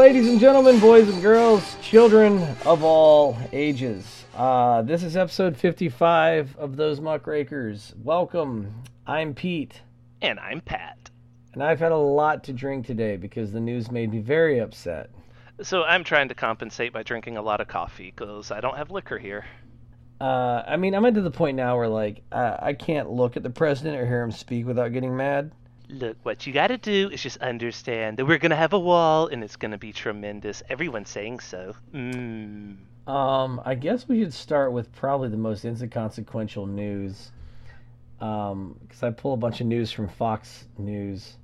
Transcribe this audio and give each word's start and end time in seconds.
Ladies 0.00 0.30
and 0.30 0.40
gentlemen, 0.40 0.80
boys 0.80 1.10
and 1.10 1.20
girls, 1.20 1.76
children 1.82 2.42
of 2.64 2.82
all 2.82 3.36
ages. 3.52 4.24
Uh, 4.34 4.80
this 4.80 5.02
is 5.02 5.14
episode 5.14 5.58
55 5.58 6.56
of 6.56 6.76
Those 6.76 7.00
Muckrakers. 7.00 7.92
Welcome. 8.02 8.72
I'm 9.06 9.34
Pete, 9.34 9.82
And 10.22 10.40
I'm 10.40 10.62
Pat. 10.62 11.10
and 11.52 11.62
I've 11.62 11.80
had 11.80 11.92
a 11.92 11.98
lot 11.98 12.44
to 12.44 12.54
drink 12.54 12.86
today 12.86 13.18
because 13.18 13.52
the 13.52 13.60
news 13.60 13.90
made 13.90 14.10
me 14.10 14.20
very 14.20 14.58
upset. 14.58 15.10
So 15.60 15.84
I'm 15.84 16.02
trying 16.02 16.28
to 16.30 16.34
compensate 16.34 16.94
by 16.94 17.02
drinking 17.02 17.36
a 17.36 17.42
lot 17.42 17.60
of 17.60 17.68
coffee 17.68 18.10
because 18.16 18.50
I 18.50 18.62
don't 18.62 18.78
have 18.78 18.90
liquor 18.90 19.18
here. 19.18 19.44
Uh, 20.18 20.62
I 20.66 20.78
mean, 20.78 20.94
I'm 20.94 21.12
to 21.12 21.20
the 21.20 21.30
point 21.30 21.58
now 21.58 21.76
where, 21.76 21.88
like, 21.88 22.22
I 22.32 22.72
can't 22.72 23.10
look 23.10 23.36
at 23.36 23.42
the 23.42 23.50
president 23.50 24.00
or 24.00 24.06
hear 24.06 24.22
him 24.22 24.32
speak 24.32 24.66
without 24.66 24.94
getting 24.94 25.14
mad. 25.14 25.52
Look, 25.90 26.18
what 26.22 26.46
you 26.46 26.52
gotta 26.52 26.78
do 26.78 27.10
is 27.10 27.20
just 27.20 27.38
understand 27.38 28.16
that 28.16 28.24
we're 28.24 28.38
gonna 28.38 28.54
have 28.54 28.72
a 28.72 28.78
wall 28.78 29.26
and 29.26 29.42
it's 29.42 29.56
gonna 29.56 29.78
be 29.78 29.92
tremendous. 29.92 30.62
Everyone's 30.68 31.10
saying 31.10 31.40
so. 31.40 31.74
Mmm. 31.92 32.76
Um, 33.08 33.60
I 33.64 33.74
guess 33.74 34.06
we 34.06 34.20
should 34.20 34.32
start 34.32 34.72
with 34.72 34.92
probably 34.92 35.30
the 35.30 35.36
most 35.36 35.64
inconsequential 35.64 36.66
news. 36.66 37.32
Um, 38.20 38.78
because 38.82 39.02
I 39.02 39.10
pull 39.10 39.34
a 39.34 39.36
bunch 39.36 39.60
of 39.60 39.66
news 39.66 39.90
from 39.90 40.08
Fox 40.08 40.66
News. 40.78 41.38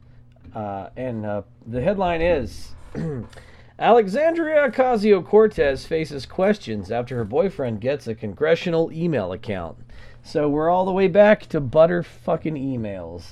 Uh, 0.54 0.90
and 0.96 1.26
uh, 1.26 1.42
the 1.66 1.82
headline 1.82 2.22
is 2.22 2.72
Alexandria 3.80 4.70
Ocasio 4.70 5.24
Cortez 5.24 5.84
faces 5.84 6.24
questions 6.24 6.92
after 6.92 7.16
her 7.16 7.24
boyfriend 7.24 7.80
gets 7.80 8.06
a 8.06 8.14
congressional 8.14 8.92
email 8.92 9.32
account. 9.32 9.76
So 10.22 10.48
we're 10.48 10.70
all 10.70 10.84
the 10.84 10.92
way 10.92 11.08
back 11.08 11.46
to 11.46 11.60
butter 11.60 12.02
fucking 12.04 12.54
emails. 12.54 13.24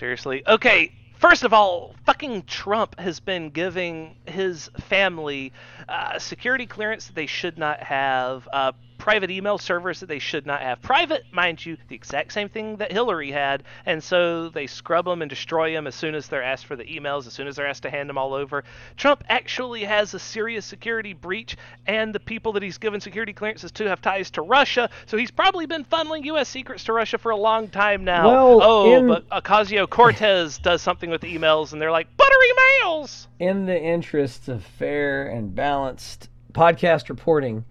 Seriously? 0.00 0.42
Okay, 0.46 0.92
first 1.18 1.44
of 1.44 1.52
all, 1.52 1.94
fucking 2.06 2.44
Trump 2.44 2.98
has 2.98 3.20
been 3.20 3.50
giving 3.50 4.16
his 4.24 4.70
family 4.88 5.52
uh, 5.90 6.18
security 6.18 6.64
clearance 6.64 7.08
that 7.08 7.14
they 7.14 7.26
should 7.26 7.58
not 7.58 7.82
have, 7.82 8.48
uh, 8.50 8.72
private 9.00 9.30
email 9.30 9.58
servers 9.58 10.00
that 10.00 10.06
they 10.06 10.18
should 10.18 10.46
not 10.46 10.60
have. 10.60 10.80
Private, 10.82 11.24
mind 11.32 11.64
you, 11.64 11.76
the 11.88 11.94
exact 11.94 12.32
same 12.32 12.48
thing 12.48 12.76
that 12.76 12.92
Hillary 12.92 13.30
had, 13.30 13.64
and 13.86 14.02
so 14.02 14.48
they 14.48 14.66
scrub 14.66 15.06
them 15.06 15.22
and 15.22 15.28
destroy 15.28 15.72
them 15.72 15.86
as 15.86 15.94
soon 15.94 16.14
as 16.14 16.28
they're 16.28 16.42
asked 16.42 16.66
for 16.66 16.76
the 16.76 16.84
emails, 16.84 17.26
as 17.26 17.32
soon 17.32 17.48
as 17.48 17.56
they're 17.56 17.66
asked 17.66 17.82
to 17.82 17.90
hand 17.90 18.08
them 18.08 18.18
all 18.18 18.34
over. 18.34 18.62
Trump 18.96 19.24
actually 19.28 19.84
has 19.84 20.14
a 20.14 20.18
serious 20.18 20.64
security 20.64 21.14
breach, 21.14 21.56
and 21.86 22.14
the 22.14 22.20
people 22.20 22.52
that 22.52 22.62
he's 22.62 22.78
given 22.78 23.00
security 23.00 23.32
clearances 23.32 23.72
to 23.72 23.88
have 23.88 24.00
ties 24.00 24.30
to 24.30 24.42
Russia, 24.42 24.90
so 25.06 25.16
he's 25.16 25.30
probably 25.30 25.66
been 25.66 25.84
funneling 25.84 26.24
U.S. 26.26 26.48
secrets 26.48 26.84
to 26.84 26.92
Russia 26.92 27.18
for 27.18 27.30
a 27.30 27.36
long 27.36 27.68
time 27.68 28.04
now. 28.04 28.28
Well, 28.28 28.60
oh, 28.62 28.94
in- 28.94 29.08
but 29.08 29.28
Ocasio 29.30 29.88
Cortez 29.88 30.58
does 30.58 30.82
something 30.82 31.10
with 31.10 31.22
the 31.22 31.34
emails, 31.36 31.72
and 31.72 31.80
they're 31.80 31.90
like, 31.90 32.14
buttery 32.16 32.52
mails! 32.84 33.28
in 33.38 33.64
the 33.66 33.82
interests 33.82 34.48
of 34.48 34.62
fair 34.62 35.26
and 35.26 35.54
balanced 35.54 36.28
podcast 36.52 37.08
reporting, 37.08 37.64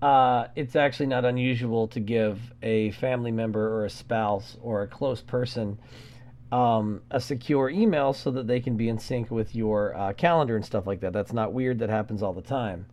uh, 0.00 0.46
it's 0.54 0.76
actually 0.76 1.06
not 1.06 1.24
unusual 1.24 1.88
to 1.88 2.00
give 2.00 2.38
a 2.62 2.90
family 2.92 3.32
member 3.32 3.68
or 3.74 3.84
a 3.84 3.90
spouse 3.90 4.56
or 4.62 4.82
a 4.82 4.86
close 4.86 5.20
person 5.20 5.78
um, 6.52 7.02
a 7.10 7.20
secure 7.20 7.68
email 7.68 8.12
so 8.12 8.30
that 8.30 8.46
they 8.46 8.60
can 8.60 8.76
be 8.76 8.88
in 8.88 8.98
sync 8.98 9.30
with 9.30 9.54
your 9.54 9.96
uh, 9.96 10.12
calendar 10.14 10.56
and 10.56 10.64
stuff 10.64 10.86
like 10.86 11.00
that. 11.00 11.12
That's 11.12 11.32
not 11.32 11.52
weird. 11.52 11.78
That 11.80 11.90
happens 11.90 12.22
all 12.22 12.32
the 12.32 12.42
time. 12.42 12.86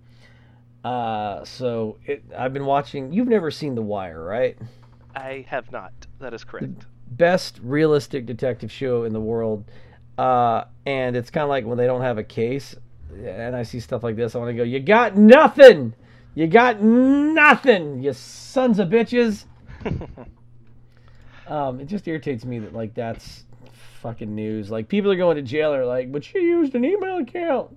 Uh, 0.83 1.43
so 1.45 1.97
it, 2.05 2.23
I've 2.37 2.53
been 2.53 2.65
watching. 2.65 3.13
You've 3.13 3.27
never 3.27 3.49
seen 3.51 3.75
The 3.75 3.81
Wire, 3.81 4.23
right? 4.23 4.57
I 5.15 5.45
have 5.47 5.71
not. 5.71 5.93
That 6.19 6.33
is 6.33 6.43
correct. 6.43 6.85
best 7.07 7.59
realistic 7.63 8.25
detective 8.25 8.71
show 8.71 9.03
in 9.03 9.13
the 9.13 9.21
world. 9.21 9.63
Uh, 10.17 10.65
and 10.85 11.15
it's 11.15 11.29
kind 11.29 11.43
of 11.43 11.49
like 11.49 11.65
when 11.65 11.77
they 11.77 11.87
don't 11.87 12.01
have 12.01 12.17
a 12.17 12.23
case, 12.23 12.75
and 13.11 13.55
I 13.55 13.63
see 13.63 13.79
stuff 13.79 14.03
like 14.03 14.15
this, 14.15 14.35
I 14.35 14.39
want 14.39 14.49
to 14.49 14.53
go, 14.53 14.63
"You 14.63 14.79
got 14.79 15.15
nothing! 15.15 15.93
You 16.35 16.47
got 16.47 16.81
nothing! 16.81 18.03
You 18.03 18.13
sons 18.13 18.77
of 18.77 18.89
bitches!" 18.89 19.45
um, 21.47 21.79
it 21.79 21.85
just 21.85 22.07
irritates 22.07 22.45
me 22.45 22.59
that 22.59 22.73
like 22.73 22.93
that's 22.93 23.45
fucking 24.01 24.35
news. 24.35 24.69
Like 24.69 24.87
people 24.87 25.11
are 25.11 25.15
going 25.15 25.37
to 25.37 25.41
jail, 25.41 25.73
are 25.73 25.85
like, 25.85 26.11
"But 26.11 26.23
she 26.23 26.39
used 26.39 26.75
an 26.75 26.85
email 26.85 27.17
account." 27.17 27.75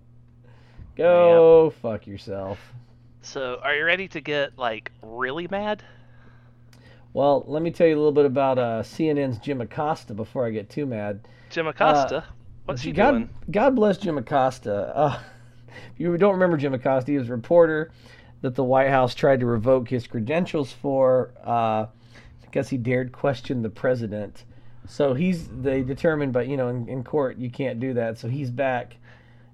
Go 0.97 1.73
fuck 1.81 2.09
yourself. 2.09 2.59
So, 3.23 3.61
are 3.63 3.75
you 3.75 3.85
ready 3.85 4.09
to 4.09 4.21
get, 4.21 4.59
like, 4.59 4.91
really 5.03 5.47
mad? 5.49 5.85
Well, 7.13 7.45
let 7.47 7.63
me 7.63 7.71
tell 7.71 7.87
you 7.87 7.95
a 7.95 7.99
little 7.99 8.13
bit 8.13 8.25
about 8.25 8.59
uh, 8.59 8.83
CNN's 8.83 9.39
Jim 9.39 9.61
Acosta 9.61 10.15
before 10.15 10.47
I 10.47 10.51
get 10.51 10.71
too 10.71 10.87
mad. 10.87 11.21
Jim 11.51 11.67
Acosta? 11.67 12.25
What's 12.65 12.83
he 12.83 12.93
God, 12.93 13.11
doing? 13.13 13.31
God 13.51 13.77
bless 13.77 13.99
Jim 13.99 14.19
Acosta. 14.19 14.97
Uh, 14.97 15.21
if 15.95 16.01
you 16.01 16.17
don't 16.17 16.33
remember 16.33 16.57
Jim 16.57 16.75
Acosta, 16.75 17.13
he 17.13 17.19
was 17.19 17.29
a 17.29 17.33
reporter 17.33 17.91
that 18.41 18.55
the 18.55 18.65
White 18.65 18.91
House 18.91 19.15
tried 19.15 19.41
to 19.41 19.47
revoke 19.47 19.89
his 19.89 20.07
credentials 20.07 20.73
for 20.73 21.33
uh, 21.45 21.87
because 22.43 22.69
he 22.69 22.79
dared 22.79 23.13
question 23.13 23.63
the 23.63 23.71
president. 23.71 24.45
So 24.87 25.13
he's 25.15 25.49
they 25.49 25.83
determined, 25.83 26.33
but 26.33 26.49
you 26.49 26.57
know, 26.57 26.69
in, 26.69 26.89
in 26.89 27.05
court 27.05 27.37
you 27.37 27.51
can't 27.51 27.79
do 27.81 27.95
that. 27.95 28.19
So 28.19 28.29
he's 28.29 28.51
back, 28.51 28.97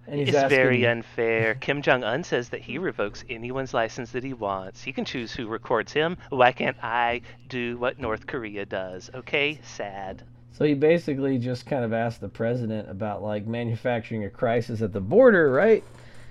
and 0.06 0.20
he's 0.20 0.28
It's 0.28 0.36
asking, 0.36 0.56
very 0.56 0.86
unfair. 0.86 1.54
Kim 1.56 1.82
Jong 1.82 2.04
Un 2.04 2.22
says 2.22 2.50
that 2.50 2.60
he 2.60 2.78
revokes 2.78 3.24
anyone's 3.28 3.74
license 3.74 4.12
that 4.12 4.22
he 4.22 4.32
wants. 4.32 4.82
He 4.82 4.92
can 4.92 5.04
choose 5.04 5.32
who 5.32 5.48
records 5.48 5.92
him. 5.92 6.16
Why 6.28 6.52
can't 6.52 6.76
I 6.82 7.22
do 7.48 7.76
what 7.78 7.98
North 7.98 8.26
Korea 8.26 8.64
does? 8.64 9.10
Okay, 9.14 9.58
sad. 9.62 10.22
So 10.52 10.64
he 10.64 10.74
basically 10.74 11.36
just 11.38 11.66
kind 11.66 11.84
of 11.84 11.92
asked 11.92 12.20
the 12.20 12.28
president 12.28 12.88
about 12.88 13.22
like 13.24 13.44
manufacturing 13.44 14.24
a 14.24 14.30
crisis 14.30 14.82
at 14.82 14.92
the 14.92 15.00
border, 15.00 15.50
right? 15.50 15.82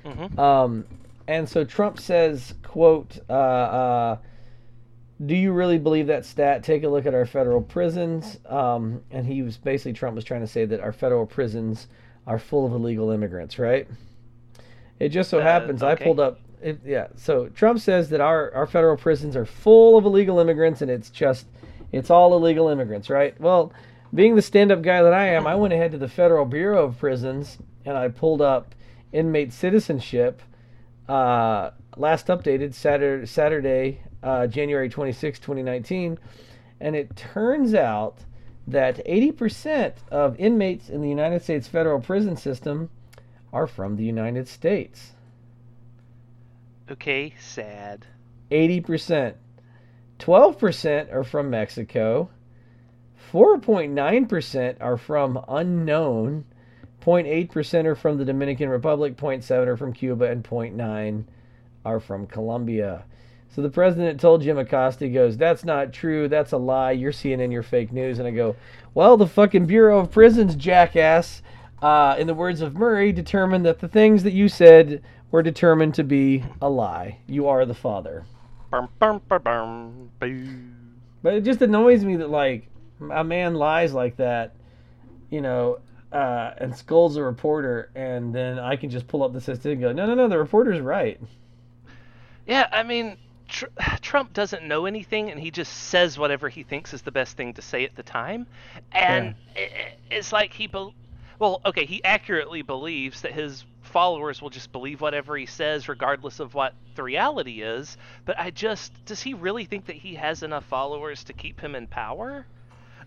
Mhm. 0.06 0.38
Um, 0.40 0.85
and 1.28 1.47
so 1.47 1.63
Trump 1.63 2.00
says, 2.00 2.53
"quote 2.63 3.19
uh, 3.29 3.34
uh, 3.34 4.17
Do 5.25 5.35
you 5.35 5.51
really 5.51 5.78
believe 5.78 6.07
that 6.07 6.25
stat? 6.25 6.63
Take 6.63 6.84
a 6.84 6.89
look 6.89 7.06
at 7.06 7.13
our 7.13 7.25
federal 7.25 7.61
prisons." 7.61 8.39
Um, 8.47 9.01
and 9.11 9.25
he 9.25 9.41
was 9.41 9.57
basically 9.57 9.94
Trump 9.94 10.16
was 10.16 10.25
trying 10.25 10.41
to 10.41 10.47
say 10.47 10.66
that 10.66 10.79
our 10.79 10.91
federal 10.91 11.25
prisons 11.25 11.88
are 12.28 12.39
full 12.39 12.66
of 12.66 12.73
illegal 12.73 13.09
immigrants, 13.11 13.59
right? 13.59 13.88
It 15.00 15.09
just 15.09 15.29
so 15.29 15.39
Uh, 15.39 15.44
happens 15.44 15.84
I 15.84 15.95
pulled 15.95 16.19
up. 16.19 16.39
It, 16.61 16.79
yeah, 16.85 17.07
so 17.16 17.50
Trump 17.50 17.79
says 17.79 18.09
that 18.09 18.22
our 18.22 18.53
our 18.53 18.66
federal 18.66 18.95
prisons 18.95 19.35
are 19.35 19.45
full 19.45 19.97
of 19.97 20.05
illegal 20.05 20.40
immigrants, 20.40 20.81
and 20.81 20.90
it's 20.90 21.09
just 21.09 21.47
it's 21.91 22.09
all 22.09 22.34
illegal 22.35 22.69
immigrants, 22.69 23.09
right? 23.09 23.40
Well, 23.40 23.72
being 24.13 24.35
the 24.35 24.41
stand-up 24.41 24.81
guy 24.81 25.01
that 25.01 25.13
I 25.13 25.28
am, 25.29 25.47
I 25.47 25.55
went 25.55 25.73
ahead 25.73 25.91
to 25.91 25.97
the 25.97 26.07
Federal 26.07 26.45
Bureau 26.45 26.85
of 26.85 27.00
Prisons 27.00 27.57
and 27.85 27.97
I 27.97 28.07
pulled 28.09 28.41
up 28.41 28.75
inmate 29.11 29.51
citizenship. 29.51 30.41
Uh, 31.08 31.72
last 31.97 32.28
updated 32.28 32.74
Saturday, 32.74 33.25
Saturday 33.25 34.02
uh, 34.24 34.47
January 34.47 34.90
26, 34.90 35.40
2019, 35.40 36.18
and 36.80 36.96
it 36.96 37.16
turns 37.16 37.74
out 37.74 38.19
that 38.68 39.06
80% 39.06 39.94
of 40.09 40.40
inmates 40.40 40.90
in 40.90 41.02
the 41.02 41.09
United 41.09 41.41
States 41.44 41.68
federal 41.68 42.00
prison 42.00 42.38
system 42.38 42.90
are 43.52 43.68
from 43.68 43.97
the 43.97 44.06
United 44.06 44.47
States. 44.47 45.12
Okay, 46.90 47.34
sad. 47.40 48.06
80%. 48.52 49.35
12% 50.20 51.14
are 51.14 51.24
from 51.24 51.50
Mexico. 51.50 52.30
4.9% 53.31 54.78
are 54.80 54.97
from 54.97 55.44
unknown. 55.47 56.46
0.8% 57.03 57.85
are 57.85 57.96
from 57.96 58.17
the 58.17 58.26
Dominican 58.26 58.70
Republic. 58.70 59.17
0.7 59.17 59.67
are 59.67 59.78
from 59.78 59.94
Cuba. 59.94 60.26
And 60.26 60.44
0.9 60.44 61.23
are 61.85 62.00
from 62.00 62.28
Colombia. 62.28 63.03
So 63.50 63.61
the 63.61 63.70
president 63.70 64.20
told 64.20 64.41
Jim 64.41 64.58
Acosta, 64.58 65.05
he 65.05 65.11
goes, 65.11 65.38
That's 65.38 65.64
not 65.64 65.94
true. 65.94 66.28
That's 66.28 66.53
a 66.53 66.58
lie. 66.58 66.91
You're 66.91 67.11
seeing 67.11 67.40
in 67.40 67.52
your 67.52 67.64
fake 67.64 67.91
news. 67.91 68.20
And 68.20 68.28
I 68.28 68.32
go, 68.32 68.55
Well, 68.94 69.17
the 69.17 69.28
fucking 69.28 69.66
Bureau 69.66 70.00
of 70.00 70.11
Prisons, 70.11 70.55
jackass, 70.55 71.41
uh, 71.82 72.16
in 72.17 72.28
the 72.28 72.34
words 72.34 72.61
of 72.61 72.76
Murray, 72.76 73.11
determined 73.11 73.66
that 73.66 73.79
the 73.79 73.88
things 73.88 74.23
that 74.23 74.34
you 74.34 74.49
said 74.49 75.03
were 75.29 75.44
determined 75.44 75.94
to 75.96 76.03
be 76.03 76.44
a 76.61 76.70
lie. 76.70 77.20
You 77.28 77.47
are 77.47 77.66
the 77.66 77.73
father. 77.73 78.26
Bum, 78.72 78.90
bum, 78.97 79.22
bum. 79.28 80.09
But 81.22 81.34
it 81.35 81.41
just 81.41 81.61
annoys 81.61 82.03
me 82.03 82.16
that 82.16 82.29
like 82.29 82.70
a 83.11 83.23
man 83.23 83.56
lies 83.56 83.94
like 83.94 84.17
that, 84.17 84.56
you 85.29 85.41
know, 85.41 85.79
uh, 86.13 86.53
and 86.59 86.75
scolds 86.75 87.15
a 87.17 87.23
reporter, 87.23 87.91
and 87.95 88.33
then 88.33 88.59
I 88.59 88.75
can 88.77 88.89
just 88.89 89.07
pull 89.07 89.23
up 89.23 89.33
the 89.33 89.41
statistic 89.41 89.73
and 89.73 89.81
go, 89.81 89.91
no, 89.93 90.05
no, 90.05 90.15
no, 90.15 90.27
the 90.29 90.37
reporter's 90.37 90.81
right. 90.81 91.19
Yeah, 92.45 92.67
I 92.71 92.83
mean, 92.83 93.17
tr- 93.49 93.65
Trump 94.01 94.33
doesn't 94.33 94.63
know 94.67 94.85
anything, 94.85 95.29
and 95.31 95.39
he 95.39 95.51
just 95.51 95.73
says 95.73 96.17
whatever 96.17 96.49
he 96.49 96.63
thinks 96.63 96.93
is 96.93 97.01
the 97.01 97.11
best 97.11 97.35
thing 97.37 97.53
to 97.55 97.61
say 97.61 97.83
at 97.83 97.95
the 97.95 98.03
time. 98.03 98.47
And 98.91 99.35
i 99.55 99.59
i- 99.61 99.97
it's 100.09 100.31
like 100.31 100.53
he, 100.53 100.67
bel 100.67 100.95
well, 101.39 101.61
okay, 101.65 101.85
he 101.85 102.03
accurately 102.03 102.61
believes 102.61 103.21
that 103.21 103.33
his 103.33 103.65
followers 103.81 104.41
will 104.41 104.51
just 104.51 104.71
believe 104.71 105.01
whatever 105.01 105.35
he 105.35 105.45
says, 105.45 105.89
regardless 105.89 106.39
of 106.39 106.53
what 106.53 106.75
the 106.95 107.03
reality 107.03 107.61
is. 107.61 107.97
But 108.25 108.39
I 108.39 108.51
just, 108.51 109.03
does 109.05 109.21
he 109.23 109.33
really 109.33 109.65
think 109.65 109.85
that 109.87 109.97
he 109.97 110.15
has 110.15 110.43
enough 110.43 110.65
followers 110.65 111.23
to 111.25 111.33
keep 111.33 111.59
him 111.59 111.75
in 111.75 111.87
power? 111.87 112.47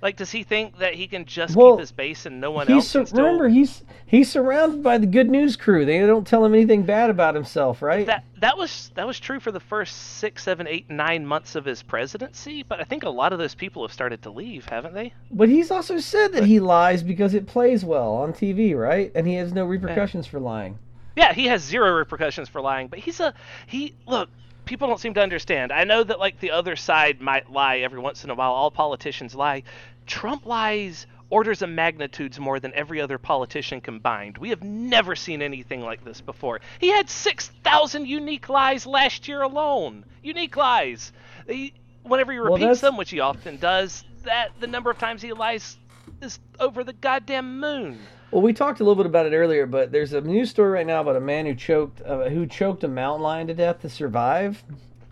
Like, 0.02 0.16
does 0.16 0.30
he 0.30 0.42
think 0.42 0.78
that 0.78 0.94
he 0.94 1.06
can 1.06 1.24
just 1.24 1.56
Well, 1.56 1.72
keep 1.76 1.80
his 1.80 1.92
base 1.92 2.26
and 2.26 2.40
no 2.40 2.50
one 2.50 2.66
He's 2.66 2.74
else 2.76 2.88
sur- 2.88 3.06
still? 3.06 3.24
remember 3.24 3.48
he's 3.48 3.82
he's 4.06 4.30
surrounded 4.30 4.82
by 4.82 4.98
the 4.98 5.06
good 5.06 5.30
news 5.30 5.56
crew. 5.56 5.84
They 5.84 5.98
don't 6.00 6.26
tell 6.26 6.44
him 6.44 6.54
anything 6.54 6.82
bad 6.84 7.10
about 7.10 7.34
himself, 7.34 7.82
right? 7.82 8.06
that 8.06 8.24
that 8.40 8.56
was 8.58 8.90
that 8.94 9.06
was 9.06 9.18
true 9.20 9.40
for 9.40 9.50
the 9.52 9.60
first 9.60 9.96
six, 9.96 10.42
seven, 10.42 10.66
eight, 10.66 10.88
nine 10.90 11.26
months 11.26 11.54
of 11.54 11.64
his 11.64 11.82
presidency, 11.82 12.62
but 12.62 12.80
I 12.80 12.84
think 12.84 13.02
a 13.04 13.10
lot 13.10 13.32
of 13.32 13.38
those 13.38 13.54
people 13.54 13.82
have 13.82 13.92
started 13.92 14.22
to 14.22 14.30
leave, 14.30 14.66
haven't 14.66 14.94
they? 14.94 15.12
But 15.30 15.48
he's 15.48 15.70
also 15.70 15.98
said 15.98 16.32
that 16.32 16.44
he 16.44 16.60
lies 16.60 17.02
because 17.02 17.34
it 17.34 17.46
plays 17.46 17.84
well 17.84 18.14
on 18.14 18.32
TV, 18.32 18.76
right? 18.78 19.10
And 19.14 19.26
he 19.26 19.34
has 19.34 19.52
no 19.52 19.64
repercussions 19.64 20.26
for 20.26 20.38
lying. 20.40 20.78
Yeah, 21.16 21.32
he 21.32 21.46
has 21.46 21.62
zero 21.62 21.92
repercussions 21.92 22.48
for 22.48 22.60
lying, 22.60 22.88
but 22.88 22.98
he's 22.98 23.20
a 23.20 23.32
he. 23.66 23.94
Look, 24.06 24.28
people 24.66 24.88
don't 24.88 25.00
seem 25.00 25.14
to 25.14 25.22
understand. 25.22 25.72
I 25.72 25.84
know 25.84 26.04
that 26.04 26.18
like 26.18 26.38
the 26.40 26.50
other 26.50 26.76
side 26.76 27.20
might 27.22 27.50
lie 27.50 27.78
every 27.78 27.98
once 27.98 28.24
in 28.24 28.30
a 28.30 28.34
while. 28.34 28.52
All 28.52 28.70
politicians 28.70 29.34
lie. 29.34 29.62
Trump 30.06 30.44
lies 30.44 31.06
orders 31.30 31.62
of 31.62 31.68
magnitudes 31.70 32.38
more 32.38 32.60
than 32.60 32.72
every 32.74 33.00
other 33.00 33.18
politician 33.18 33.80
combined. 33.80 34.38
We 34.38 34.50
have 34.50 34.62
never 34.62 35.16
seen 35.16 35.42
anything 35.42 35.80
like 35.80 36.04
this 36.04 36.20
before. 36.20 36.60
He 36.78 36.88
had 36.88 37.08
6,000 37.10 38.06
unique 38.06 38.48
lies 38.48 38.86
last 38.86 39.26
year 39.26 39.42
alone. 39.42 40.04
Unique 40.22 40.56
lies. 40.56 41.12
He, 41.48 41.72
whenever 42.02 42.32
he 42.32 42.38
repeats 42.38 42.60
that's- 42.60 42.80
them, 42.80 42.96
which 42.96 43.10
he 43.10 43.20
often 43.20 43.56
does, 43.56 44.04
that 44.24 44.50
the 44.60 44.66
number 44.68 44.90
of 44.90 44.98
times 44.98 45.22
he 45.22 45.32
lies 45.32 45.76
is 46.22 46.38
over 46.60 46.84
the 46.84 46.92
goddamn 46.92 47.58
moon. 47.60 47.98
Well, 48.30 48.42
we 48.42 48.52
talked 48.52 48.80
a 48.80 48.84
little 48.84 48.96
bit 48.96 49.06
about 49.06 49.26
it 49.26 49.34
earlier, 49.34 49.66
but 49.66 49.92
there's 49.92 50.12
a 50.12 50.20
news 50.20 50.50
story 50.50 50.70
right 50.70 50.86
now 50.86 51.00
about 51.00 51.16
a 51.16 51.20
man 51.20 51.46
who 51.46 51.54
choked 51.54 52.02
uh, 52.02 52.28
who 52.28 52.46
choked 52.46 52.84
a 52.84 52.88
mountain 52.88 53.22
lion 53.22 53.46
to 53.46 53.54
death 53.54 53.80
to 53.82 53.88
survive. 53.88 54.62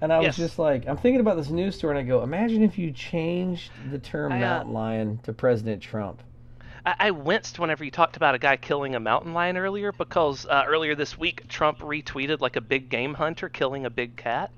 And 0.01 0.13
I 0.13 0.19
was 0.19 0.37
just 0.37 0.59
like, 0.59 0.87
I'm 0.87 0.99
thinking 0.99 1.21
about 1.21 1.37
this 1.37 1.49
news 1.49 1.77
story, 1.77 1.97
and 1.97 1.99
I 1.99 2.07
go, 2.07 2.23
imagine 2.23 2.63
if 2.63 2.77
you 2.77 2.91
changed 2.91 3.71
the 3.91 3.99
term 3.99 4.33
I, 4.33 4.37
uh, 4.37 4.41
mountain 4.41 4.73
lion 4.75 5.21
to 5.23 5.33
President 5.33 5.81
Trump. 5.81 6.23
I, 6.85 6.95
I 6.99 7.11
winced 7.13 7.59
whenever 7.59 7.85
you 7.85 7.91
talked 7.91 8.17
about 8.17 8.35
a 8.35 8.39
guy 8.39 8.57
killing 8.57 8.95
a 8.95 9.01
mountain 9.01 9.33
lion 9.33 9.57
earlier 9.57 9.93
because 9.93 10.45
uh, 10.47 10.65
earlier 10.67 10.95
this 10.95 11.17
week 11.17 11.49
Trump 11.49 11.79
retweeted 11.79 12.41
like 12.41 12.57
a 12.57 12.61
big 12.61 12.91
game 12.91 13.15
hunter 13.15 13.49
killing 13.49 13.87
a 13.87 13.91
big 13.91 14.17
cat. 14.17 14.51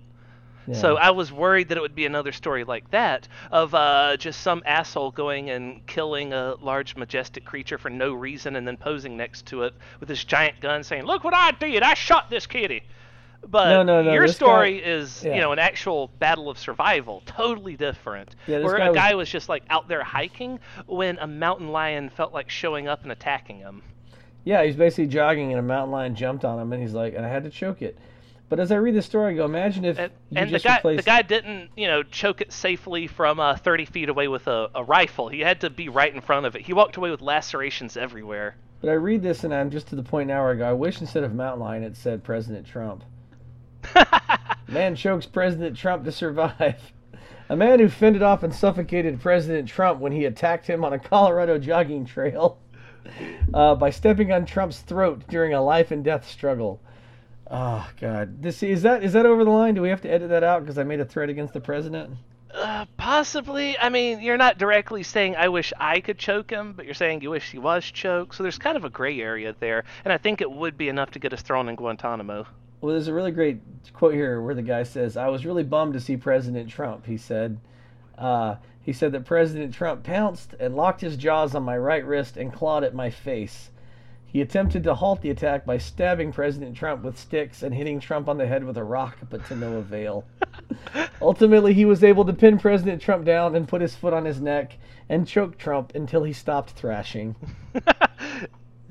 So 0.74 0.96
I 0.96 1.10
was 1.10 1.30
worried 1.30 1.68
that 1.68 1.78
it 1.78 1.80
would 1.80 1.94
be 1.94 2.06
another 2.06 2.32
story 2.32 2.64
like 2.64 2.90
that 2.90 3.28
of 3.52 3.74
uh, 3.74 4.16
just 4.16 4.40
some 4.40 4.62
asshole 4.66 5.12
going 5.12 5.50
and 5.50 5.86
killing 5.86 6.32
a 6.32 6.54
large 6.60 6.96
majestic 6.96 7.44
creature 7.44 7.78
for 7.78 7.88
no 7.90 8.12
reason 8.12 8.56
and 8.56 8.66
then 8.66 8.76
posing 8.76 9.16
next 9.16 9.46
to 9.46 9.62
it 9.62 9.74
with 10.00 10.08
his 10.08 10.24
giant 10.24 10.60
gun 10.60 10.82
saying, 10.82 11.04
"Look 11.04 11.22
what 11.24 11.34
I 11.34 11.52
did! 11.52 11.82
I 11.82 11.94
shot 11.94 12.30
this 12.30 12.46
kitty." 12.46 12.82
But 13.48 13.68
No, 13.68 13.82
no, 13.84 14.02
no, 14.02 14.12
your 14.12 14.26
story 14.26 14.80
guy- 14.80 14.86
is, 14.88 15.22
yeah. 15.24 15.34
you 15.36 15.40
know, 15.40 15.52
an 15.52 15.60
actual 15.60 16.10
battle 16.18 16.50
of 16.50 16.58
survival, 16.58 17.22
totally 17.26 17.76
different. 17.76 18.34
Yeah, 18.48 18.58
where 18.58 18.78
guy 18.78 18.86
a 18.86 18.88
was- 18.90 18.96
guy 18.96 19.14
was 19.14 19.28
just 19.30 19.48
like 19.48 19.62
out 19.70 19.86
there 19.86 20.02
hiking 20.02 20.58
when 20.86 21.16
a 21.18 21.28
mountain 21.28 21.68
lion 21.68 22.08
felt 22.10 22.32
like 22.32 22.50
showing 22.50 22.88
up 22.88 23.04
and 23.04 23.12
attacking 23.12 23.58
him. 23.58 23.82
Yeah, 24.42 24.64
he's 24.64 24.74
basically 24.76 25.06
jogging, 25.06 25.50
and 25.52 25.60
a 25.60 25.62
mountain 25.62 25.92
lion 25.92 26.14
jumped 26.16 26.44
on 26.44 26.58
him, 26.58 26.72
and 26.72 26.82
he's 26.82 26.92
like, 26.94 27.14
and 27.14 27.24
I 27.24 27.28
had 27.28 27.44
to 27.44 27.50
choke 27.50 27.82
it. 27.82 27.96
But 28.48 28.60
as 28.60 28.70
I 28.70 28.76
read 28.76 28.94
the 28.94 29.02
story, 29.02 29.34
I 29.34 29.36
go, 29.36 29.44
imagine 29.44 29.84
if 29.84 29.98
And, 29.98 30.12
and 30.34 30.54
the 30.54 30.60
guy, 30.60 30.76
replaced. 30.76 31.04
the 31.04 31.10
guy 31.10 31.22
didn't, 31.22 31.70
you 31.76 31.88
know, 31.88 32.02
choke 32.04 32.40
it 32.40 32.52
safely 32.52 33.08
from 33.08 33.40
uh, 33.40 33.56
30 33.56 33.86
feet 33.86 34.08
away 34.08 34.28
with 34.28 34.46
a, 34.46 34.70
a 34.74 34.84
rifle. 34.84 35.28
He 35.28 35.40
had 35.40 35.60
to 35.62 35.70
be 35.70 35.88
right 35.88 36.14
in 36.14 36.20
front 36.20 36.46
of 36.46 36.54
it. 36.54 36.62
He 36.62 36.72
walked 36.72 36.96
away 36.96 37.10
with 37.10 37.20
lacerations 37.20 37.96
everywhere. 37.96 38.54
But 38.80 38.90
I 38.90 38.94
read 38.94 39.22
this, 39.22 39.42
and 39.42 39.52
I'm 39.52 39.70
just 39.70 39.88
to 39.88 39.96
the 39.96 40.02
point 40.02 40.28
now 40.28 40.42
where 40.44 40.52
I 40.52 40.56
go, 40.56 40.68
I 40.68 40.72
wish 40.74 41.00
instead 41.00 41.24
of 41.24 41.34
mountain 41.34 41.60
lion 41.60 41.82
it 41.82 41.96
said 41.96 42.22
President 42.22 42.66
Trump. 42.66 43.02
Man 44.68 44.94
chokes 44.94 45.26
President 45.26 45.76
Trump 45.76 46.04
to 46.04 46.12
survive. 46.12 46.92
A 47.48 47.56
man 47.56 47.78
who 47.78 47.88
fended 47.88 48.22
off 48.22 48.42
and 48.42 48.52
suffocated 48.52 49.20
President 49.20 49.68
Trump 49.68 50.00
when 50.00 50.10
he 50.10 50.24
attacked 50.24 50.66
him 50.66 50.84
on 50.84 50.92
a 50.92 50.98
Colorado 50.98 51.58
jogging 51.58 52.04
trail 52.04 52.58
uh, 53.54 53.76
by 53.76 53.90
stepping 53.90 54.32
on 54.32 54.44
Trump's 54.44 54.80
throat 54.80 55.22
during 55.28 55.54
a 55.54 55.62
life 55.62 55.92
and 55.92 56.02
death 56.02 56.28
struggle. 56.28 56.80
Oh 57.48 57.88
God, 58.00 58.42
this 58.42 58.62
is 58.62 58.82
that 58.82 59.04
is 59.04 59.12
that 59.12 59.24
over 59.24 59.44
the 59.44 59.50
line? 59.50 59.74
Do 59.74 59.82
we 59.82 59.88
have 59.88 60.00
to 60.02 60.10
edit 60.10 60.30
that 60.30 60.42
out 60.42 60.62
because 60.62 60.78
I 60.78 60.84
made 60.84 61.00
a 61.00 61.04
threat 61.04 61.28
against 61.28 61.54
the 61.54 61.60
president? 61.60 62.16
Uh, 62.52 62.86
possibly. 62.96 63.78
I 63.78 63.88
mean, 63.88 64.20
you're 64.20 64.36
not 64.36 64.58
directly 64.58 65.02
saying 65.02 65.36
I 65.36 65.48
wish 65.48 65.72
I 65.78 66.00
could 66.00 66.18
choke 66.18 66.50
him, 66.50 66.72
but 66.72 66.86
you're 66.86 66.94
saying 66.94 67.20
you 67.20 67.30
wish 67.30 67.50
he 67.50 67.58
was 67.58 67.84
choked. 67.84 68.34
So 68.34 68.42
there's 68.42 68.58
kind 68.58 68.76
of 68.76 68.84
a 68.84 68.90
gray 68.90 69.20
area 69.20 69.54
there, 69.60 69.84
and 70.04 70.12
I 70.12 70.18
think 70.18 70.40
it 70.40 70.50
would 70.50 70.76
be 70.76 70.88
enough 70.88 71.12
to 71.12 71.18
get 71.18 71.32
us 71.32 71.42
thrown 71.42 71.68
in 71.68 71.76
Guantanamo. 71.76 72.46
Well, 72.80 72.92
there's 72.92 73.08
a 73.08 73.14
really 73.14 73.30
great 73.30 73.60
quote 73.92 74.14
here 74.14 74.40
where 74.40 74.54
the 74.54 74.62
guy 74.62 74.82
says, 74.82 75.16
"I 75.16 75.28
was 75.28 75.46
really 75.46 75.64
bummed 75.64 75.94
to 75.94 76.00
see 76.00 76.16
President 76.16 76.68
Trump." 76.68 77.06
He 77.06 77.16
said, 77.16 77.58
uh, 78.18 78.56
"He 78.82 78.92
said 78.92 79.12
that 79.12 79.24
President 79.24 79.72
Trump 79.72 80.02
pounced 80.02 80.54
and 80.58 80.74
locked 80.74 81.00
his 81.00 81.16
jaws 81.16 81.54
on 81.54 81.62
my 81.62 81.78
right 81.78 82.04
wrist 82.04 82.36
and 82.36 82.52
clawed 82.52 82.82
at 82.82 82.94
my 82.94 83.10
face. 83.10 83.70
He 84.36 84.42
attempted 84.42 84.84
to 84.84 84.94
halt 84.94 85.22
the 85.22 85.30
attack 85.30 85.64
by 85.64 85.78
stabbing 85.78 86.30
President 86.30 86.76
Trump 86.76 87.02
with 87.02 87.18
sticks 87.18 87.62
and 87.62 87.74
hitting 87.74 87.98
Trump 88.00 88.28
on 88.28 88.36
the 88.36 88.46
head 88.46 88.64
with 88.64 88.76
a 88.76 88.84
rock, 88.84 89.16
but 89.30 89.42
to 89.46 89.56
no 89.56 89.78
avail. 89.78 90.26
Ultimately, 91.22 91.72
he 91.72 91.86
was 91.86 92.04
able 92.04 92.22
to 92.26 92.34
pin 92.34 92.58
President 92.58 93.00
Trump 93.00 93.24
down 93.24 93.56
and 93.56 93.66
put 93.66 93.80
his 93.80 93.96
foot 93.96 94.12
on 94.12 94.26
his 94.26 94.38
neck 94.38 94.76
and 95.08 95.26
choke 95.26 95.56
Trump 95.56 95.94
until 95.94 96.22
he 96.22 96.34
stopped 96.34 96.72
thrashing." 96.72 97.34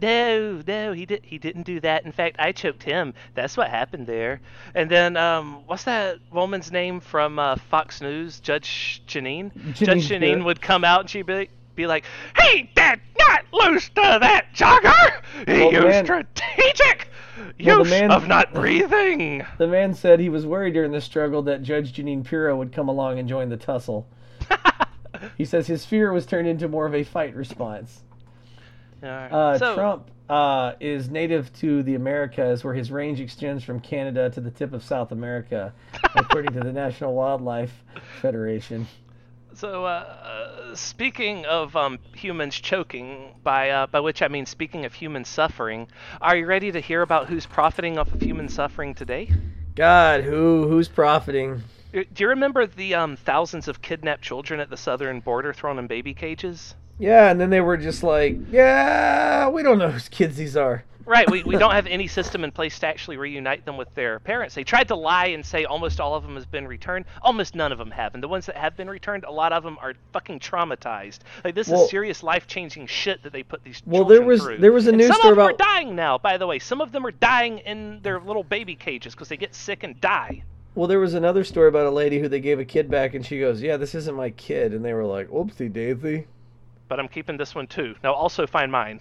No, 0.01 0.62
no, 0.68 0.92
he 0.92 1.06
did. 1.06 1.24
He 1.24 1.38
didn't 1.38 1.63
do 1.63 1.80
that. 1.80 2.03
In 2.03 2.12
fact, 2.12 2.36
I 2.38 2.51
choked 2.51 2.83
him. 2.83 3.13
That's 3.33 3.56
what 3.56 3.69
happened 3.69 4.07
there. 4.07 4.42
And 4.74 4.92
then, 4.92 5.15
um, 5.15 5.63
what's 5.68 5.86
that 5.86 6.18
woman's 6.33 6.69
name 6.69 7.00
from 7.00 7.39
uh, 7.39 7.56
Fox 7.56 8.01
News? 8.01 8.42
Judge 8.42 9.01
Jeanine. 9.07 9.53
Judge 9.74 10.09
Jeanine 10.09 10.19
Jeanine 10.19 10.44
would 10.44 10.62
come 10.62 10.83
out 10.83 11.00
and 11.00 11.09
she'd 11.09 11.25
be, 11.25 11.50
be 11.75 11.88
like, 11.88 12.06
"He 12.51 12.69
did 12.75 13.00
not 13.19 13.45
lose 13.54 13.88
to 13.89 14.18
that 14.22 14.48
jogger. 14.54 15.22
He 15.45 15.60
Well, 15.63 15.72
used 15.74 15.86
man- 15.88 16.06
strategic 16.06 17.07
Well, 17.63 17.80
use 17.80 17.89
man- 17.89 18.12
of 18.12 18.27
not 18.27 18.54
breathing." 18.54 19.45
The 19.57 19.68
man 19.68 19.94
said 19.94 20.19
he 20.19 20.30
was 20.30 20.45
worried 20.45 20.74
during 20.74 20.92
the 20.92 21.01
struggle 21.01 21.42
that 21.44 21.63
Judge 21.63 21.94
Jeanine 21.94 22.24
Pirro 22.24 22.56
would 22.57 22.72
come 22.72 22.88
along 22.89 23.19
and 23.19 23.27
join 23.30 23.50
the 23.50 23.57
tussle. 23.57 24.07
He 25.38 25.45
says 25.45 25.68
his 25.68 25.86
fear 25.86 26.12
was 26.12 26.25
turned 26.25 26.45
into 26.48 26.68
more 26.68 26.86
of 26.86 26.94
a 26.94 27.04
fight 27.04 27.36
response. 27.36 28.04
Uh, 29.01 29.57
so, 29.57 29.74
Trump 29.74 30.12
uh, 30.30 30.74
is 30.81 31.10
native 31.10 31.54
to 31.54 31.83
the 31.83 31.95
Americas, 31.95 32.64
where 32.66 32.73
his 32.73 32.92
range 32.92 33.21
extends 33.21 33.64
from 33.64 33.80
Canada 33.80 34.30
to 34.31 34.42
the 34.42 34.52
tip 34.52 34.73
of 34.73 34.83
South 34.83 35.11
America, 35.14 35.71
according 36.16 36.52
to 36.54 36.59
the 36.59 36.73
National 36.73 37.14
Wildlife 37.14 37.71
Federation. 38.21 38.88
So, 39.56 39.85
uh, 39.85 39.88
uh, 39.88 40.76
speaking 40.76 41.45
of 41.45 41.78
um, 41.78 42.00
humans 42.14 42.59
choking, 42.59 43.35
by 43.42 43.69
uh, 43.69 43.88
by 43.88 44.02
which 44.02 44.21
I 44.21 44.28
mean 44.28 44.45
speaking 44.45 44.83
of 44.83 44.94
human 44.94 45.24
suffering, 45.24 45.88
are 46.19 46.35
you 46.35 46.45
ready 46.45 46.74
to 46.74 46.81
hear 46.81 47.02
about 47.02 47.30
who's 47.30 47.45
profiting 47.45 47.97
off 47.97 48.12
of 48.12 48.21
human 48.21 48.50
suffering 48.50 48.94
today? 48.94 49.31
God, 49.76 50.26
who 50.26 50.68
who's 50.68 50.90
profiting? 50.90 51.64
Uh, 51.95 52.02
Do 52.14 52.24
you 52.26 52.30
remember 52.30 52.68
the 52.68 52.95
um, 52.95 53.16
thousands 53.16 53.69
of 53.69 53.81
kidnapped 53.81 54.21
children 54.21 54.59
at 54.59 54.69
the 54.69 54.76
southern 54.76 55.21
border 55.21 55.54
thrown 55.54 55.80
in 55.80 55.88
baby 55.88 56.14
cages? 56.14 56.76
Yeah, 57.00 57.31
and 57.31 57.40
then 57.40 57.50
they 57.50 57.62
were 57.62 57.78
just 57.78 58.04
like, 58.04 58.38
yeah, 58.52 59.47
we 59.47 59.64
don't 59.64 59.78
know 59.78 59.92
whose 59.92 60.09
kids 60.09 60.35
these 60.35 60.57
are. 60.57 60.83
Right, 61.06 61.30
we, 61.30 61.44
we 61.44 61.56
don't 61.57 61.71
have 61.80 61.85
any 61.88 62.07
system 62.07 62.44
in 62.44 62.52
place 62.52 62.80
to 62.80 62.88
actually 62.88 63.18
reunite 63.18 63.64
them 63.66 63.78
with 63.78 63.94
their 63.94 64.19
parents. 64.19 64.56
They 64.56 64.64
tried 64.64 64.88
to 64.88 64.95
lie 64.95 65.28
and 65.28 65.45
say 65.45 65.66
almost 65.66 66.00
all 66.00 66.16
of 66.16 66.24
them 66.24 66.35
has 66.35 66.45
been 66.45 66.68
returned. 66.68 67.06
Almost 67.21 67.54
none 67.56 67.71
of 67.71 67.78
them 67.78 67.92
have. 67.92 68.14
And 68.16 68.24
the 68.24 68.28
ones 68.28 68.45
that 68.47 68.56
have 68.57 68.76
been 68.76 68.90
returned, 68.90 69.24
a 69.24 69.31
lot 69.31 69.54
of 69.54 69.64
them 69.64 69.78
are 69.81 69.94
fucking 70.14 70.40
traumatized. 70.40 71.19
Like 71.44 71.54
this 71.56 71.68
Well- 71.69 71.83
is 71.83 71.90
serious 71.90 72.24
life-changing 72.24 72.88
shit 72.88 73.21
that 73.24 73.33
they 73.33 73.44
put 73.44 73.64
these 73.64 73.81
Well, 73.85 74.02
children 74.02 74.19
there 74.19 74.28
was- 74.28 74.42
through. 74.44 74.57
there 74.57 74.71
was 74.71 74.88
a 74.88 74.90
And 74.90 74.97
news 74.97 75.07
some 75.07 75.18
story 75.18 75.31
of 75.33 75.38
them 75.38 75.45
about- 75.45 75.62
are 75.62 75.74
dying 75.74 75.95
now, 75.95 76.18
by 76.18 76.38
the 76.38 76.47
way. 76.47 76.57
Some 76.59 76.81
of 76.81 76.92
them 76.92 77.06
are 77.06 77.12
dying 77.12 77.59
in 77.59 78.00
their 78.02 78.19
little 78.19 78.44
baby 78.44 78.76
cages 78.76 79.14
because 79.14 79.30
they 79.30 79.38
get 79.38 79.54
sick 79.54 79.83
and 79.83 80.00
die. 80.02 80.44
Well, 80.74 80.88
there 80.88 81.00
was 81.00 81.14
another 81.14 81.44
story 81.44 81.69
about 81.69 81.85
a 81.85 81.92
lady 81.92 82.19
who 82.19 82.28
they 82.28 82.42
gave 82.42 82.59
a 82.59 82.66
kid 82.66 82.90
back, 82.92 83.14
and 83.14 83.26
she 83.26 83.40
goes, 83.40 83.62
"Yeah, 83.62 83.78
this 83.78 83.95
isn't 83.95 84.16
my 84.16 84.31
kid," 84.31 84.74
and 84.74 84.83
they 84.83 84.94
were 84.94 85.06
like, 85.06 85.28
"Oopsie 85.30 85.71
daisy." 85.71 86.26
but 86.88 87.00
I'm 87.00 87.07
keeping 87.07 87.38
this 87.38 87.56
one 87.56 87.66
too. 87.66 87.95
Now 88.04 88.14
also 88.14 88.45
find 88.45 88.71
mine. 88.71 89.00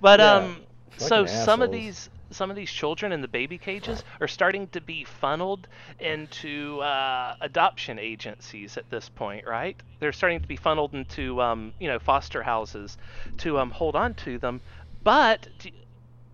But 0.00 0.20
Yeah, 0.20 0.32
um 0.34 0.56
so 0.96 1.26
some 1.26 1.62
of 1.62 1.70
these 1.70 2.08
some 2.30 2.50
of 2.50 2.56
these 2.56 2.70
children 2.70 3.12
in 3.12 3.20
the 3.20 3.28
baby 3.28 3.58
cages 3.58 4.02
are 4.20 4.28
starting 4.28 4.66
to 4.68 4.80
be 4.80 5.04
funneled 5.04 5.68
into 6.00 6.80
uh, 6.80 7.36
adoption 7.40 7.98
agencies 7.98 8.76
at 8.76 8.88
this 8.90 9.08
point, 9.08 9.46
right? 9.46 9.76
They're 10.00 10.12
starting 10.12 10.40
to 10.40 10.48
be 10.48 10.56
funneled 10.56 10.94
into 10.94 11.40
um, 11.40 11.72
you 11.78 11.88
know 11.88 11.98
foster 11.98 12.42
houses 12.42 12.98
to 13.38 13.58
um, 13.58 13.70
hold 13.70 13.96
on 13.96 14.14
to 14.14 14.38
them. 14.38 14.60
But 15.02 15.48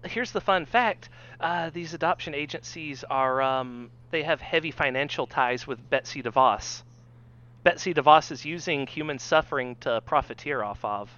here's 0.05 0.33
the 0.33 0.41
fun 0.41 0.67
fact: 0.67 1.09
uh, 1.41 1.71
these 1.71 1.95
adoption 1.95 2.35
agencies 2.35 3.05
are 3.05 3.43
um, 3.43 3.91
they 4.11 4.23
have 4.23 4.41
heavy 4.41 4.71
financial 4.71 5.27
ties 5.27 5.67
with 5.67 5.91
Betsy 5.91 6.23
DeVos. 6.23 6.83
Betsy 7.63 7.93
DeVos 7.93 8.31
is 8.33 8.45
using 8.45 8.87
human 8.87 9.19
suffering 9.19 9.77
to 9.81 10.01
profiteer 10.01 10.63
off 10.63 10.83
of. 10.85 11.11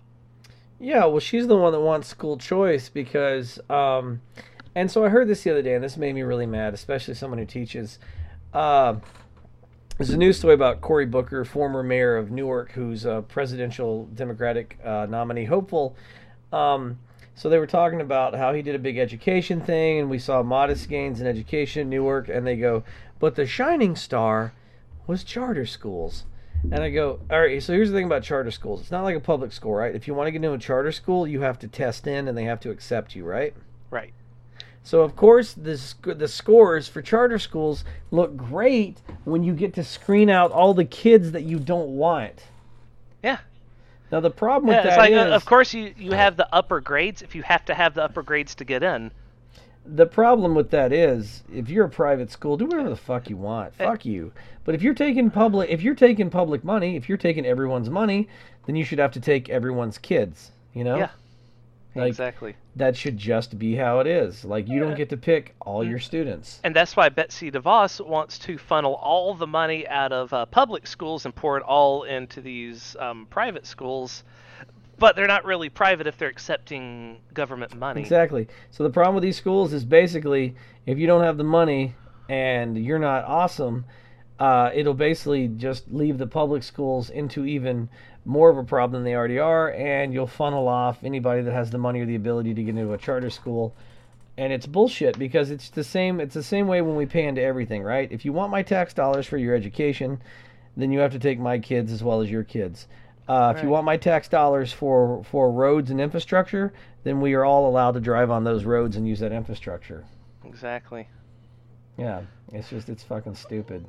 Yeah, 0.82 1.04
well, 1.04 1.20
she's 1.20 1.46
the 1.46 1.56
one 1.56 1.70
that 1.70 1.80
wants 1.80 2.08
school 2.08 2.36
choice 2.36 2.88
because, 2.88 3.60
um, 3.70 4.20
and 4.74 4.90
so 4.90 5.04
I 5.04 5.10
heard 5.10 5.28
this 5.28 5.44
the 5.44 5.52
other 5.52 5.62
day, 5.62 5.74
and 5.76 5.84
this 5.84 5.96
made 5.96 6.12
me 6.12 6.22
really 6.22 6.44
mad, 6.44 6.74
especially 6.74 7.14
someone 7.14 7.38
who 7.38 7.46
teaches. 7.46 8.00
Uh, 8.52 8.96
there's 9.96 10.10
a 10.10 10.16
news 10.16 10.38
story 10.38 10.54
about 10.54 10.80
Cory 10.80 11.06
Booker, 11.06 11.44
former 11.44 11.84
mayor 11.84 12.16
of 12.16 12.32
Newark, 12.32 12.72
who's 12.72 13.04
a 13.04 13.24
presidential 13.28 14.06
Democratic 14.06 14.76
uh, 14.84 15.06
nominee 15.08 15.44
hopeful. 15.44 15.94
Um, 16.52 16.98
so 17.36 17.48
they 17.48 17.58
were 17.58 17.68
talking 17.68 18.00
about 18.00 18.34
how 18.34 18.52
he 18.52 18.60
did 18.60 18.74
a 18.74 18.80
big 18.80 18.98
education 18.98 19.60
thing, 19.60 20.00
and 20.00 20.10
we 20.10 20.18
saw 20.18 20.42
modest 20.42 20.88
gains 20.88 21.20
in 21.20 21.28
education 21.28 21.82
in 21.82 21.90
Newark. 21.90 22.28
And 22.28 22.44
they 22.44 22.56
go, 22.56 22.82
but 23.20 23.36
the 23.36 23.46
shining 23.46 23.94
star 23.94 24.52
was 25.06 25.22
charter 25.22 25.64
schools. 25.64 26.24
And 26.70 26.82
I 26.82 26.90
go, 26.90 27.18
all 27.30 27.40
right. 27.40 27.62
So 27.62 27.72
here's 27.72 27.90
the 27.90 27.96
thing 27.96 28.06
about 28.06 28.22
charter 28.22 28.50
schools. 28.50 28.80
It's 28.80 28.90
not 28.90 29.02
like 29.02 29.16
a 29.16 29.20
public 29.20 29.52
school, 29.52 29.74
right? 29.74 29.94
If 29.94 30.06
you 30.06 30.14
want 30.14 30.28
to 30.28 30.30
get 30.30 30.36
into 30.36 30.52
a 30.52 30.58
charter 30.58 30.92
school, 30.92 31.26
you 31.26 31.40
have 31.40 31.58
to 31.60 31.68
test 31.68 32.06
in, 32.06 32.28
and 32.28 32.38
they 32.38 32.44
have 32.44 32.60
to 32.60 32.70
accept 32.70 33.16
you, 33.16 33.24
right? 33.24 33.54
Right. 33.90 34.12
So 34.84 35.02
of 35.02 35.14
course 35.14 35.52
the 35.52 35.78
sc- 35.78 36.18
the 36.18 36.26
scores 36.26 36.88
for 36.88 37.02
charter 37.02 37.38
schools 37.38 37.84
look 38.10 38.36
great 38.36 39.00
when 39.24 39.44
you 39.44 39.54
get 39.54 39.74
to 39.74 39.84
screen 39.84 40.28
out 40.28 40.50
all 40.50 40.74
the 40.74 40.84
kids 40.84 41.32
that 41.32 41.42
you 41.42 41.58
don't 41.58 41.96
want. 41.96 42.46
Yeah. 43.22 43.38
Now 44.10 44.20
the 44.20 44.30
problem 44.30 44.68
with 44.68 44.76
Yeah, 44.76 44.88
it's 44.88 44.96
that 44.96 44.98
like, 44.98 45.12
is 45.12 45.18
uh, 45.18 45.36
of 45.36 45.44
course, 45.44 45.72
you, 45.72 45.94
you 45.96 46.12
have 46.12 46.36
the 46.36 46.52
upper 46.52 46.80
grades 46.80 47.22
if 47.22 47.34
you 47.34 47.42
have 47.42 47.64
to 47.66 47.74
have 47.74 47.94
the 47.94 48.02
upper 48.02 48.22
grades 48.22 48.54
to 48.56 48.64
get 48.64 48.82
in. 48.82 49.12
The 49.84 50.06
problem 50.06 50.54
with 50.54 50.70
that 50.70 50.92
is 50.92 51.42
if 51.52 51.68
you're 51.68 51.86
a 51.86 51.90
private 51.90 52.30
school, 52.30 52.56
do 52.56 52.66
whatever 52.66 52.88
the 52.90 52.96
fuck 52.96 53.28
you 53.28 53.36
want. 53.36 53.74
Eh. 53.78 53.84
Fuck 53.84 54.04
you. 54.04 54.32
But 54.64 54.74
if 54.74 54.82
you're 54.82 54.94
taking 54.94 55.30
public 55.30 55.70
if 55.70 55.82
you're 55.82 55.94
taking 55.94 56.30
public 56.30 56.64
money, 56.64 56.96
if 56.96 57.08
you're 57.08 57.18
taking 57.18 57.46
everyone's 57.46 57.90
money, 57.90 58.28
then 58.66 58.76
you 58.76 58.84
should 58.84 58.98
have 58.98 59.12
to 59.12 59.20
take 59.20 59.48
everyone's 59.48 59.98
kids, 59.98 60.52
you 60.72 60.84
know? 60.84 60.96
Yeah. 60.96 61.10
Like 61.94 62.08
exactly. 62.08 62.56
that 62.76 62.96
should 62.96 63.18
just 63.18 63.58
be 63.58 63.74
how 63.74 64.00
it 64.00 64.06
is. 64.06 64.46
Like 64.46 64.66
you 64.66 64.82
Uh, 64.82 64.86
don't 64.86 64.96
get 64.96 65.10
to 65.10 65.16
pick 65.16 65.50
mm. 65.50 65.52
all 65.60 65.84
your 65.84 65.98
students. 65.98 66.60
And 66.64 66.74
that's 66.74 66.96
why 66.96 67.10
Betsy 67.10 67.50
DeVos 67.50 68.04
wants 68.06 68.38
to 68.40 68.56
funnel 68.56 68.94
all 68.94 69.34
the 69.34 69.46
money 69.46 69.86
out 69.88 70.12
of 70.12 70.32
uh, 70.32 70.46
public 70.46 70.86
schools 70.86 71.26
and 71.26 71.34
pour 71.34 71.58
it 71.58 71.62
all 71.62 72.04
into 72.04 72.40
these 72.40 72.96
um, 72.98 73.26
private 73.28 73.66
schools. 73.66 74.24
But 75.02 75.16
they're 75.16 75.26
not 75.26 75.44
really 75.44 75.68
private 75.68 76.06
if 76.06 76.16
they're 76.16 76.28
accepting 76.28 77.18
government 77.34 77.74
money. 77.74 78.00
Exactly. 78.00 78.46
So 78.70 78.84
the 78.84 78.90
problem 78.90 79.16
with 79.16 79.22
these 79.22 79.36
schools 79.36 79.72
is 79.72 79.84
basically 79.84 80.54
if 80.86 80.96
you 80.96 81.08
don't 81.08 81.24
have 81.24 81.36
the 81.36 81.44
money 81.44 81.96
and 82.28 82.78
you're 82.78 83.00
not 83.00 83.24
awesome, 83.24 83.84
uh, 84.38 84.70
it'll 84.72 84.94
basically 84.94 85.48
just 85.48 85.92
leave 85.92 86.18
the 86.18 86.26
public 86.28 86.62
schools 86.62 87.10
into 87.10 87.44
even 87.44 87.88
more 88.24 88.48
of 88.48 88.56
a 88.58 88.62
problem 88.62 88.92
than 88.92 89.04
they 89.04 89.16
already 89.16 89.40
are, 89.40 89.72
and 89.72 90.14
you'll 90.14 90.28
funnel 90.28 90.68
off 90.68 91.02
anybody 91.02 91.42
that 91.42 91.52
has 91.52 91.72
the 91.72 91.78
money 91.78 92.00
or 92.00 92.06
the 92.06 92.14
ability 92.14 92.54
to 92.54 92.62
get 92.62 92.76
into 92.76 92.92
a 92.92 92.98
charter 92.98 93.30
school. 93.30 93.74
And 94.38 94.52
it's 94.52 94.66
bullshit 94.66 95.18
because 95.18 95.50
it's 95.50 95.68
the 95.68 95.82
same. 95.82 96.20
It's 96.20 96.34
the 96.34 96.44
same 96.44 96.68
way 96.68 96.80
when 96.80 96.94
we 96.94 97.06
pay 97.06 97.26
into 97.26 97.42
everything, 97.42 97.82
right? 97.82 98.10
If 98.12 98.24
you 98.24 98.32
want 98.32 98.52
my 98.52 98.62
tax 98.62 98.94
dollars 98.94 99.26
for 99.26 99.36
your 99.36 99.56
education, 99.56 100.22
then 100.76 100.92
you 100.92 101.00
have 101.00 101.12
to 101.12 101.18
take 101.18 101.40
my 101.40 101.58
kids 101.58 101.90
as 101.90 102.04
well 102.04 102.20
as 102.20 102.30
your 102.30 102.44
kids. 102.44 102.86
Uh, 103.32 103.54
If 103.56 103.62
you 103.62 103.70
want 103.70 103.86
my 103.86 103.96
tax 103.96 104.28
dollars 104.28 104.72
for 104.72 105.24
for 105.24 105.50
roads 105.50 105.90
and 105.90 106.00
infrastructure, 106.00 106.72
then 107.02 107.20
we 107.20 107.32
are 107.32 107.44
all 107.44 107.66
allowed 107.68 107.92
to 107.92 108.00
drive 108.00 108.30
on 108.30 108.44
those 108.44 108.64
roads 108.64 108.96
and 108.96 109.08
use 109.08 109.20
that 109.20 109.32
infrastructure. 109.32 110.04
Exactly. 110.44 111.08
Yeah, 111.96 112.22
it's 112.52 112.68
just 112.68 112.90
it's 112.90 113.02
fucking 113.02 113.34
stupid. 113.36 113.86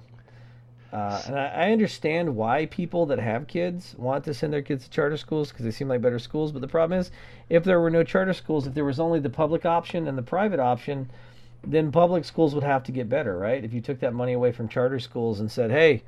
Uh, 0.94 1.22
and 1.26 1.36
I, 1.38 1.48
I 1.48 1.72
understand 1.72 2.36
why 2.36 2.68
people 2.68 3.06
that 3.08 3.20
have 3.20 3.48
kids 3.48 3.96
want 3.98 4.24
to 4.26 4.34
send 4.34 4.54
their 4.54 4.62
kids 4.62 4.86
to 4.86 4.90
charter 4.90 5.18
schools 5.18 5.50
because 5.50 5.66
they 5.66 5.72
seem 5.72 5.90
like 5.90 6.02
better 6.02 6.20
schools. 6.20 6.52
But 6.54 6.62
the 6.62 6.68
problem 6.68 7.00
is, 7.00 7.12
if 7.50 7.64
there 7.64 7.82
were 7.82 7.90
no 7.90 8.04
charter 8.04 8.34
schools, 8.34 8.66
if 8.68 8.76
there 8.76 8.86
was 8.86 9.00
only 9.00 9.20
the 9.20 9.30
public 9.30 9.66
option 9.66 10.08
and 10.08 10.18
the 10.18 10.22
private 10.24 10.60
option, 10.60 11.10
then 11.66 11.92
public 11.92 12.24
schools 12.24 12.54
would 12.56 12.64
have 12.64 12.84
to 12.84 12.92
get 12.94 13.10
better, 13.10 13.38
right? 13.38 13.64
If 13.64 13.74
you 13.74 13.82
took 13.82 14.00
that 14.00 14.14
money 14.14 14.34
away 14.34 14.52
from 14.54 14.70
charter 14.70 15.00
schools 15.00 15.40
and 15.40 15.52
said, 15.52 15.72
"Hey, 15.72 16.04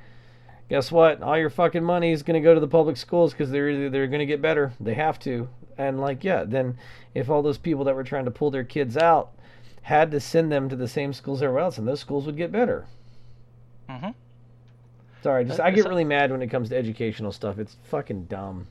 guess 0.68 0.90
what? 0.92 1.22
All 1.22 1.38
your 1.38 1.50
fucking 1.50 1.84
money 1.84 2.12
is 2.12 2.22
going 2.22 2.40
to 2.40 2.44
go 2.44 2.54
to 2.54 2.60
the 2.60 2.68
public 2.68 2.96
schools 2.96 3.32
because 3.32 3.50
they're 3.50 3.90
they're 3.90 4.06
going 4.06 4.20
to 4.20 4.26
get 4.26 4.42
better. 4.42 4.72
They 4.80 4.94
have 4.94 5.18
to." 5.20 5.48
And 5.78 6.00
like, 6.00 6.24
yeah, 6.24 6.44
then 6.44 6.78
if 7.14 7.28
all 7.28 7.42
those 7.42 7.58
people 7.58 7.84
that 7.84 7.94
were 7.94 8.04
trying 8.04 8.24
to 8.24 8.30
pull 8.30 8.50
their 8.50 8.64
kids 8.64 8.96
out 8.96 9.32
had 9.82 10.10
to 10.10 10.20
send 10.20 10.50
them 10.50 10.68
to 10.68 10.76
the 10.76 10.88
same 10.88 11.12
schools 11.12 11.42
everywhere 11.42 11.62
else, 11.64 11.78
and 11.78 11.86
those 11.86 12.00
schools 12.00 12.26
would 12.26 12.36
get 12.36 12.52
better. 12.52 12.86
hmm 13.88 14.10
Sorry, 15.22 15.44
just 15.44 15.60
I 15.60 15.70
get 15.72 15.86
really 15.86 16.04
mad 16.04 16.30
when 16.30 16.40
it 16.42 16.46
comes 16.48 16.68
to 16.70 16.76
educational 16.76 17.32
stuff. 17.32 17.58
It's 17.58 17.76
fucking 17.84 18.26
dumb. 18.26 18.68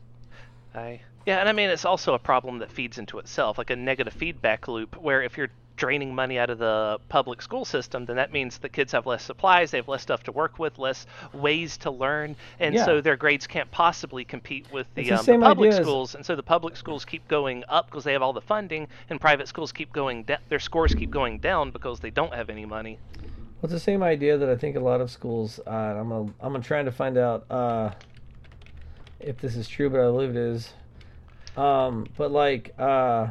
I 0.74 1.02
yeah, 1.26 1.40
and 1.40 1.50
I 1.50 1.54
mean 1.54 1.70
it's 1.70 1.86
also 1.86 2.14
a 2.14 2.20
problem 2.20 2.60
that 2.60 2.72
feeds 2.72 2.98
into 2.98 3.18
itself, 3.20 3.58
like 3.58 3.70
a 3.72 3.76
negative 3.76 4.14
feedback 4.14 4.68
loop, 4.68 4.96
where 4.98 5.24
if 5.24 5.38
you're 5.38 5.50
draining 5.76 6.14
money 6.16 6.38
out 6.40 6.50
of 6.50 6.58
the 6.58 7.00
public 7.10 7.42
school 7.42 7.66
system, 7.66 8.06
then 8.06 8.16
that 8.16 8.32
means 8.32 8.58
the 8.58 8.70
kids 8.70 8.92
have 8.92 9.06
less 9.06 9.24
supplies, 9.24 9.72
they 9.72 9.78
have 9.78 9.88
less 9.88 10.02
stuff 10.02 10.24
to 10.24 10.32
work 10.32 10.58
with, 10.60 10.78
less 10.80 11.06
ways 11.34 11.78
to 11.78 11.92
learn, 11.92 12.36
and 12.60 12.76
Yeah. 12.76 12.86
so 12.86 13.02
their 13.02 13.16
grades 13.18 13.46
can't 13.48 13.70
possibly 13.72 14.24
compete 14.26 14.66
with 14.72 14.88
the, 14.96 15.04
the 15.04 15.12
um, 15.14 15.24
same 15.26 15.42
public 15.42 15.70
idea 15.70 15.80
as- 15.82 15.86
schools, 15.86 16.16
and 16.16 16.26
so 16.26 16.36
the 16.36 16.44
public 16.44 16.78
schools 16.78 17.06
keep 17.06 17.28
going 17.28 17.64
up 17.70 17.88
because 17.88 18.04
they 18.04 18.14
have 18.14 18.22
all 18.22 18.34
the 18.34 18.42
funding, 18.42 18.88
and 19.10 19.20
private 19.20 19.48
schools 19.48 19.72
keep 19.72 19.92
going 19.92 20.24
down. 20.24 20.40
Their 20.50 20.60
scores 20.60 20.94
keep 20.94 21.12
going 21.12 21.40
down 21.40 21.72
because 21.72 22.00
they 22.00 22.10
don't 22.10 22.34
have 22.34 22.50
any 22.50 22.66
money. 22.66 22.98
Well, 23.22 23.64
it's 23.64 23.74
the 23.74 23.80
same 23.80 24.04
idea 24.04 24.38
that 24.38 24.50
I 24.50 24.56
think 24.56 24.76
a 24.76 24.80
lot 24.80 25.02
of 25.02 25.10
schools. 25.10 25.60
Uh, 25.66 25.70
I'm 25.70 26.12
a, 26.12 26.26
I'm 26.40 26.62
trying 26.62 26.86
to 26.86 26.92
find 26.92 27.18
out 27.18 27.46
uh, 27.50 27.92
if 29.20 29.40
this 29.40 29.56
is 29.56 29.68
true, 29.68 29.90
but 29.90 30.00
I 30.00 30.06
believe 30.06 30.30
it 30.32 30.36
is. 30.36 30.74
Um, 31.58 32.06
but 32.18 32.32
like, 32.32 32.74
uh, 32.78 33.28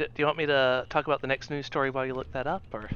D- 0.00 0.06
do 0.14 0.22
you 0.22 0.24
want 0.24 0.38
me 0.38 0.46
to 0.46 0.86
talk 0.88 1.06
about 1.06 1.20
the 1.20 1.26
next 1.26 1.50
news 1.50 1.66
story 1.66 1.90
while 1.90 2.06
you 2.06 2.14
look 2.14 2.32
that 2.32 2.46
up, 2.46 2.62
or? 2.72 2.88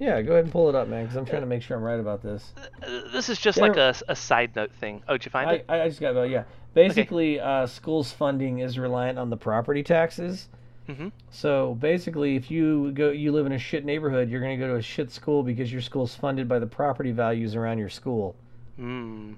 yeah, 0.00 0.20
go 0.22 0.32
ahead 0.32 0.44
and 0.44 0.52
pull 0.52 0.68
it 0.68 0.74
up, 0.74 0.88
man, 0.88 1.04
because 1.04 1.16
I'm 1.16 1.24
trying 1.24 1.42
to 1.42 1.46
make 1.46 1.62
sure 1.62 1.76
I'm 1.76 1.84
right 1.84 2.00
about 2.00 2.20
this. 2.20 2.52
Uh, 2.56 3.02
This 3.12 3.28
is 3.28 3.38
just 3.38 3.58
There- 3.58 3.68
like 3.68 3.76
a, 3.76 3.94
a 4.08 4.16
side 4.16 4.56
note 4.56 4.72
thing. 4.72 5.04
Oh, 5.08 5.12
did 5.12 5.26
you 5.26 5.30
find 5.30 5.48
I, 5.48 5.52
it? 5.54 5.64
I 5.68 5.82
I 5.82 5.88
just 5.88 6.00
got 6.00 6.10
about 6.10 6.30
yeah. 6.30 6.42
Basically, 6.74 7.38
uh, 7.38 7.66
schools 7.68 8.10
funding 8.10 8.58
is 8.58 8.76
reliant 8.76 9.18
on 9.20 9.30
the 9.30 9.36
property 9.36 9.84
taxes. 9.84 10.48
Mm-hmm. 10.88 11.08
So 11.30 11.76
basically, 11.76 12.34
if 12.34 12.50
you 12.50 12.90
go, 12.90 13.10
you 13.10 13.30
live 13.30 13.46
in 13.46 13.52
a 13.52 13.58
shit 13.58 13.84
neighborhood, 13.84 14.28
you're 14.28 14.40
going 14.40 14.58
to 14.58 14.66
go 14.66 14.72
to 14.72 14.78
a 14.78 14.82
shit 14.82 15.12
school 15.12 15.44
because 15.44 15.70
your 15.70 15.80
school's 15.82 16.16
funded 16.16 16.48
by 16.48 16.58
the 16.58 16.66
property 16.66 17.12
values 17.12 17.54
around 17.54 17.78
your 17.78 17.88
school. 17.90 18.34
Mm. 18.80 19.36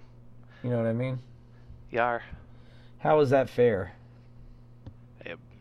You 0.63 0.71
know 0.71 0.79
what 0.79 0.87
I 0.87 0.95
mean? 0.95 1.19
Yar. 1.91 2.23
How 3.01 3.21
is 3.21 3.29
that 3.29 3.51
fair? 3.51 3.93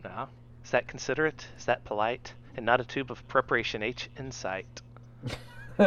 No. 0.05 0.27
Is 0.63 0.71
that 0.71 0.87
considerate? 0.87 1.47
Is 1.57 1.65
that 1.65 1.83
polite? 1.85 2.33
And 2.55 2.65
not 2.65 2.79
a 2.79 2.83
tube 2.85 3.11
of 3.11 3.27
preparation 3.27 3.81
H 3.83 4.09
insight. 4.17 4.81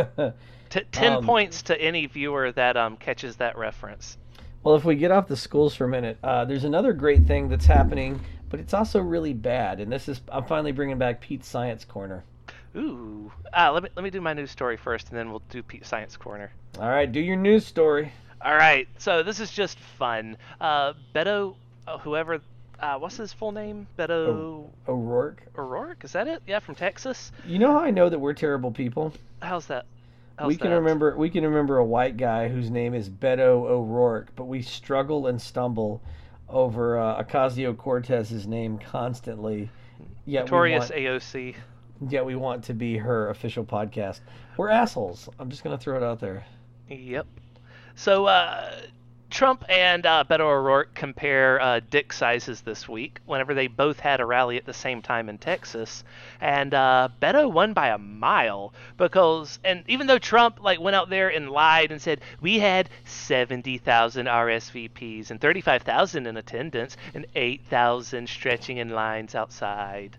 T- 0.68 0.80
ten 0.90 1.12
Um, 1.12 1.24
points 1.24 1.62
to 1.62 1.80
any 1.80 2.06
viewer 2.06 2.50
that 2.52 2.76
um 2.76 2.96
catches 2.96 3.36
that 3.36 3.56
reference. 3.56 4.18
well, 4.64 4.74
if 4.74 4.84
we 4.84 4.96
get 4.96 5.10
off 5.12 5.28
the 5.28 5.36
schools 5.36 5.74
for 5.74 5.84
a 5.84 5.88
minute, 5.88 6.18
uh, 6.24 6.44
there's 6.44 6.64
another 6.64 6.92
great 6.92 7.24
thing 7.26 7.48
that's 7.48 7.66
happening, 7.66 8.20
but 8.48 8.58
it's 8.58 8.74
also 8.74 9.00
really 9.00 9.32
bad. 9.32 9.78
And 9.80 9.92
this 9.92 10.08
is, 10.08 10.20
I'm 10.30 10.44
finally 10.44 10.72
bringing 10.72 10.98
back 10.98 11.20
Pete's 11.20 11.48
Science 11.48 11.84
Corner. 11.84 12.24
Ooh. 12.76 13.32
Ah, 13.54 13.70
let 13.70 13.84
me 13.84 13.88
let 13.96 14.02
me 14.02 14.10
do 14.10 14.20
my 14.20 14.32
news 14.34 14.50
story 14.50 14.76
first, 14.76 15.08
and 15.10 15.16
then 15.18 15.30
we'll 15.30 15.42
do 15.50 15.62
Pete's 15.62 15.88
Science 15.88 16.16
Corner. 16.16 16.50
All 16.80 16.90
right, 16.90 17.10
do 17.10 17.20
your 17.20 17.36
news 17.36 17.64
story. 17.64 18.12
All 18.44 18.56
right. 18.56 18.86
So 18.98 19.22
this 19.22 19.40
is 19.40 19.50
just 19.50 19.78
fun. 19.78 20.36
Uh, 20.60 20.92
Beto, 21.14 21.54
uh, 21.86 21.96
whoever, 21.98 22.40
uh, 22.80 22.98
what's 22.98 23.16
his 23.16 23.32
full 23.32 23.52
name? 23.52 23.86
Beto 23.98 24.68
O'Rourke. 24.88 25.42
O'Rourke. 25.56 26.04
Is 26.04 26.12
that 26.12 26.28
it? 26.28 26.42
Yeah, 26.46 26.58
from 26.58 26.74
Texas. 26.74 27.32
You 27.46 27.58
know 27.58 27.72
how 27.72 27.80
I 27.80 27.90
know 27.90 28.08
that 28.08 28.18
we're 28.18 28.34
terrible 28.34 28.70
people? 28.70 29.12
How's 29.40 29.66
that? 29.66 29.86
How's 30.38 30.48
we 30.48 30.56
can 30.56 30.70
that? 30.70 30.76
remember 30.76 31.16
we 31.16 31.30
can 31.30 31.44
remember 31.44 31.78
a 31.78 31.84
white 31.84 32.16
guy 32.16 32.48
whose 32.48 32.70
name 32.70 32.94
is 32.94 33.08
Beto 33.08 33.64
O'Rourke, 33.64 34.28
but 34.36 34.44
we 34.44 34.62
struggle 34.62 35.26
and 35.28 35.40
stumble 35.40 36.02
over 36.48 36.98
uh, 36.98 37.22
Ocasio 37.22 37.76
Cortez's 37.76 38.46
name 38.46 38.78
constantly. 38.78 39.70
Yet 40.26 40.42
we, 40.42 40.44
Notorious 40.44 40.90
want, 40.90 41.02
AOC. 41.02 41.54
yet 42.08 42.26
we 42.26 42.36
want 42.36 42.64
to 42.64 42.74
be 42.74 42.98
her 42.98 43.30
official 43.30 43.64
podcast. 43.64 44.20
We're 44.56 44.68
assholes. 44.68 45.28
I'm 45.38 45.48
just 45.50 45.64
gonna 45.64 45.78
throw 45.78 45.96
it 45.96 46.02
out 46.02 46.20
there. 46.20 46.44
Yep. 46.88 47.26
So 47.94 48.26
uh, 48.26 48.70
Trump 49.36 49.66
and 49.68 50.06
uh, 50.06 50.24
Beto 50.26 50.40
O'Rourke 50.40 50.94
compare 50.94 51.60
uh, 51.60 51.80
dick 51.90 52.14
sizes 52.14 52.62
this 52.62 52.88
week. 52.88 53.20
Whenever 53.26 53.52
they 53.52 53.66
both 53.66 54.00
had 54.00 54.18
a 54.18 54.24
rally 54.24 54.56
at 54.56 54.64
the 54.64 54.72
same 54.72 55.02
time 55.02 55.28
in 55.28 55.36
Texas, 55.36 56.04
and 56.40 56.72
uh, 56.72 57.10
Beto 57.20 57.52
won 57.52 57.74
by 57.74 57.88
a 57.88 57.98
mile 57.98 58.72
because, 58.96 59.58
and 59.62 59.84
even 59.88 60.06
though 60.06 60.18
Trump 60.18 60.62
like 60.62 60.80
went 60.80 60.96
out 60.96 61.10
there 61.10 61.28
and 61.28 61.50
lied 61.50 61.92
and 61.92 62.00
said 62.00 62.22
we 62.40 62.60
had 62.60 62.88
seventy 63.04 63.76
thousand 63.76 64.24
RSVPs 64.24 65.30
and 65.30 65.38
thirty-five 65.38 65.82
thousand 65.82 66.26
in 66.26 66.38
attendance 66.38 66.96
and 67.12 67.26
eight 67.34 67.60
thousand 67.68 68.30
stretching 68.30 68.78
in 68.78 68.88
lines 68.88 69.34
outside. 69.34 70.16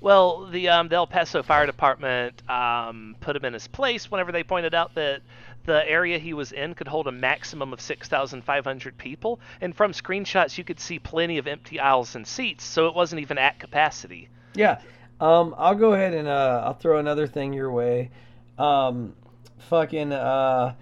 Well, 0.00 0.46
the 0.46 0.68
um, 0.68 0.88
the 0.88 0.96
El 0.96 1.06
Paso 1.06 1.42
Fire 1.42 1.66
Department 1.66 2.48
um, 2.48 3.16
put 3.20 3.34
him 3.34 3.44
in 3.44 3.52
his 3.52 3.66
place 3.66 4.10
whenever 4.10 4.30
they 4.30 4.44
pointed 4.44 4.74
out 4.74 4.94
that 4.94 5.22
the 5.68 5.88
area 5.88 6.18
he 6.18 6.32
was 6.32 6.50
in 6.50 6.74
could 6.74 6.88
hold 6.88 7.06
a 7.06 7.12
maximum 7.12 7.72
of 7.74 7.80
6,500 7.80 8.98
people, 8.98 9.38
and 9.60 9.76
from 9.76 9.92
screenshots 9.92 10.56
you 10.56 10.64
could 10.64 10.80
see 10.80 10.98
plenty 10.98 11.36
of 11.36 11.46
empty 11.46 11.78
aisles 11.78 12.16
and 12.16 12.26
seats, 12.26 12.64
so 12.64 12.88
it 12.88 12.94
wasn't 12.94 13.20
even 13.20 13.36
at 13.36 13.60
capacity. 13.60 14.30
Yeah. 14.54 14.80
Um, 15.20 15.54
I'll 15.58 15.74
go 15.74 15.92
ahead 15.92 16.14
and 16.14 16.26
uh, 16.26 16.62
I'll 16.64 16.74
throw 16.74 16.98
another 16.98 17.26
thing 17.26 17.52
your 17.52 17.70
way. 17.70 18.10
Um, 18.56 19.14
fucking 19.68 20.12
uh, 20.12 20.74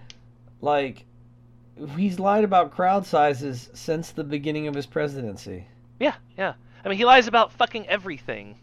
like 0.61 1.05
he's 1.97 2.21
lied 2.21 2.45
about 2.45 2.71
crowd 2.71 3.05
sizes 3.05 3.69
since 3.75 4.13
the 4.13 4.25
beginning 4.25 4.69
of 4.69 4.75
his 4.75 4.87
presidency. 4.87 5.67
Yeah, 5.99 6.15
yeah. 6.39 6.55
I 6.85 6.89
mean, 6.89 6.99
he 6.99 7.05
lies 7.05 7.27
about 7.27 7.53
fucking 7.53 7.89
everything. 7.89 8.57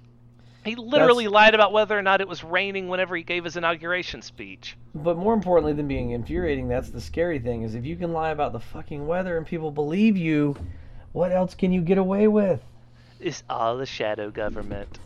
He 0.65 0.75
literally 0.75 1.25
That's- 1.25 1.33
lied 1.33 1.55
about 1.55 1.73
whether 1.73 1.97
or 1.97 2.01
not 2.01 2.21
it 2.21 2.27
was 2.27 2.43
raining 2.43 2.87
whenever 2.87 3.15
he 3.15 3.23
gave 3.23 3.43
his 3.43 3.57
inauguration 3.57 4.21
speech. 4.21 4.77
But 4.95 5.17
more 5.17 5.33
importantly 5.33 5.73
than 5.73 5.87
being 5.87 6.11
infuriating, 6.11 6.67
that's 6.67 6.89
the 6.89 7.01
scary 7.01 7.39
thing 7.39 7.63
is 7.63 7.75
if 7.75 7.85
you 7.85 7.95
can 7.95 8.13
lie 8.13 8.31
about 8.31 8.53
the 8.53 8.59
fucking 8.59 9.05
weather 9.05 9.37
and 9.37 9.45
people 9.45 9.71
believe 9.71 10.15
you, 10.15 10.55
what 11.11 11.31
else 11.31 11.53
can 11.53 11.73
you 11.73 11.81
get 11.81 11.97
away 11.97 12.27
with? 12.27 12.63
It's 13.19 13.43
all 13.49 13.77
the 13.77 13.85
shadow 13.85 14.31
government. 14.31 14.99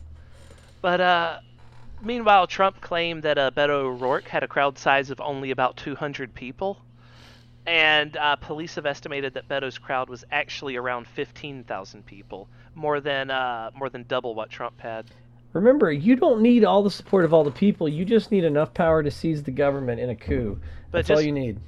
But 0.81 1.01
uh, 1.01 1.39
meanwhile, 2.01 2.47
Trump 2.47 2.81
claimed 2.81 3.23
that 3.23 3.37
uh, 3.37 3.51
Beto 3.51 3.69
O'Rourke 3.69 4.27
had 4.27 4.43
a 4.43 4.47
crowd 4.47 4.77
size 4.77 5.09
of 5.09 5.19
only 5.19 5.51
about 5.51 5.77
200 5.77 6.33
people, 6.33 6.79
and 7.65 8.15
uh, 8.15 8.35
police 8.37 8.75
have 8.75 8.85
estimated 8.85 9.33
that 9.33 9.47
Beto's 9.49 9.77
crowd 9.77 10.09
was 10.09 10.23
actually 10.31 10.75
around 10.75 11.07
15,000 11.07 12.05
people, 12.05 12.47
more 12.75 13.01
than 13.01 13.29
uh, 13.29 13.71
more 13.75 13.89
than 13.89 14.05
double 14.07 14.35
what 14.35 14.49
Trump 14.49 14.79
had. 14.79 15.05
Remember, 15.53 15.91
you 15.91 16.15
don't 16.15 16.41
need 16.41 16.63
all 16.63 16.83
the 16.83 16.91
support 16.91 17.25
of 17.25 17.33
all 17.33 17.43
the 17.43 17.51
people. 17.51 17.87
You 17.87 18.05
just 18.05 18.31
need 18.31 18.43
enough 18.43 18.73
power 18.73 19.01
to 19.01 19.09
seize 19.09 19.43
the 19.43 19.51
government 19.51 19.99
in 19.99 20.09
a 20.09 20.15
coup. 20.15 20.59
But 20.91 21.05
That's 21.05 21.19
all 21.19 21.21
you 21.21 21.31
need. 21.31 21.59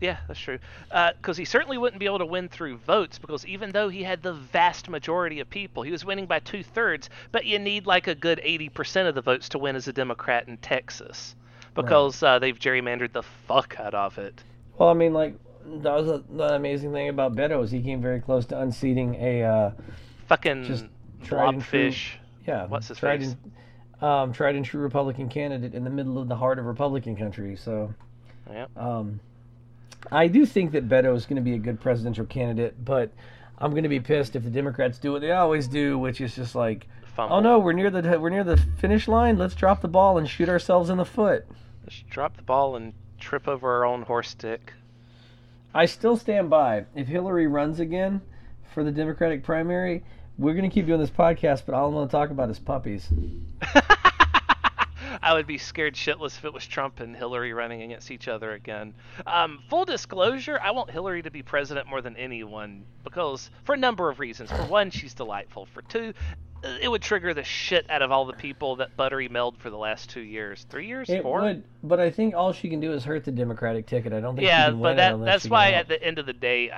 Yeah, 0.00 0.16
that's 0.26 0.40
true. 0.40 0.58
Because 0.88 1.36
he 1.36 1.44
certainly 1.44 1.76
wouldn't 1.76 2.00
be 2.00 2.06
able 2.06 2.20
to 2.20 2.26
win 2.26 2.48
through 2.48 2.78
votes, 2.78 3.18
because 3.18 3.44
even 3.46 3.70
though 3.70 3.88
he 3.88 4.02
had 4.02 4.22
the 4.22 4.32
vast 4.32 4.88
majority 4.88 5.40
of 5.40 5.50
people, 5.50 5.82
he 5.82 5.92
was 5.92 6.04
winning 6.04 6.26
by 6.26 6.38
two 6.38 6.62
thirds. 6.62 7.10
But 7.32 7.44
you 7.44 7.58
need 7.58 7.86
like 7.86 8.06
a 8.06 8.14
good 8.14 8.40
80% 8.44 9.08
of 9.08 9.14
the 9.14 9.20
votes 9.20 9.48
to 9.50 9.58
win 9.58 9.76
as 9.76 9.88
a 9.88 9.92
Democrat 9.92 10.48
in 10.48 10.56
Texas, 10.58 11.36
because 11.74 12.22
uh, 12.22 12.38
they've 12.38 12.58
gerrymandered 12.58 13.12
the 13.12 13.22
fuck 13.22 13.76
out 13.78 13.94
of 13.94 14.16
it. 14.16 14.42
Well, 14.78 14.88
I 14.88 14.94
mean, 14.94 15.12
like 15.12 15.34
that 15.66 15.92
was 15.92 16.08
a, 16.08 16.22
the 16.30 16.54
amazing 16.54 16.92
thing 16.92 17.10
about 17.10 17.36
Beto 17.36 17.62
is 17.62 17.70
he 17.70 17.82
came 17.82 18.00
very 18.00 18.20
close 18.20 18.46
to 18.46 18.58
unseating 18.58 19.16
a 19.16 19.42
uh, 19.42 19.70
Fucking 20.28 20.64
Just 20.64 20.86
blobfish. 21.24 22.12
Yeah 22.50 22.66
What's 22.66 22.88
his 22.88 22.98
tried 22.98 23.20
face? 23.20 23.36
and 24.00 24.04
um, 24.04 24.32
tried 24.32 24.54
and 24.56 24.64
true 24.64 24.80
Republican 24.80 25.28
candidate 25.28 25.74
in 25.74 25.84
the 25.84 25.90
middle 25.90 26.18
of 26.18 26.26
the 26.28 26.36
heart 26.36 26.58
of 26.58 26.64
Republican 26.64 27.16
country. 27.16 27.54
So, 27.56 27.92
Yeah. 28.50 28.66
um, 28.76 29.20
I 30.10 30.26
do 30.26 30.46
think 30.46 30.72
that 30.72 30.88
Beto 30.88 31.14
is 31.14 31.26
going 31.26 31.36
to 31.36 31.42
be 31.42 31.54
a 31.54 31.58
good 31.58 31.78
presidential 31.80 32.24
candidate, 32.24 32.82
but 32.82 33.10
I'm 33.58 33.72
going 33.72 33.82
to 33.82 33.90
be 33.90 34.00
pissed 34.00 34.34
if 34.36 34.42
the 34.42 34.48
Democrats 34.50 34.98
do 34.98 35.12
what 35.12 35.20
they 35.20 35.32
always 35.32 35.68
do, 35.68 35.98
which 35.98 36.22
is 36.22 36.34
just 36.34 36.54
like, 36.54 36.86
Fumble. 37.14 37.36
oh 37.36 37.40
no, 37.40 37.58
we're 37.58 37.72
near 37.74 37.90
the 37.90 38.18
we're 38.18 38.30
near 38.30 38.42
the 38.44 38.56
finish 38.78 39.06
line. 39.06 39.36
Let's 39.36 39.54
drop 39.54 39.82
the 39.82 39.88
ball 39.88 40.16
and 40.16 40.26
shoot 40.26 40.48
ourselves 40.48 40.88
in 40.88 40.96
the 40.96 41.04
foot. 41.04 41.44
Let's 41.84 42.02
drop 42.08 42.36
the 42.38 42.42
ball 42.42 42.76
and 42.76 42.94
trip 43.18 43.46
over 43.46 43.70
our 43.70 43.84
own 43.84 44.02
horse 44.02 44.30
stick. 44.30 44.72
I 45.74 45.84
still 45.84 46.16
stand 46.16 46.48
by. 46.48 46.86
If 46.94 47.06
Hillary 47.06 47.46
runs 47.46 47.78
again 47.80 48.22
for 48.72 48.82
the 48.82 48.90
Democratic 48.92 49.42
primary, 49.44 50.02
we're 50.40 50.54
going 50.54 50.68
to 50.68 50.74
keep 50.74 50.86
doing 50.86 51.00
this 51.00 51.10
podcast, 51.10 51.62
but 51.66 51.74
all 51.74 51.94
I'm 51.94 52.08
to 52.08 52.10
talk 52.10 52.30
about 52.30 52.48
is 52.48 52.58
puppies. 52.58 53.06
I 55.22 55.34
would 55.34 55.46
be 55.46 55.58
scared 55.58 55.94
shitless 55.94 56.38
if 56.38 56.46
it 56.46 56.54
was 56.54 56.66
Trump 56.66 57.00
and 57.00 57.14
Hillary 57.14 57.52
running 57.52 57.82
against 57.82 58.10
each 58.10 58.26
other 58.26 58.52
again. 58.52 58.94
Um, 59.26 59.62
full 59.68 59.84
disclosure, 59.84 60.58
I 60.62 60.70
want 60.70 60.90
Hillary 60.90 61.20
to 61.22 61.30
be 61.30 61.42
president 61.42 61.88
more 61.88 62.00
than 62.00 62.16
anyone 62.16 62.84
because 63.04 63.50
for 63.64 63.74
a 63.74 63.78
number 63.78 64.08
of 64.08 64.18
reasons. 64.18 64.50
For 64.50 64.64
one, 64.64 64.90
she's 64.90 65.12
delightful. 65.12 65.66
For 65.66 65.82
two, 65.82 66.14
it 66.80 66.88
would 66.88 67.02
trigger 67.02 67.34
the 67.34 67.44
shit 67.44 67.88
out 67.90 68.00
of 68.00 68.10
all 68.10 68.24
the 68.24 68.32
people 68.32 68.76
that 68.76 68.96
Buttery 68.96 69.28
mailed 69.28 69.58
for 69.58 69.68
the 69.68 69.76
last 69.76 70.08
two 70.08 70.20
years, 70.20 70.64
three 70.70 70.86
years, 70.86 71.10
It 71.10 71.22
four. 71.22 71.42
would, 71.42 71.64
but 71.82 72.00
I 72.00 72.10
think 72.10 72.34
all 72.34 72.52
she 72.52 72.70
can 72.70 72.80
do 72.80 72.92
is 72.92 73.04
hurt 73.04 73.24
the 73.24 73.32
Democratic 73.32 73.86
ticket. 73.86 74.12
I 74.14 74.20
don't 74.20 74.36
think 74.36 74.46
yeah, 74.46 74.70
but 74.70 74.96
that, 74.96 75.22
that's 75.22 75.48
why 75.48 75.72
at 75.72 75.88
the 75.88 76.02
end 76.02 76.18
of 76.18 76.24
the 76.26 76.32
day, 76.32 76.70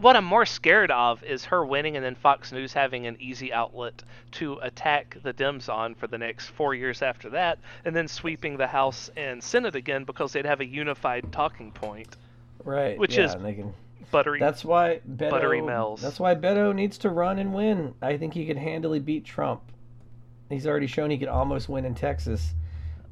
what 0.00 0.16
I'm 0.16 0.24
more 0.24 0.46
scared 0.46 0.90
of 0.90 1.22
is 1.24 1.44
her 1.46 1.64
winning 1.64 1.96
and 1.96 2.04
then 2.04 2.14
Fox 2.14 2.52
News 2.52 2.72
having 2.72 3.06
an 3.06 3.16
easy 3.20 3.52
outlet 3.52 4.02
to 4.32 4.58
attack 4.62 5.16
the 5.22 5.32
Dems 5.32 5.68
on 5.68 5.94
for 5.94 6.06
the 6.06 6.18
next 6.18 6.48
four 6.48 6.74
years 6.74 7.02
after 7.02 7.30
that, 7.30 7.58
and 7.84 7.94
then 7.94 8.08
sweeping 8.08 8.56
the 8.56 8.66
House 8.66 9.10
and 9.16 9.42
Senate 9.42 9.74
again 9.74 10.04
because 10.04 10.32
they'd 10.32 10.46
have 10.46 10.60
a 10.60 10.66
unified 10.66 11.32
talking 11.32 11.72
point. 11.72 12.16
right, 12.64 12.98
which 12.98 13.16
yeah, 13.16 13.24
is- 13.24 13.34
can. 13.34 13.74
Buttery. 14.10 14.40
That's 14.40 14.64
why 14.64 15.00
Beto. 15.08 15.30
Buttery 15.30 15.60
Mel's. 15.60 16.02
That's 16.02 16.18
why 16.18 16.34
Beto 16.34 16.74
needs 16.74 16.98
to 16.98 17.10
run 17.10 17.38
and 17.38 17.54
win. 17.54 17.94
I 18.02 18.16
think 18.16 18.34
he 18.34 18.44
could 18.44 18.56
handily 18.56 18.98
beat 18.98 19.24
Trump. 19.24 19.62
He's 20.48 20.66
already 20.66 20.88
shown 20.88 21.10
he 21.10 21.18
could 21.18 21.28
almost 21.28 21.68
win 21.68 21.84
in 21.84 21.94
Texas, 21.94 22.54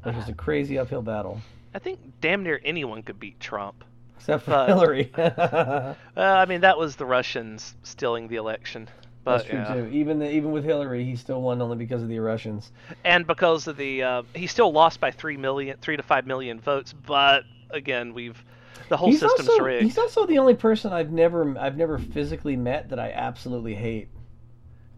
which 0.03 0.17
is 0.17 0.23
a 0.23 0.33
uh-huh. 0.33 0.33
crazy 0.37 0.77
uphill 0.77 1.03
battle, 1.03 1.41
I 1.75 1.79
think 1.79 2.01
damn 2.21 2.43
near 2.43 2.61
anyone 2.65 3.03
could 3.03 3.21
beat 3.21 3.39
Trump. 3.39 3.85
Except 4.19 4.45
for 4.45 4.51
But- 4.51 4.69
Hillary. 4.69 5.11
Uh, 5.17 5.95
I 6.17 6.47
mean, 6.47 6.63
that 6.63 6.77
was 6.79 6.97
the 6.97 7.07
Russians 7.07 7.75
stealing 7.85 8.29
the 8.29 8.37
election. 8.37 8.89
But, 9.25 9.39
That's 9.39 9.49
true 9.51 9.59
yeah. 9.59 9.75
too. 9.75 9.87
Even 9.93 10.19
the, 10.19 10.31
even 10.31 10.51
with 10.53 10.65
Hillary, 10.65 11.05
he 11.05 11.15
still 11.17 11.43
won 11.43 11.61
only 11.63 11.77
because 11.77 12.03
of 12.03 12.09
the 12.09 12.19
Russians. 12.19 12.73
and 13.05 13.27
because 13.27 13.67
of 13.67 13.77
the 13.77 14.03
uh, 14.03 14.23
he 14.35 14.47
still 14.47 14.73
lost 14.73 15.01
by 15.01 15.11
three 15.11 15.37
million, 15.37 15.77
three 15.81 15.97
to 15.97 16.03
five 16.03 16.27
million 16.27 16.61
votes. 16.61 16.93
But 16.93 17.45
again, 17.71 18.15
we've 18.15 18.43
the 18.89 18.97
whole 18.97 19.11
he's 19.11 19.21
system's 19.21 19.49
also, 19.49 19.63
rigged. 19.63 19.85
He's 19.85 19.99
also 19.99 20.27
the 20.27 20.39
only 20.39 20.55
person 20.55 20.93
I've 20.93 21.13
never 21.13 21.57
I've 21.59 21.77
never 21.77 21.99
physically 21.99 22.57
met 22.57 22.89
that 22.89 22.99
I 22.99 23.13
absolutely 23.13 23.75
hate. 23.75 24.09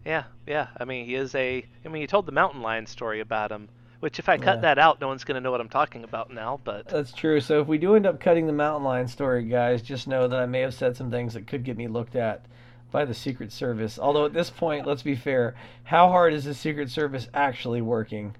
Yeah, 0.04 0.24
yeah. 0.46 0.68
I 0.78 0.84
mean, 0.84 1.06
he 1.06 1.14
is 1.16 1.34
a. 1.34 1.66
I 1.84 1.88
mean, 1.88 2.00
you 2.00 2.06
told 2.06 2.26
the 2.26 2.32
mountain 2.32 2.62
lion 2.62 2.86
story 2.86 3.20
about 3.20 3.50
him, 3.50 3.68
which 4.00 4.18
if 4.18 4.28
I 4.28 4.36
cut 4.36 4.56
Yeah. 4.56 4.60
that 4.62 4.78
out, 4.78 5.00
no 5.00 5.08
one's 5.08 5.24
gonna 5.24 5.40
know 5.40 5.50
what 5.50 5.60
I'm 5.60 5.68
talking 5.68 6.04
about 6.04 6.32
now. 6.32 6.60
But 6.64 6.88
That's 6.88 7.12
true. 7.12 7.40
So 7.40 7.60
if 7.60 7.66
we 7.68 7.78
do 7.78 7.94
end 7.94 8.06
up 8.06 8.18
cutting 8.20 8.46
the 8.46 8.52
mountain 8.52 8.84
lion 8.84 9.08
story, 9.08 9.44
guys, 9.44 9.82
just 9.82 10.08
know 10.08 10.26
that 10.28 10.38
I 10.40 10.46
may 10.46 10.60
have 10.60 10.74
said 10.74 10.96
some 10.96 11.10
things 11.10 11.34
that 11.34 11.46
could 11.46 11.64
get 11.64 11.76
me 11.76 11.86
looked 11.88 12.16
at 12.16 12.44
by 12.90 13.04
the 13.04 13.14
Secret 13.14 13.52
Service. 13.52 13.98
Although 13.98 14.24
at 14.26 14.32
this 14.32 14.50
point, 14.50 14.86
let's 14.86 15.02
be 15.02 15.14
fair, 15.14 15.54
how 15.84 16.08
hard 16.08 16.32
is 16.32 16.44
the 16.44 16.54
Secret 16.54 16.90
Service 16.90 17.28
actually 17.32 17.80
working? 17.82 18.34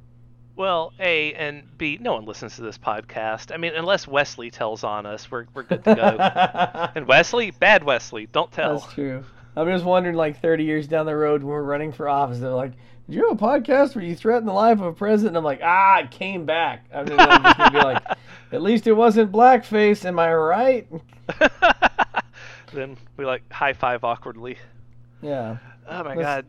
well, 0.56 0.92
a 1.00 1.32
and 1.34 1.62
b, 1.78 1.96
no 2.02 2.12
one 2.12 2.26
listens 2.26 2.56
to 2.56 2.60
this 2.60 2.76
podcast. 2.76 3.50
I 3.54 3.56
mean, 3.56 3.72
unless 3.74 4.06
Wesley 4.06 4.50
tells 4.50 4.84
on 4.84 5.06
us, 5.06 5.30
we're 5.30 5.46
we're 5.54 5.62
good 5.62 5.82
to 5.84 5.94
go. 5.94 6.90
and 6.94 7.06
Wesley, 7.06 7.50
bad 7.50 7.82
Wesley, 7.82 8.26
don't 8.26 8.52
tell. 8.52 8.80
That's 8.80 8.92
true. 8.92 9.24
I'm 9.56 9.66
just 9.68 9.84
wondering, 9.84 10.14
like 10.16 10.40
30 10.40 10.64
years 10.64 10.86
down 10.86 11.06
the 11.06 11.16
road, 11.16 11.42
when 11.42 11.50
we're 11.52 11.62
running 11.62 11.92
for 11.92 12.08
office, 12.08 12.38
they're 12.38 12.50
like, 12.50 12.72
"Did 13.06 13.16
you 13.16 13.28
have 13.28 13.40
a 13.40 13.44
podcast 13.44 13.94
where 13.96 14.04
you 14.04 14.14
threatened 14.14 14.46
the 14.48 14.52
life 14.52 14.78
of 14.78 14.84
a 14.86 14.92
president?" 14.92 15.36
I'm 15.36 15.44
like, 15.44 15.60
"Ah, 15.62 15.98
it 16.00 16.10
came 16.10 16.46
back." 16.46 16.84
I'm 16.94 17.06
just, 17.06 17.18
I'm 17.20 17.42
just 17.42 17.58
gonna 17.58 17.70
be 17.72 17.78
like, 17.84 18.02
"At 18.52 18.62
least 18.62 18.86
it 18.86 18.92
wasn't 18.92 19.32
blackface." 19.32 20.04
Am 20.04 20.18
I 20.18 20.32
right? 20.34 20.86
then 22.72 22.96
we 23.16 23.24
like 23.24 23.50
high 23.52 23.72
five 23.72 24.04
awkwardly. 24.04 24.56
Yeah. 25.22 25.58
Oh 25.88 26.04
my 26.04 26.14
Let's- 26.14 26.20
god. 26.22 26.46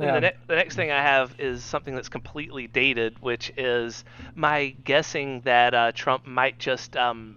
Yeah. 0.00 0.12
the, 0.14 0.20
ne- 0.20 0.36
the 0.46 0.54
next 0.54 0.76
thing 0.76 0.92
I 0.92 1.02
have 1.02 1.34
is 1.40 1.64
something 1.64 1.92
that's 1.92 2.08
completely 2.08 2.68
dated, 2.68 3.20
which 3.20 3.52
is 3.56 4.04
my 4.36 4.68
guessing 4.84 5.40
that 5.40 5.74
uh, 5.74 5.90
Trump 5.92 6.24
might 6.24 6.56
just, 6.60 6.96
um, 6.96 7.36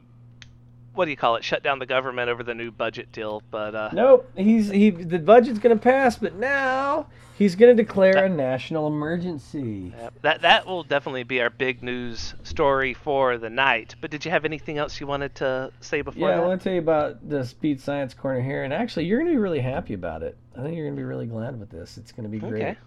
what 0.94 1.06
do 1.06 1.12
you 1.12 1.18
call 1.18 1.36
it, 1.36 1.44
shut 1.44 1.64
down 1.64 1.80
the 1.80 1.86
government 1.86 2.30
over 2.30 2.44
the 2.44 2.54
new 2.54 2.72
budget 2.72 3.12
deal. 3.12 3.42
But 3.50 3.76
uh, 3.76 3.90
Nope. 3.94 4.30
He's 4.36 4.70
he. 4.70 4.90
The 4.90 5.20
budget's 5.20 5.60
gonna 5.60 5.78
pass, 5.78 6.18
but 6.18 6.36
now 6.36 7.08
he's 7.38 7.56
gonna 7.56 7.74
declare 7.74 8.26
a 8.26 8.30
national 8.30 8.88
emergency. 8.88 9.94
yeah, 9.98 10.10
that 10.22 10.42
that 10.42 10.68
will 10.68 10.84
definitely 10.84 11.24
be 11.24 11.42
our 11.42 11.50
big 11.50 11.82
news 11.82 12.36
story 12.44 12.94
for 12.94 13.38
the 13.38 13.50
night. 13.50 13.96
But 14.02 14.12
did 14.12 14.26
you 14.26 14.32
have 14.32 14.46
anything 14.46 14.78
else 14.78 15.00
you 15.00 15.08
wanted 15.08 15.36
to 15.36 15.72
say 15.80 16.02
before 16.02 16.30
Yeah, 16.30 16.38
I 16.38 16.40
want 16.46 16.60
to 16.60 16.64
tell 16.64 16.74
you 16.74 16.80
about 16.80 17.28
the 17.28 17.52
Pete's 17.62 17.84
Science 17.84 18.14
Corner 18.14 18.42
here, 18.42 18.64
and 18.64 18.74
actually, 18.74 19.06
you're 19.06 19.20
gonna 19.20 19.32
be 19.32 19.38
really 19.38 19.62
happy 19.62 19.94
about 19.94 20.24
it. 20.24 20.38
I 20.58 20.62
think 20.62 20.76
you're 20.76 20.86
gonna 20.86 20.98
be 20.98 21.04
really 21.04 21.28
glad 21.28 21.60
with 21.60 21.70
this. 21.70 21.98
It's 21.98 22.12
gonna 22.12 22.30
be 22.30 22.40
great. 22.40 22.62
Okay. 22.62 22.78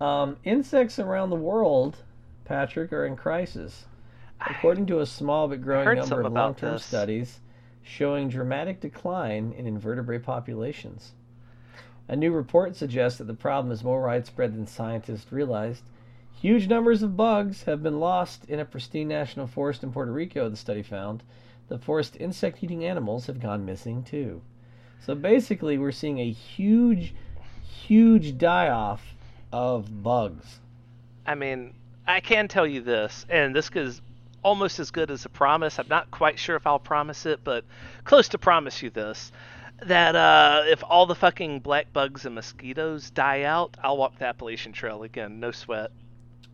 Um, 0.00 0.36
insects 0.44 1.00
around 1.00 1.30
the 1.30 1.36
world, 1.36 1.96
Patrick, 2.44 2.92
are 2.92 3.04
in 3.04 3.16
crisis. 3.16 3.86
According 4.40 4.86
to 4.86 5.00
a 5.00 5.06
small 5.06 5.48
but 5.48 5.60
growing 5.60 5.98
number 5.98 6.22
of 6.22 6.32
long-term 6.32 6.78
studies 6.78 7.40
showing 7.82 8.28
dramatic 8.28 8.80
decline 8.80 9.52
in 9.56 9.66
invertebrate 9.66 10.22
populations. 10.22 11.12
A 12.06 12.16
new 12.16 12.32
report 12.32 12.76
suggests 12.76 13.18
that 13.18 13.26
the 13.26 13.34
problem 13.34 13.72
is 13.72 13.84
more 13.84 14.02
widespread 14.02 14.54
than 14.54 14.66
scientists 14.66 15.32
realized. 15.32 15.82
Huge 16.40 16.68
numbers 16.68 17.02
of 17.02 17.16
bugs 17.16 17.64
have 17.64 17.82
been 17.82 17.98
lost 17.98 18.44
in 18.44 18.60
a 18.60 18.64
pristine 18.64 19.08
national 19.08 19.46
forest 19.46 19.82
in 19.82 19.92
Puerto 19.92 20.12
Rico, 20.12 20.48
the 20.48 20.56
study 20.56 20.82
found. 20.82 21.22
The 21.68 21.78
forest 21.78 22.16
insect 22.20 22.62
eating 22.62 22.84
animals 22.84 23.26
have 23.26 23.40
gone 23.40 23.64
missing 23.66 24.02
too. 24.02 24.40
So 25.00 25.14
basically, 25.14 25.78
we're 25.78 25.92
seeing 25.92 26.18
a 26.18 26.30
huge, 26.30 27.14
huge 27.62 28.38
die 28.38 28.68
off 28.68 29.14
of 29.52 30.02
bugs. 30.02 30.60
I 31.26 31.34
mean, 31.34 31.74
I 32.06 32.20
can 32.20 32.48
tell 32.48 32.66
you 32.66 32.80
this, 32.80 33.26
and 33.28 33.54
this 33.54 33.70
is 33.74 34.00
almost 34.42 34.78
as 34.78 34.90
good 34.90 35.10
as 35.10 35.24
a 35.24 35.28
promise. 35.28 35.78
I'm 35.78 35.88
not 35.88 36.10
quite 36.10 36.38
sure 36.38 36.56
if 36.56 36.66
I'll 36.66 36.78
promise 36.78 37.26
it, 37.26 37.40
but 37.44 37.64
close 38.04 38.28
to 38.28 38.38
promise 38.38 38.82
you 38.82 38.90
this. 38.90 39.32
That 39.82 40.16
uh, 40.16 40.64
if 40.66 40.82
all 40.82 41.06
the 41.06 41.14
fucking 41.14 41.60
black 41.60 41.92
bugs 41.92 42.24
and 42.26 42.34
mosquitoes 42.34 43.10
die 43.10 43.42
out, 43.42 43.76
I'll 43.82 43.96
walk 43.96 44.18
the 44.18 44.26
Appalachian 44.26 44.72
Trail 44.72 45.04
again, 45.04 45.38
no 45.38 45.52
sweat. 45.52 45.92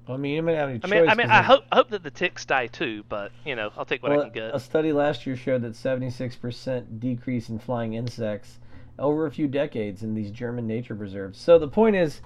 I 0.06 0.18
mean, 0.18 0.34
you 0.34 0.42
may 0.42 0.54
have 0.54 0.68
any 0.68 0.80
I 0.84 0.86
mean, 0.86 1.08
I 1.08 1.14
mean, 1.14 1.30
I 1.30 1.40
hope 1.40 1.64
I 1.72 1.76
hope 1.76 1.88
that 1.90 2.02
the 2.02 2.10
ticks 2.10 2.44
die 2.44 2.66
too, 2.66 3.04
but 3.08 3.32
you 3.46 3.56
know, 3.56 3.72
I'll 3.76 3.86
take 3.86 4.02
what 4.02 4.12
well, 4.12 4.20
I 4.20 4.24
can 4.24 4.32
get. 4.32 4.54
A 4.54 4.60
study 4.60 4.92
last 4.92 5.26
year 5.26 5.36
showed 5.36 5.62
that 5.62 5.72
76% 5.72 7.00
decrease 7.00 7.48
in 7.48 7.58
flying 7.58 7.94
insects 7.94 8.58
over 8.98 9.26
a 9.26 9.30
few 9.30 9.48
decades 9.48 10.02
in 10.02 10.14
these 10.14 10.30
German 10.30 10.66
nature 10.66 10.94
preserves. 10.94 11.38
So 11.38 11.58
the 11.58 11.68
point 11.68 11.96
is, 11.96 12.20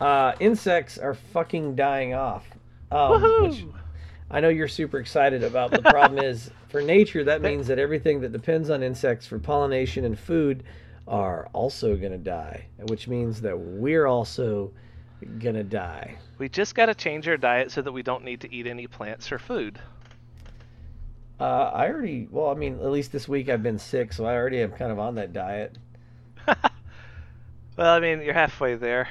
uh, 0.00 0.32
insects 0.40 0.98
are 0.98 1.14
fucking 1.14 1.74
dying 1.74 2.12
off. 2.12 2.44
Um, 2.90 3.22
which 3.42 3.52
Woohoo! 3.52 3.72
I 4.32 4.40
know 4.40 4.48
you're 4.48 4.66
super 4.66 4.98
excited 4.98 5.44
about. 5.44 5.70
The 5.70 5.82
problem 5.82 6.18
is, 6.24 6.50
for 6.68 6.80
nature, 6.80 7.22
that 7.24 7.42
means 7.42 7.66
that 7.66 7.78
everything 7.78 8.20
that 8.22 8.32
depends 8.32 8.70
on 8.70 8.82
insects 8.82 9.26
for 9.26 9.38
pollination 9.38 10.06
and 10.06 10.18
food 10.18 10.64
are 11.06 11.48
also 11.52 11.96
going 11.96 12.12
to 12.12 12.18
die, 12.18 12.64
which 12.88 13.08
means 13.08 13.42
that 13.42 13.58
we're 13.58 14.06
also 14.06 14.72
going 15.38 15.54
to 15.54 15.62
die. 15.62 16.16
We 16.38 16.48
just 16.48 16.74
got 16.74 16.86
to 16.86 16.94
change 16.94 17.28
our 17.28 17.36
diet 17.36 17.70
so 17.70 17.82
that 17.82 17.92
we 17.92 18.02
don't 18.02 18.24
need 18.24 18.40
to 18.40 18.52
eat 18.52 18.66
any 18.66 18.86
plants 18.86 19.30
or 19.30 19.38
food. 19.38 19.78
Uh, 21.38 21.70
I 21.74 21.88
already, 21.88 22.28
well, 22.30 22.48
I 22.50 22.54
mean, 22.54 22.74
at 22.80 22.90
least 22.90 23.12
this 23.12 23.28
week 23.28 23.48
I've 23.48 23.62
been 23.62 23.78
sick, 23.78 24.12
so 24.12 24.24
I 24.24 24.34
already 24.34 24.62
am 24.62 24.70
kind 24.72 24.92
of 24.92 24.98
on 24.98 25.16
that 25.16 25.32
diet. 25.32 25.76
well, 26.46 26.56
I 27.78 28.00
mean, 28.00 28.22
you're 28.22 28.32
halfway 28.32 28.76
there. 28.76 29.08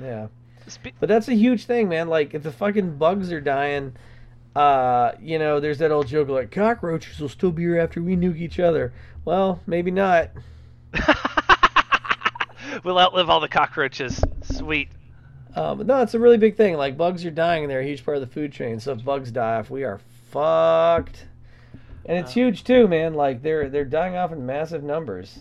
Yeah. 0.00 0.28
Spe- 0.68 0.94
But 1.00 1.08
that's 1.08 1.28
a 1.28 1.34
huge 1.34 1.64
thing, 1.64 1.88
man. 1.88 2.08
Like, 2.08 2.32
if 2.34 2.42
the 2.44 2.52
fucking 2.52 2.96
bugs 2.96 3.32
are 3.32 3.40
dying, 3.40 3.94
uh, 4.54 5.12
you 5.20 5.38
know, 5.38 5.60
there's 5.60 5.78
that 5.78 5.90
old 5.90 6.06
joke 6.06 6.28
like 6.28 6.50
cockroaches 6.50 7.18
will 7.20 7.28
still 7.28 7.52
be 7.52 7.62
here 7.62 7.78
after 7.78 8.02
we 8.02 8.16
nuke 8.16 8.38
each 8.38 8.60
other. 8.60 8.92
Well, 9.24 9.60
maybe 9.66 9.90
not. 9.90 10.30
we'll 12.84 12.98
outlive 12.98 13.30
all 13.30 13.40
the 13.40 13.48
cockroaches. 13.48 14.22
Sweet. 14.42 14.88
Um, 15.54 15.78
but 15.78 15.86
no, 15.86 16.02
it's 16.02 16.14
a 16.14 16.18
really 16.18 16.38
big 16.38 16.56
thing. 16.56 16.76
Like, 16.76 16.96
bugs 16.96 17.24
are 17.24 17.30
dying, 17.30 17.64
and 17.64 17.70
they're 17.70 17.80
a 17.80 17.84
huge 17.84 18.04
part 18.04 18.16
of 18.16 18.20
the 18.22 18.32
food 18.32 18.52
chain. 18.52 18.80
So 18.80 18.92
if 18.92 19.04
bugs 19.04 19.30
die 19.30 19.58
off, 19.58 19.70
we 19.70 19.84
are 19.84 20.00
fucked. 20.30 21.26
And 22.04 22.18
it's 22.18 22.32
huge 22.32 22.64
too, 22.64 22.88
man. 22.88 23.14
Like 23.14 23.42
they're 23.42 23.68
they're 23.68 23.84
dying 23.84 24.16
off 24.16 24.32
in 24.32 24.44
massive 24.44 24.82
numbers. 24.82 25.38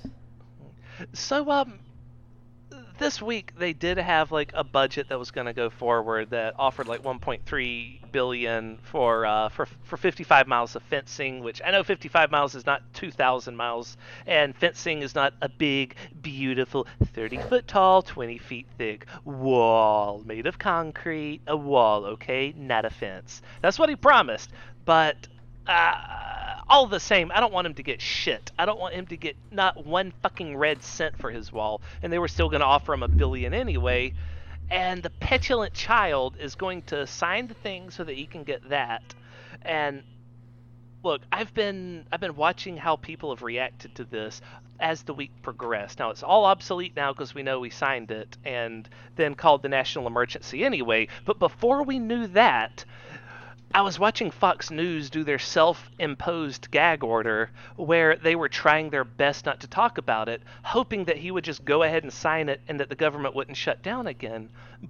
So, 1.13 1.49
um, 1.49 1.79
this 3.01 3.19
week 3.19 3.51
they 3.57 3.73
did 3.73 3.97
have 3.97 4.31
like 4.31 4.51
a 4.53 4.63
budget 4.63 5.09
that 5.09 5.17
was 5.17 5.31
going 5.31 5.47
to 5.47 5.53
go 5.53 5.71
forward 5.71 6.29
that 6.29 6.53
offered 6.59 6.87
like 6.87 7.01
1.3 7.01 8.11
billion 8.11 8.77
for 8.83 9.25
uh, 9.25 9.49
for 9.49 9.65
for 9.83 9.97
55 9.97 10.47
miles 10.47 10.75
of 10.75 10.83
fencing, 10.83 11.41
which 11.43 11.61
I 11.65 11.71
know 11.71 11.83
55 11.83 12.29
miles 12.29 12.53
is 12.53 12.65
not 12.65 12.83
2,000 12.93 13.55
miles, 13.55 13.97
and 14.27 14.55
fencing 14.55 15.01
is 15.01 15.15
not 15.15 15.33
a 15.41 15.49
big, 15.49 15.95
beautiful 16.21 16.85
30 17.13 17.37
foot 17.37 17.67
tall, 17.67 18.03
20 18.03 18.37
feet 18.37 18.67
thick 18.77 19.07
wall 19.25 20.21
made 20.23 20.45
of 20.45 20.59
concrete. 20.59 21.41
A 21.47 21.57
wall, 21.57 22.05
okay, 22.05 22.53
not 22.55 22.85
a 22.85 22.91
fence. 22.91 23.41
That's 23.61 23.79
what 23.79 23.89
he 23.89 23.95
promised, 23.95 24.51
but. 24.85 25.27
Uh, 25.67 25.93
all 26.67 26.87
the 26.87 26.99
same, 26.99 27.31
I 27.33 27.39
don't 27.39 27.51
want 27.51 27.67
him 27.67 27.73
to 27.75 27.83
get 27.83 28.01
shit. 28.01 28.51
I 28.57 28.65
don't 28.65 28.79
want 28.79 28.93
him 28.93 29.05
to 29.07 29.17
get 29.17 29.35
not 29.51 29.85
one 29.85 30.13
fucking 30.23 30.55
red 30.55 30.81
cent 30.81 31.17
for 31.17 31.29
his 31.29 31.51
wall, 31.51 31.81
and 32.01 32.11
they 32.11 32.19
were 32.19 32.29
still 32.29 32.49
going 32.49 32.61
to 32.61 32.65
offer 32.65 32.93
him 32.93 33.03
a 33.03 33.07
billion 33.07 33.53
anyway. 33.53 34.13
And 34.69 35.03
the 35.03 35.09
petulant 35.09 35.73
child 35.73 36.37
is 36.39 36.55
going 36.55 36.83
to 36.83 37.05
sign 37.05 37.47
the 37.47 37.53
thing 37.55 37.89
so 37.89 38.05
that 38.05 38.15
he 38.15 38.25
can 38.25 38.45
get 38.45 38.69
that. 38.69 39.13
And 39.63 40.03
look, 41.03 41.21
I've 41.31 41.53
been 41.53 42.05
I've 42.11 42.21
been 42.21 42.37
watching 42.37 42.77
how 42.77 42.95
people 42.95 43.35
have 43.35 43.43
reacted 43.43 43.95
to 43.95 44.05
this 44.05 44.41
as 44.79 45.03
the 45.03 45.13
week 45.13 45.31
progressed. 45.41 45.99
Now 45.99 46.09
it's 46.09 46.23
all 46.23 46.45
obsolete 46.45 46.95
now 46.95 47.13
because 47.13 47.35
we 47.35 47.43
know 47.43 47.59
we 47.59 47.69
signed 47.69 48.11
it 48.11 48.37
and 48.45 48.87
then 49.15 49.35
called 49.35 49.61
the 49.61 49.69
national 49.69 50.07
emergency 50.07 50.63
anyway. 50.63 51.07
But 51.25 51.37
before 51.37 51.83
we 51.83 51.99
knew 51.99 52.27
that, 52.27 52.85
I 53.73 53.83
was 53.83 53.97
watching 53.97 54.31
Fox 54.31 54.69
News 54.69 55.09
do 55.09 55.23
their 55.23 55.39
self 55.39 55.89
imposed 55.97 56.71
gag 56.71 57.03
order 57.03 57.51
where 57.77 58.17
they 58.17 58.35
were 58.35 58.49
trying 58.49 58.89
their 58.89 59.05
best 59.05 59.45
not 59.45 59.61
to 59.61 59.67
talk 59.67 59.97
about 59.97 60.27
it, 60.27 60.41
hoping 60.63 61.05
that 61.05 61.17
he 61.17 61.31
would 61.31 61.45
just 61.45 61.63
go 61.63 61.83
ahead 61.83 62.03
and 62.03 62.11
sign 62.11 62.49
it 62.49 62.59
and 62.67 62.81
that 62.81 62.89
the 62.89 62.95
government 62.95 63.33
wouldn't 63.33 63.55
shut 63.55 63.81
down 63.81 64.07
again. 64.07 64.49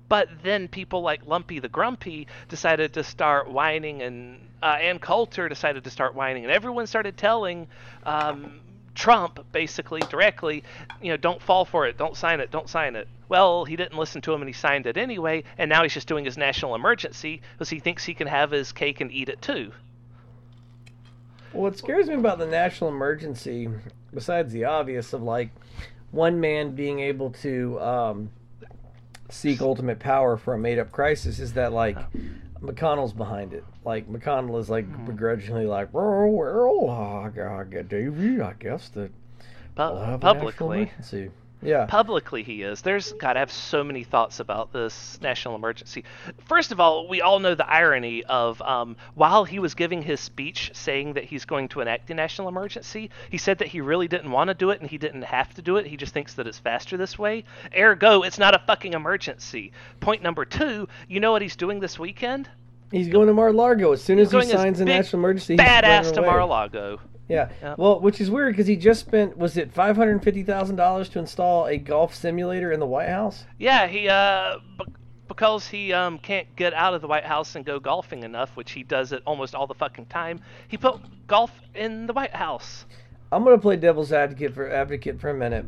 But 0.09 0.29
then 0.41 0.67
people 0.67 1.01
like 1.01 1.27
Lumpy 1.27 1.59
the 1.59 1.69
Grumpy 1.69 2.27
decided 2.49 2.93
to 2.93 3.03
start 3.03 3.51
whining, 3.51 4.01
and 4.01 4.39
uh, 4.63 4.77
Ann 4.81 4.97
Coulter 4.97 5.47
decided 5.47 5.83
to 5.83 5.91
start 5.91 6.15
whining, 6.15 6.43
and 6.43 6.51
everyone 6.51 6.87
started 6.87 7.17
telling. 7.17 7.67
Um, 8.03 8.61
Trump 9.01 9.43
basically 9.51 9.99
directly, 10.11 10.63
you 11.01 11.09
know, 11.09 11.17
don't 11.17 11.41
fall 11.41 11.65
for 11.65 11.87
it, 11.87 11.97
don't 11.97 12.15
sign 12.15 12.39
it, 12.39 12.51
don't 12.51 12.69
sign 12.69 12.95
it. 12.95 13.07
Well, 13.29 13.65
he 13.65 13.75
didn't 13.75 13.97
listen 13.97 14.21
to 14.21 14.31
him 14.31 14.43
and 14.43 14.47
he 14.47 14.53
signed 14.53 14.85
it 14.85 14.95
anyway, 14.95 15.43
and 15.57 15.69
now 15.69 15.81
he's 15.81 15.95
just 15.95 16.07
doing 16.07 16.23
his 16.23 16.37
national 16.37 16.75
emergency 16.75 17.41
because 17.53 17.67
he 17.67 17.79
thinks 17.79 18.05
he 18.05 18.13
can 18.13 18.27
have 18.27 18.51
his 18.51 18.71
cake 18.71 19.01
and 19.01 19.11
eat 19.11 19.27
it 19.27 19.41
too. 19.41 19.71
What 21.51 21.79
scares 21.79 22.09
me 22.09 22.13
about 22.13 22.37
the 22.37 22.45
national 22.45 22.91
emergency, 22.91 23.69
besides 24.13 24.53
the 24.53 24.65
obvious 24.65 25.13
of 25.13 25.23
like 25.23 25.49
one 26.11 26.39
man 26.39 26.75
being 26.75 26.99
able 26.99 27.31
to 27.41 27.81
um, 27.81 28.29
seek 29.29 29.63
ultimate 29.63 29.97
power 29.97 30.37
for 30.37 30.53
a 30.53 30.59
made-up 30.59 30.91
crisis, 30.91 31.39
is 31.39 31.53
that 31.53 31.73
like 31.73 31.97
McConnell's 32.61 33.13
behind 33.13 33.53
it. 33.53 33.63
Like 33.83 34.07
McConnell 34.09 34.59
is 34.59 34.69
like 34.69 34.85
hmm. 34.85 35.05
begrudgingly 35.05 35.65
like, 35.65 35.89
oh, 35.93 36.27
well, 36.27 36.89
I 36.89 37.29
got 37.29 37.89
Davey. 37.89 38.41
I 38.41 38.53
guess 38.53 38.89
that 38.89 39.11
Pu- 39.75 39.83
we'll 39.83 39.99
have 39.99 40.21
a 40.21 40.25
national 40.25 40.33
publicly, 40.33 40.81
emergency. 40.83 41.31
Yeah. 41.61 41.85
publicly 41.85 42.43
he 42.43 42.63
is. 42.63 42.81
There's 42.81 43.13
got 43.13 43.33
to 43.33 43.39
have 43.39 43.51
so 43.51 43.83
many 43.83 44.03
thoughts 44.03 44.39
about 44.39 44.73
this 44.73 45.19
national 45.21 45.55
emergency. 45.55 46.03
First 46.45 46.71
of 46.71 46.79
all, 46.79 47.07
we 47.07 47.21
all 47.21 47.39
know 47.39 47.55
the 47.55 47.69
irony 47.69 48.23
of 48.23 48.61
um, 48.61 48.95
while 49.15 49.45
he 49.45 49.59
was 49.59 49.75
giving 49.75 50.01
his 50.01 50.19
speech 50.19 50.71
saying 50.73 51.13
that 51.13 51.25
he's 51.25 51.45
going 51.45 51.67
to 51.69 51.81
enact 51.81 52.07
the 52.07 52.13
national 52.13 52.47
emergency, 52.47 53.09
he 53.29 53.37
said 53.37 53.59
that 53.59 53.67
he 53.67 53.81
really 53.81 54.07
didn't 54.07 54.31
want 54.31 54.47
to 54.47 54.53
do 54.53 54.71
it 54.71 54.81
and 54.81 54.89
he 54.89 54.97
didn't 54.97 55.23
have 55.23 55.53
to 55.53 55.61
do 55.61 55.77
it. 55.77 55.85
He 55.85 55.97
just 55.97 56.13
thinks 56.13 56.33
that 56.35 56.47
it's 56.47 56.59
faster 56.59 56.97
this 56.97 57.19
way. 57.19 57.43
Ergo, 57.77 58.23
it's 58.23 58.39
not 58.39 58.55
a 58.55 58.59
fucking 58.59 58.93
emergency. 58.93 59.71
Point 59.99 60.23
number 60.23 60.45
two, 60.45 60.87
you 61.07 61.19
know 61.19 61.31
what 61.31 61.41
he's 61.41 61.55
doing 61.55 61.79
this 61.79 61.99
weekend? 61.99 62.49
He's 62.91 63.07
going 63.07 63.27
to 63.27 63.33
Mar-a-Lago 63.33 63.93
as 63.93 64.03
soon 64.03 64.19
as 64.19 64.31
he 64.31 64.43
signs 64.43 64.81
a 64.81 64.85
national 64.85 65.21
emergency. 65.21 65.55
Badass 65.55 66.13
to. 66.13 66.21
Mar-a-Lago. 66.21 66.99
Yeah. 67.31 67.49
Yep. 67.61 67.77
Well, 67.77 67.99
which 67.99 68.19
is 68.21 68.29
weird 68.29 68.53
because 68.53 68.67
he 68.67 68.75
just 68.75 68.99
spent 69.01 69.37
was 69.37 69.57
it 69.57 69.71
five 69.73 69.95
hundred 69.95 70.11
and 70.13 70.23
fifty 70.23 70.43
thousand 70.43 70.75
dollars 70.75 71.09
to 71.09 71.19
install 71.19 71.67
a 71.67 71.77
golf 71.77 72.13
simulator 72.13 72.71
in 72.71 72.79
the 72.79 72.85
White 72.85 73.09
House? 73.09 73.45
Yeah, 73.57 73.87
he 73.87 74.07
uh 74.09 74.57
b- 74.77 74.85
because 75.27 75.67
he 75.67 75.93
um 75.93 76.17
can't 76.19 76.53
get 76.55 76.73
out 76.73 76.93
of 76.93 77.01
the 77.01 77.07
White 77.07 77.23
House 77.25 77.55
and 77.55 77.65
go 77.65 77.79
golfing 77.79 78.23
enough, 78.23 78.55
which 78.57 78.71
he 78.73 78.83
does 78.83 79.11
it 79.13 79.23
almost 79.25 79.55
all 79.55 79.65
the 79.67 79.73
fucking 79.73 80.07
time. 80.07 80.41
He 80.67 80.77
put 80.77 80.99
golf 81.27 81.51
in 81.73 82.05
the 82.07 82.13
White 82.13 82.35
House. 82.35 82.85
I'm 83.31 83.43
gonna 83.45 83.57
play 83.57 83.77
devil's 83.77 84.11
advocate 84.11 84.53
for 84.53 84.69
advocate 84.69 85.19
for 85.21 85.29
a 85.29 85.33
minute. 85.33 85.65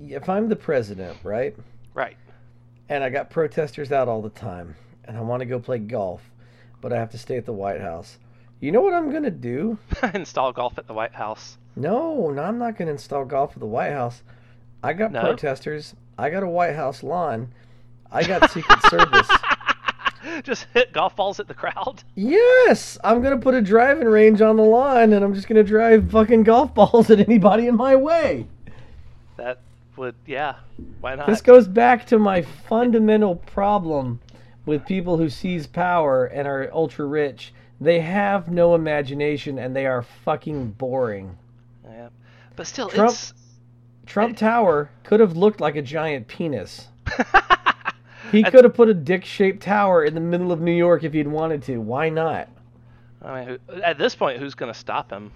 If 0.00 0.28
I'm 0.28 0.48
the 0.48 0.56
president, 0.56 1.16
right, 1.22 1.56
Right. 1.94 2.16
and 2.88 3.04
I 3.04 3.10
got 3.10 3.30
protesters 3.30 3.92
out 3.92 4.08
all 4.08 4.20
the 4.22 4.30
time, 4.30 4.74
and 5.04 5.16
I 5.16 5.20
want 5.20 5.40
to 5.40 5.46
go 5.46 5.58
play 5.60 5.78
golf, 5.78 6.22
but 6.80 6.92
I 6.92 6.96
have 6.96 7.10
to 7.10 7.18
stay 7.18 7.36
at 7.36 7.44
the 7.46 7.52
White 7.52 7.80
House. 7.80 8.18
You 8.60 8.72
know 8.72 8.80
what 8.80 8.94
I'm 8.94 9.10
gonna 9.12 9.30
do? 9.30 9.78
Install 10.14 10.52
golf 10.52 10.78
at 10.78 10.86
the 10.86 10.94
White 10.94 11.14
House. 11.14 11.58
No, 11.76 12.30
no, 12.30 12.42
I'm 12.42 12.58
not 12.58 12.76
gonna 12.76 12.90
install 12.90 13.24
golf 13.24 13.52
at 13.52 13.60
the 13.60 13.66
White 13.66 13.92
House. 13.92 14.22
I 14.82 14.92
got 14.92 15.12
No? 15.12 15.20
protesters. 15.20 15.94
I 16.16 16.30
got 16.30 16.42
a 16.42 16.48
White 16.48 16.74
House 16.74 17.02
lawn. 17.04 17.52
I 18.10 18.24
got 18.24 18.50
Secret 18.50 18.82
Service. 18.90 19.28
Just 20.42 20.66
hit 20.74 20.92
golf 20.92 21.14
balls 21.14 21.38
at 21.38 21.46
the 21.46 21.54
crowd. 21.54 22.02
Yes, 22.16 22.98
I'm 23.04 23.22
gonna 23.22 23.38
put 23.38 23.54
a 23.54 23.62
driving 23.62 24.08
range 24.08 24.40
on 24.40 24.56
the 24.56 24.64
lawn, 24.64 25.12
and 25.12 25.24
I'm 25.24 25.32
just 25.34 25.46
gonna 25.46 25.62
drive 25.62 26.10
fucking 26.10 26.42
golf 26.42 26.74
balls 26.74 27.08
at 27.10 27.20
anybody 27.20 27.68
in 27.68 27.76
my 27.76 27.94
way. 27.94 28.46
That 29.36 29.60
would 29.96 30.16
yeah. 30.26 30.56
Why 31.00 31.14
not? 31.14 31.28
This 31.28 31.40
goes 31.40 31.68
back 31.68 32.04
to 32.06 32.18
my 32.18 32.42
fundamental 32.42 33.36
problem 33.36 34.18
with 34.66 34.84
people 34.86 35.16
who 35.16 35.28
seize 35.28 35.68
power 35.68 36.24
and 36.26 36.48
are 36.48 36.68
ultra 36.72 37.06
rich. 37.06 37.52
They 37.80 38.00
have 38.00 38.50
no 38.50 38.74
imagination 38.74 39.58
and 39.58 39.74
they 39.74 39.86
are 39.86 40.02
fucking 40.02 40.72
boring. 40.72 41.36
yeah. 41.84 42.08
But 42.56 42.66
still 42.66 42.88
Trump- 42.88 43.12
it's 43.12 43.34
Trump 44.06 44.36
Tower 44.36 44.90
could 45.04 45.20
have 45.20 45.36
looked 45.36 45.60
like 45.60 45.76
a 45.76 45.82
giant 45.82 46.28
penis. 46.28 46.88
He 48.32 48.42
could 48.42 48.64
have 48.64 48.74
put 48.74 48.88
a 48.88 48.94
dick-shaped 48.94 49.62
tower 49.62 50.04
in 50.04 50.14
the 50.14 50.20
middle 50.20 50.52
of 50.52 50.60
New 50.60 50.72
York 50.72 51.04
if 51.04 51.12
he'd 51.12 51.28
wanted 51.28 51.62
to. 51.64 51.78
Why 51.78 52.08
not? 52.08 52.48
I 53.22 53.44
mean, 53.44 53.58
at 53.82 53.98
this 53.98 54.14
point, 54.14 54.38
who's 54.38 54.54
going 54.54 54.72
to 54.72 54.78
stop 54.78 55.10
him? 55.10 55.32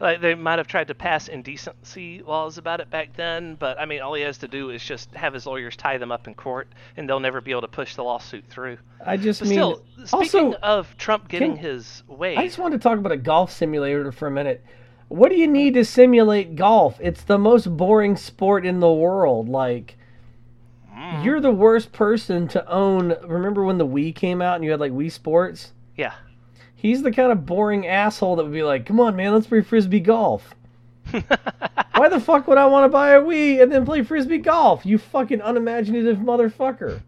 Like 0.00 0.20
they 0.20 0.34
might 0.34 0.58
have 0.58 0.66
tried 0.66 0.88
to 0.88 0.94
pass 0.94 1.28
indecency 1.28 2.22
laws 2.26 2.58
about 2.58 2.80
it 2.80 2.90
back 2.90 3.14
then, 3.16 3.54
but 3.54 3.78
I 3.78 3.84
mean, 3.84 4.00
all 4.00 4.14
he 4.14 4.22
has 4.22 4.38
to 4.38 4.48
do 4.48 4.70
is 4.70 4.82
just 4.82 5.12
have 5.14 5.32
his 5.34 5.46
lawyers 5.46 5.76
tie 5.76 5.98
them 5.98 6.10
up 6.10 6.26
in 6.26 6.34
court, 6.34 6.68
and 6.96 7.08
they'll 7.08 7.20
never 7.20 7.40
be 7.40 7.50
able 7.52 7.60
to 7.62 7.68
push 7.68 7.94
the 7.94 8.02
lawsuit 8.02 8.44
through. 8.48 8.78
I 9.04 9.16
just 9.16 9.40
But 9.40 9.48
mean. 9.48 9.58
still, 9.58 9.82
speaking 10.04 10.46
also, 10.54 10.58
of 10.62 10.96
Trump 10.96 11.28
getting 11.28 11.54
can- 11.56 11.64
his 11.64 12.02
way, 12.08 12.36
I 12.36 12.44
just 12.46 12.58
wanted 12.58 12.80
to 12.80 12.82
talk 12.88 12.98
about 12.98 13.12
a 13.12 13.16
golf 13.16 13.52
simulator 13.52 14.10
for 14.12 14.26
a 14.26 14.30
minute. 14.30 14.64
What 15.08 15.30
do 15.30 15.36
you 15.36 15.46
need 15.46 15.74
to 15.74 15.84
simulate 15.84 16.56
golf? 16.56 16.98
It's 17.00 17.22
the 17.22 17.38
most 17.38 17.76
boring 17.76 18.16
sport 18.16 18.64
in 18.66 18.80
the 18.80 18.90
world. 18.92 19.48
Like, 19.48 19.96
mm. 20.92 21.24
You're 21.24 21.40
the 21.40 21.52
worst 21.52 21.92
person 21.92 22.48
to 22.48 22.66
own. 22.68 23.14
Remember 23.22 23.64
when 23.64 23.78
the 23.78 23.86
Wii 23.86 24.14
came 24.14 24.40
out 24.42 24.56
and 24.56 24.64
you 24.64 24.70
had 24.70 24.80
like 24.80 24.92
Wii 24.92 25.12
Sports? 25.12 25.72
Yeah. 25.96 26.14
He's 26.84 27.00
the 27.00 27.12
kind 27.12 27.32
of 27.32 27.46
boring 27.46 27.86
asshole 27.86 28.36
that 28.36 28.42
would 28.42 28.52
be 28.52 28.62
like, 28.62 28.84
"Come 28.84 29.00
on, 29.00 29.16
man, 29.16 29.32
let's 29.32 29.46
play 29.46 29.62
frisbee 29.62 30.00
golf." 30.00 30.54
Why 31.10 32.10
the 32.10 32.20
fuck 32.20 32.46
would 32.46 32.58
I 32.58 32.66
want 32.66 32.84
to 32.84 32.90
buy 32.90 33.12
a 33.12 33.22
Wii 33.22 33.62
and 33.62 33.72
then 33.72 33.86
play 33.86 34.02
frisbee 34.02 34.36
golf? 34.36 34.84
You 34.84 34.98
fucking 34.98 35.40
unimaginative 35.40 36.18
motherfucker. 36.18 37.00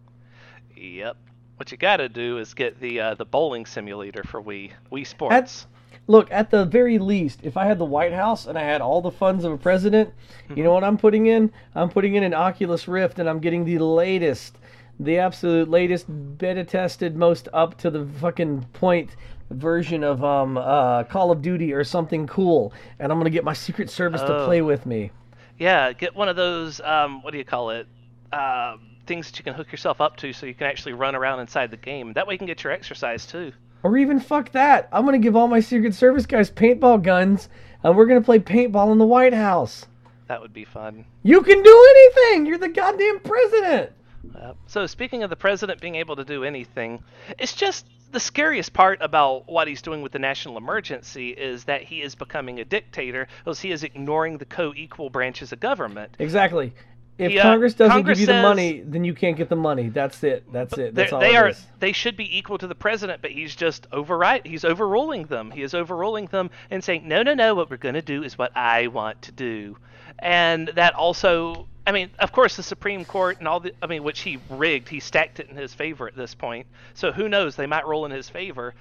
Yep. 0.74 1.18
What 1.58 1.70
you 1.70 1.76
got 1.76 1.98
to 1.98 2.08
do 2.08 2.38
is 2.38 2.54
get 2.54 2.80
the 2.80 3.00
uh, 3.00 3.14
the 3.16 3.26
bowling 3.26 3.66
simulator 3.66 4.24
for 4.24 4.42
Wii 4.42 4.70
Wii 4.90 5.06
Sports. 5.06 5.66
Look, 6.06 6.32
at 6.32 6.50
the 6.50 6.64
very 6.64 6.98
least, 6.98 7.40
if 7.42 7.58
I 7.58 7.66
had 7.66 7.78
the 7.78 7.84
White 7.84 8.14
House 8.14 8.46
and 8.46 8.56
I 8.56 8.62
had 8.62 8.80
all 8.80 9.02
the 9.02 9.10
funds 9.10 9.44
of 9.44 9.52
a 9.52 9.58
president, 9.58 10.10
you 10.54 10.64
know 10.64 10.72
what 10.72 10.84
I'm 10.84 10.96
putting 10.96 11.26
in? 11.26 11.52
I'm 11.74 11.90
putting 11.90 12.14
in 12.14 12.22
an 12.22 12.32
Oculus 12.32 12.88
Rift 12.88 13.18
and 13.18 13.28
I'm 13.28 13.40
getting 13.40 13.66
the 13.66 13.78
latest, 13.80 14.56
the 14.98 15.18
absolute 15.18 15.68
latest, 15.68 16.06
beta 16.38 16.64
tested, 16.64 17.14
most 17.14 17.50
up 17.52 17.76
to 17.78 17.90
the 17.90 18.06
fucking 18.20 18.62
point 18.72 19.10
version 19.50 20.02
of 20.04 20.24
um 20.24 20.56
uh 20.59 21.04
Call 21.04 21.30
of 21.30 21.42
Duty 21.42 21.72
or 21.72 21.85
something 21.85 22.26
cool, 22.26 22.72
and 22.98 23.11
I'm 23.12 23.18
gonna 23.18 23.30
get 23.30 23.44
my 23.44 23.52
Secret 23.52 23.90
Service 23.90 24.20
to 24.22 24.42
Oh. 24.42 24.46
play 24.46 24.62
with 24.62 24.87
me. 24.87 25.11
Yeah, 25.59 25.92
get 25.92 26.14
one 26.14 26.28
of 26.28 26.37
those. 26.37 26.80
Um, 26.80 27.22
what 27.22 27.32
do 27.32 27.38
you 27.38 27.44
call 27.44 27.70
it? 27.70 27.87
Um, 28.32 28.80
things 29.06 29.30
that 29.30 29.38
you 29.38 29.44
can 29.44 29.54
hook 29.54 29.70
yourself 29.72 30.00
up 30.00 30.16
to, 30.18 30.32
so 30.32 30.44
you 30.46 30.52
can 30.54 30.66
actually 30.66 30.92
run 30.92 31.14
around 31.14 31.40
inside 31.40 31.70
the 31.70 31.76
game. 31.76 32.12
That 32.12 32.26
way, 32.26 32.35
you 32.35 32.38
can 32.38 32.46
get 32.46 32.62
your 32.64 32.72
exercise 32.72 33.24
too. 33.24 33.52
Or 33.82 33.96
even 33.96 34.18
fuck 34.20 34.50
that. 34.52 34.88
I'm 34.92 35.04
gonna 35.04 35.18
give 35.18 35.37
all 35.37 35.48
my 35.48 35.61
Secret 35.61 35.94
Service 35.94 36.26
guys 36.26 36.50
paintball 36.50 37.02
guns, 37.02 37.48
and 37.85 37.96
we're 37.96 38.06
gonna 38.06 38.20
play 38.20 38.38
paintball 38.40 38.90
in 38.92 38.98
the 38.98 39.06
White 39.06 39.32
House. 39.35 39.87
That 40.28 40.42
would 40.42 40.52
be 40.52 40.64
fun. 40.64 41.04
You 41.22 41.40
can 41.40 41.62
do 41.62 41.87
anything. 41.90 42.46
You're 42.46 42.59
the 42.59 42.68
goddamn 42.68 43.20
president. 43.20 43.92
Uh, 44.35 44.52
so 44.66 44.87
speaking 44.87 45.22
of 45.22 45.31
the 45.31 45.37
president 45.37 45.81
being 45.81 45.94
able 45.94 46.16
to 46.16 46.24
do 46.24 46.44
anything, 46.44 47.02
it's 47.38 47.55
just 47.55 47.87
the 48.12 48.20
scariest 48.20 48.72
part 48.72 48.98
about 49.02 49.48
what 49.48 49.68
he's 49.68 49.83
doing 49.83 50.02
with 50.02 50.12
the 50.12 50.18
national 50.18 50.57
emergency 50.57 51.31
is 51.31 51.64
that 51.64 51.83
he 51.83 52.02
is 52.02 52.14
becoming 52.14 52.61
a 52.61 52.64
dictator, 52.64 53.29
because 53.44 53.61
he 53.61 53.70
is 53.72 53.83
ignoring 53.83 54.38
the 54.38 54.44
co-equal 54.44 55.11
branches 55.11 55.52
of 55.52 55.61
government. 55.61 56.14
Exactly. 56.18 56.72
If 57.18 57.33
Yeah, 57.33 57.42
Congress 57.42 57.72
doesn't 57.74 57.92
Congress 57.92 58.18
give 58.18 58.29
you 58.29 58.35
the 58.35 58.42
money, 58.42 58.83
then 58.85 59.02
you 59.02 59.14
can't 59.14 59.37
get 59.37 59.48
the 59.48 59.57
money. 59.57 59.88
That's 59.88 60.22
it. 60.22 60.44
That's 60.52 60.76
it. 60.76 60.94
That's 60.94 61.12
all 61.12 61.20
they 61.20 61.35
it 61.35 61.37
are 61.37 61.48
is. 61.48 61.66
they 61.81 61.92
should 61.92 62.14
be 62.16 62.37
equal 62.37 62.59
to 62.59 62.66
the 62.66 62.74
president, 62.74 63.22
but 63.22 63.31
he's 63.31 63.57
just 63.57 63.87
override. 63.90 64.46
He's 64.46 64.66
overruling 64.66 65.24
them. 65.24 65.50
He 65.50 65.62
is 65.62 65.74
overruling 65.74 66.26
them 66.26 66.50
and 66.70 66.85
saying, 66.85 67.09
"No, 67.09 67.22
no, 67.22 67.33
no. 67.33 67.55
What 67.55 67.70
we're 67.70 67.79
going 67.79 67.94
to 67.94 68.02
do 68.02 68.22
is 68.22 68.37
what 68.37 68.55
I 68.55 68.88
want 68.88 69.22
to 69.22 69.33
do," 69.33 69.79
and 70.18 70.68
that 70.74 70.94
also. 70.94 71.68
I 71.87 71.92
mean, 71.92 72.11
of 72.18 72.33
course, 72.33 72.57
the 72.57 72.62
Supreme 72.62 73.05
Court 73.05 73.38
and 73.38 73.46
all 73.46 73.61
the. 73.61 73.72
I 73.81 73.87
mean, 73.87 74.03
which 74.03 74.20
he 74.20 74.38
rigged. 74.51 74.88
He 74.88 74.99
stacked 75.01 75.38
it 75.40 75.49
in 75.49 75.57
his 75.57 75.72
favor 75.72 76.09
at 76.09 76.16
this 76.16 76.35
point. 76.35 76.66
So 76.94 77.12
who 77.12 77.29
knows? 77.29 77.55
They 77.57 77.66
might 77.66 77.87
roll 77.87 78.05
in 78.07 78.11
his 78.11 78.29
favor, 78.29 78.75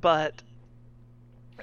but 0.00 0.42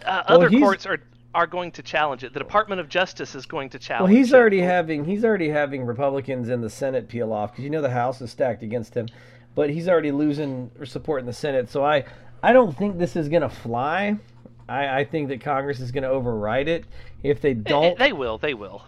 uh, 0.05 0.23
Well, 0.27 0.37
other 0.43 0.49
courts 0.49 0.85
are 0.85 0.99
are 1.33 1.47
going 1.47 1.71
to 1.71 1.81
challenge 1.83 2.23
it. 2.23 2.33
The 2.33 2.39
Department 2.39 2.81
of 2.81 2.89
Justice 2.89 3.35
is 3.35 3.45
going 3.45 3.69
to 3.69 3.79
challenge. 3.79 4.09
Well, 4.09 4.17
he's 4.17 4.33
it. 4.33 4.35
already 4.35 4.59
having 4.59 5.05
he's 5.05 5.23
already 5.23 5.49
having 5.49 5.85
Republicans 5.85 6.49
in 6.49 6.61
the 6.61 6.69
Senate 6.69 7.07
peel 7.07 7.31
off 7.31 7.51
because 7.51 7.63
you 7.63 7.69
know 7.69 7.81
the 7.81 7.89
House 7.91 8.19
is 8.21 8.31
stacked 8.31 8.63
against 8.63 8.95
him, 8.95 9.07
but 9.55 9.69
he's 9.69 9.87
already 9.87 10.11
losing 10.11 10.71
support 10.85 11.19
in 11.21 11.25
the 11.27 11.33
Senate. 11.33 11.69
So 11.69 11.85
I 11.85 12.05
I 12.41 12.53
don't 12.53 12.75
think 12.75 12.97
this 12.97 13.15
is 13.15 13.29
gonna 13.29 13.49
fly. 13.49 14.17
I, 14.67 15.01
I 15.01 15.03
think 15.05 15.27
that 15.29 15.41
Congress 15.41 15.79
is 15.79 15.91
gonna 15.91 16.09
override 16.09 16.67
it. 16.67 16.85
If 17.23 17.39
they 17.41 17.51
Eh, 17.51 17.55
don't, 17.63 17.99
They 17.99 18.13
will. 18.13 18.37
They 18.39 18.53
will. 18.55 18.83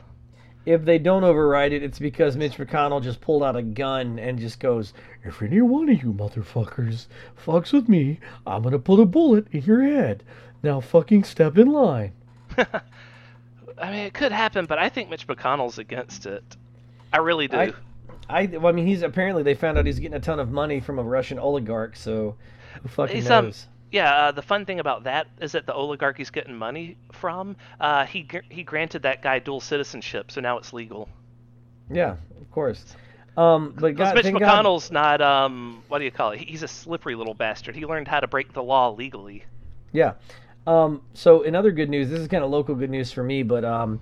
If 0.66 0.86
they 0.86 0.98
don't 0.98 1.24
override 1.24 1.74
it, 1.74 1.84
it's 1.84 2.00
because 2.00 2.38
Mitch 2.38 2.54
McConnell 2.58 3.04
just 3.04 3.22
pulled 3.22 3.44
out 3.44 3.56
a 3.56 3.62
gun 3.62 4.18
and 4.20 4.40
just 4.40 4.60
goes, 4.60 4.94
"If 5.24 5.42
any 5.42 5.62
one 5.62 5.90
of 5.90 6.02
you 6.02 6.14
motherfuckers 6.14 7.08
fucks 7.46 7.74
with 7.74 7.90
me, 7.90 8.20
I'm 8.48 8.64
gonna 8.64 8.80
put 8.80 9.00
a 9.00 9.06
bullet 9.06 9.48
in 9.52 9.64
your 9.64 9.82
head. 9.84 10.24
Now 10.62 10.80
fucking 10.80 11.24
step 11.26 11.58
in 11.58 11.72
line." 11.72 12.14
I 12.58 13.92
mean, 13.92 14.06
it 14.06 14.14
could 14.14 14.32
happen, 14.32 14.66
but 14.66 14.78
I 14.78 14.90
think 14.90 15.10
Mitch 15.10 15.28
McConnell's 15.28 15.80
against 15.80 16.26
it. 16.26 16.44
I 17.12 17.18
really 17.18 17.48
do. 17.48 17.58
I- 17.58 17.74
I, 18.30 18.46
well, 18.46 18.68
I 18.68 18.72
mean, 18.72 18.88
he's 18.88 19.02
apparently 19.02 19.44
they 19.44 19.54
found 19.54 19.78
out 19.78 19.86
he's 19.86 20.00
getting 20.00 20.16
a 20.16 20.20
ton 20.20 20.40
of 20.40 20.50
money 20.50 20.80
from 20.80 20.98
a 20.98 21.04
Russian 21.04 21.38
oligarch. 21.38 21.98
So, 21.98 22.36
who 22.82 22.88
fucking 22.88 23.18
He's, 23.18 23.30
um, 23.30 23.46
knows? 23.46 23.68
Yeah, 23.94 24.12
uh, 24.16 24.32
the 24.32 24.42
fun 24.42 24.66
thing 24.66 24.80
about 24.80 25.04
that 25.04 25.28
is 25.40 25.52
that 25.52 25.68
the 25.68 25.74
oligarch 25.74 26.18
he's 26.18 26.32
getting 26.32 26.56
money 26.56 26.98
from, 27.12 27.56
uh, 27.80 28.08
he 28.08 28.24
gr- 28.24 28.40
he 28.50 28.64
granted 28.64 29.04
that 29.04 29.22
guy 29.22 29.38
dual 29.38 29.62
citizenship, 29.62 30.32
so 30.32 30.42
now 30.42 30.58
it's 30.58 30.74
legal. 30.74 31.08
Yeah, 31.92 32.16
of 32.42 32.50
course. 32.52 32.96
Um, 33.38 33.74
but 33.80 33.90
Because 33.90 34.08
God, 34.10 34.16
Mitch 34.16 34.24
thank 34.24 34.40
God, 34.40 34.66
McConnell's 34.66 34.90
not 34.90 35.22
um, 35.22 35.84
what 35.90 36.00
do 36.00 36.06
you 36.06 36.12
call 36.12 36.32
it? 36.32 36.40
He's 36.40 36.64
a 36.64 36.68
slippery 36.68 37.14
little 37.14 37.36
bastard. 37.36 37.76
He 37.76 37.86
learned 37.86 38.08
how 38.08 38.20
to 38.20 38.28
break 38.28 38.52
the 38.54 38.64
law 38.64 38.90
legally. 38.92 39.46
yeah. 39.92 40.14
Um, 40.66 41.02
so 41.14 41.44
in 41.44 41.56
other 41.56 41.72
good 41.72 41.90
news, 41.90 42.10
this 42.10 42.20
is 42.20 42.28
kind 42.30 42.44
of 42.44 42.50
local 42.50 42.74
good 42.74 42.90
news 42.90 43.12
for 43.12 43.22
me, 43.22 43.44
but 43.44 43.64
um, 43.64 44.00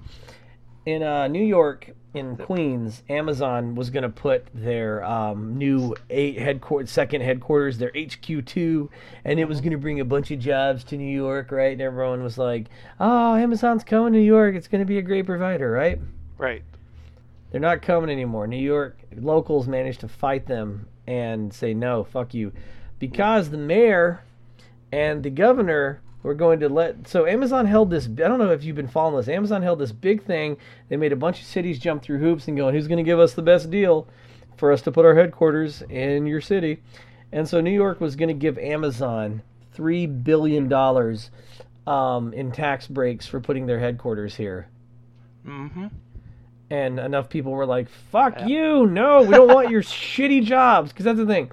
in 0.86 1.04
uh, 1.04 1.28
New 1.28 1.44
York, 1.44 1.92
in 2.14 2.36
Queens, 2.36 3.04
Amazon 3.10 3.76
was 3.76 3.90
going 3.90 4.04
to 4.04 4.10
put 4.10 4.46
their 4.54 5.04
um, 5.04 5.58
new 5.58 5.96
eight 6.10 6.38
headquarters, 6.38 6.92
second 6.92 7.22
headquarters, 7.22 7.78
their 7.78 7.92
HQ 7.96 8.46
two, 8.46 8.90
and 9.24 9.40
it 9.40 9.48
was 9.48 9.62
going 9.62 9.72
to 9.72 9.78
bring 9.78 10.00
a 10.00 10.06
bunch 10.06 10.32
of 10.32 10.40
jobs 10.40 10.84
to 10.86 10.98
New 10.98 11.14
York, 11.14 11.52
right? 11.52 11.72
And 11.72 11.82
everyone 11.82 12.24
was 12.24 12.38
like, 12.38 12.68
"Oh, 13.00 13.36
Amazon's 13.36 13.84
coming 13.84 14.14
to 14.14 14.20
New 14.20 14.26
York. 14.26 14.56
It's 14.56 14.68
going 14.68 14.82
to 14.82 14.86
be 14.86 14.98
a 14.98 15.02
great 15.02 15.26
provider, 15.26 15.72
right?" 15.72 16.00
Right. 16.38 16.64
They're 17.52 17.62
not 17.62 17.82
coming 17.82 18.10
anymore. 18.10 18.48
New 18.48 18.58
York 18.58 18.98
locals 19.16 19.68
managed 19.68 20.02
to 20.02 20.08
fight 20.08 20.48
them 20.48 20.88
and 21.06 21.54
say 21.54 21.74
no, 21.74 22.04
fuck 22.04 22.34
you, 22.34 22.52
because 23.00 23.50
the 23.50 23.58
mayor 23.58 24.24
and 24.92 25.24
the 25.24 25.30
governor 25.30 26.02
were 26.24 26.34
going 26.34 26.60
to 26.60 26.70
let. 26.70 27.08
So 27.08 27.26
Amazon 27.26 27.66
held 27.66 27.90
this. 27.90 28.06
I 28.06 28.10
don't 28.28 28.40
know 28.40 28.52
if 28.52 28.64
you've 28.64 28.76
been 28.76 28.88
following 28.88 29.18
this. 29.18 29.28
Amazon 29.28 29.62
held 29.62 29.80
this 29.80 29.92
big 29.92 30.24
thing. 30.24 30.58
They 30.90 30.98
made 30.98 31.12
a 31.12 31.16
bunch 31.16 31.40
of 31.40 31.46
cities 31.48 31.80
jump 31.80 32.04
through 32.04 32.20
hoops 32.20 32.48
and 32.48 32.56
going, 32.58 32.76
who's 32.76 32.88
going 32.88 32.98
to 32.98 33.04
give 33.04 33.20
us 33.20 33.34
the 33.34 33.42
best 33.42 33.70
deal 33.72 34.08
for 34.58 34.72
us 34.72 34.82
to 34.84 34.92
put 34.92 35.06
our 35.06 35.16
headquarters 35.16 35.82
in 35.84 36.28
your 36.28 36.42
city? 36.42 36.82
And 37.32 37.48
so 37.48 37.62
New 37.62 37.72
York 37.72 38.00
was 38.02 38.16
going 38.16 38.28
to 38.30 38.34
give 38.34 38.58
Amazon 38.58 39.42
three 39.74 40.06
billion 40.06 40.68
dollars 40.68 41.32
um, 41.88 42.34
in 42.34 42.52
tax 42.52 42.88
breaks 42.88 43.26
for 43.26 43.40
putting 43.40 43.66
their 43.66 43.80
headquarters 43.80 44.36
here 44.36 44.68
Mm-hmm. 45.48 45.88
and 46.70 47.00
enough 47.00 47.28
people 47.30 47.52
were 47.52 47.66
like, 47.66 47.90
"Fuck 48.12 48.40
Yeah. 48.42 48.46
you! 48.48 48.86
No, 48.86 49.24
we 49.24 49.34
don't 49.34 49.48
want 49.52 49.70
your 49.72 49.82
shitty 49.82 50.44
jobs." 50.44 50.92
Because 50.92 51.06
that's 51.06 51.18
the 51.18 51.26
thing, 51.26 51.50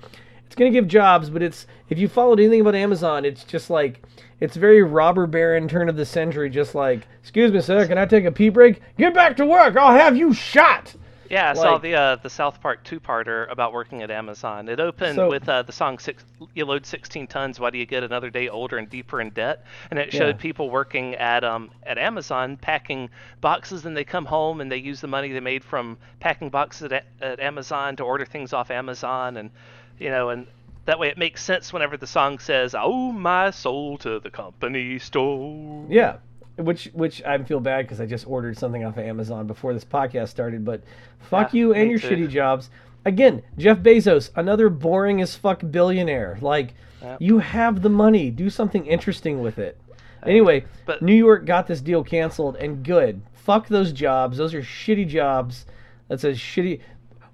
it's 0.58 0.64
gonna 0.64 0.70
give 0.72 0.88
jobs, 0.88 1.30
but 1.30 1.40
it's 1.42 1.66
if 1.88 1.98
you 1.98 2.08
followed 2.08 2.40
anything 2.40 2.60
about 2.60 2.74
Amazon, 2.74 3.24
it's 3.24 3.44
just 3.44 3.70
like 3.70 4.02
it's 4.40 4.56
very 4.56 4.82
robber 4.82 5.26
baron 5.28 5.68
turn 5.68 5.88
of 5.88 5.96
the 5.96 6.04
century. 6.04 6.50
Just 6.50 6.74
like, 6.74 7.06
"Excuse 7.22 7.52
me, 7.52 7.60
sir, 7.60 7.86
can 7.86 7.96
I 7.96 8.06
take 8.06 8.24
a 8.24 8.32
pee 8.32 8.48
break? 8.48 8.80
Get 8.98 9.14
back 9.14 9.36
to 9.36 9.46
work. 9.46 9.76
I'll 9.76 9.92
have 9.96 10.16
you 10.16 10.32
shot." 10.34 10.94
Yeah, 11.30 11.50
I 11.50 11.52
saw 11.52 11.76
the 11.78 11.94
uh, 11.94 12.16
the 12.16 12.30
South 12.30 12.60
Park 12.60 12.82
two-parter 12.84 13.48
about 13.52 13.72
working 13.74 14.02
at 14.02 14.10
Amazon. 14.10 14.66
It 14.68 14.80
opened 14.80 15.14
So- 15.16 15.28
with 15.28 15.46
uh, 15.48 15.62
the 15.62 15.72
song 15.72 15.98
six, 15.98 16.24
"You 16.54 16.64
load 16.64 16.84
16 16.86 17.26
tons. 17.28 17.60
Why 17.60 17.68
do 17.70 17.78
you 17.78 17.84
get 17.86 18.02
another 18.02 18.30
day 18.30 18.48
older 18.48 18.78
and 18.78 18.88
deeper 18.90 19.20
in 19.20 19.30
debt?" 19.30 19.64
And 19.90 19.98
it 20.00 20.10
showed 20.12 20.36
Yeah. 20.36 20.42
people 20.42 20.70
working 20.70 21.14
at 21.16 21.44
um 21.44 21.70
at 21.84 21.98
Amazon 21.98 22.56
packing 22.56 23.10
boxes, 23.40 23.84
and 23.86 23.96
they 23.96 24.04
come 24.04 24.24
home 24.24 24.60
and 24.60 24.72
they 24.72 24.78
use 24.78 25.00
the 25.02 25.06
money 25.06 25.30
they 25.32 25.40
made 25.40 25.62
from 25.62 25.98
packing 26.18 26.48
boxes 26.48 26.90
at, 26.90 27.04
at 27.20 27.38
Amazon 27.40 27.94
to 27.96 28.02
order 28.04 28.24
things 28.24 28.52
off 28.54 28.70
Amazon, 28.72 29.36
and 29.36 29.50
you 29.98 30.10
know, 30.10 30.30
and 30.30 30.46
that 30.86 30.98
way 30.98 31.08
it 31.08 31.18
makes 31.18 31.42
sense 31.42 31.72
whenever 31.72 31.96
the 31.96 32.06
song 32.06 32.38
says, 32.38 32.74
"Oh 32.78 33.12
my 33.12 33.50
soul 33.50 33.98
to 33.98 34.18
the 34.20 34.30
company 34.30 34.98
store." 34.98 35.84
Yeah, 35.88 36.16
which 36.56 36.86
which 36.94 37.22
I 37.24 37.38
feel 37.42 37.60
bad 37.60 37.84
because 37.86 38.00
I 38.00 38.06
just 38.06 38.26
ordered 38.26 38.56
something 38.58 38.84
off 38.84 38.96
of 38.96 39.04
Amazon 39.04 39.46
before 39.46 39.74
this 39.74 39.84
podcast 39.84 40.28
started. 40.28 40.64
But 40.64 40.82
fuck 41.20 41.52
Yeah, 41.52 41.58
you 41.58 41.74
and 41.74 41.90
your 41.90 41.98
too. 41.98 42.08
shitty 42.08 42.30
jobs. 42.30 42.70
Again, 43.04 43.42
Jeff 43.56 43.78
Bezos, 43.78 44.30
another 44.36 44.68
boring 44.68 45.20
as 45.22 45.34
fuck 45.36 45.62
billionaire. 45.70 46.36
Like, 46.40 46.74
Yeah. 47.02 47.16
you 47.20 47.38
have 47.38 47.80
the 47.82 47.88
money, 47.88 48.30
do 48.30 48.50
something 48.50 48.84
interesting 48.86 49.40
with 49.40 49.58
it. 49.58 49.78
Anyway, 50.26 50.64
but- 50.84 51.00
New 51.00 51.14
York 51.14 51.46
got 51.46 51.68
this 51.68 51.80
deal 51.80 52.02
canceled, 52.02 52.56
and 52.56 52.84
good. 52.84 53.22
Fuck 53.34 53.68
those 53.68 53.92
jobs. 53.92 54.36
Those 54.36 54.52
are 54.52 54.62
shitty 54.62 55.06
jobs. 55.06 55.64
That's 56.08 56.24
a 56.24 56.32
shitty. 56.32 56.80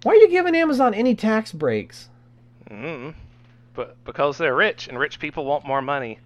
Why 0.02 0.12
are 0.12 0.16
you 0.16 0.28
giving 0.28 0.54
Amazon 0.54 0.92
any 0.94 1.14
tax 1.14 1.50
breaks? 1.50 2.08
Mm, 2.70 3.14
but 3.74 4.02
because 4.04 4.38
they're 4.38 4.54
rich, 4.54 4.88
and 4.88 4.98
rich 4.98 5.18
people 5.18 5.44
want 5.44 5.66
more 5.66 5.82
money. 5.82 6.18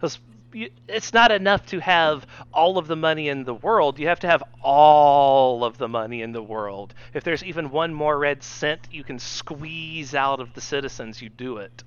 'Cause 0.00 0.18
you, 0.52 0.70
it's 0.88 1.12
not 1.12 1.32
enough 1.32 1.66
to 1.66 1.80
have 1.80 2.26
all 2.52 2.78
of 2.78 2.86
the 2.86 2.96
money 2.96 3.28
in 3.28 3.44
the 3.44 3.54
world. 3.54 3.98
You 3.98 4.06
have 4.08 4.20
to 4.20 4.26
have 4.28 4.42
all 4.62 5.64
of 5.64 5.78
the 5.78 5.88
money 5.88 6.22
in 6.22 6.32
the 6.32 6.42
world. 6.42 6.94
If 7.12 7.24
there's 7.24 7.42
even 7.42 7.70
one 7.70 7.92
more 7.92 8.18
red 8.18 8.42
cent 8.42 8.86
you 8.90 9.02
can 9.02 9.18
squeeze 9.18 10.14
out 10.14 10.40
of 10.40 10.54
the 10.54 10.60
citizens, 10.60 11.20
you 11.20 11.28
do 11.28 11.56
it. 11.58 11.82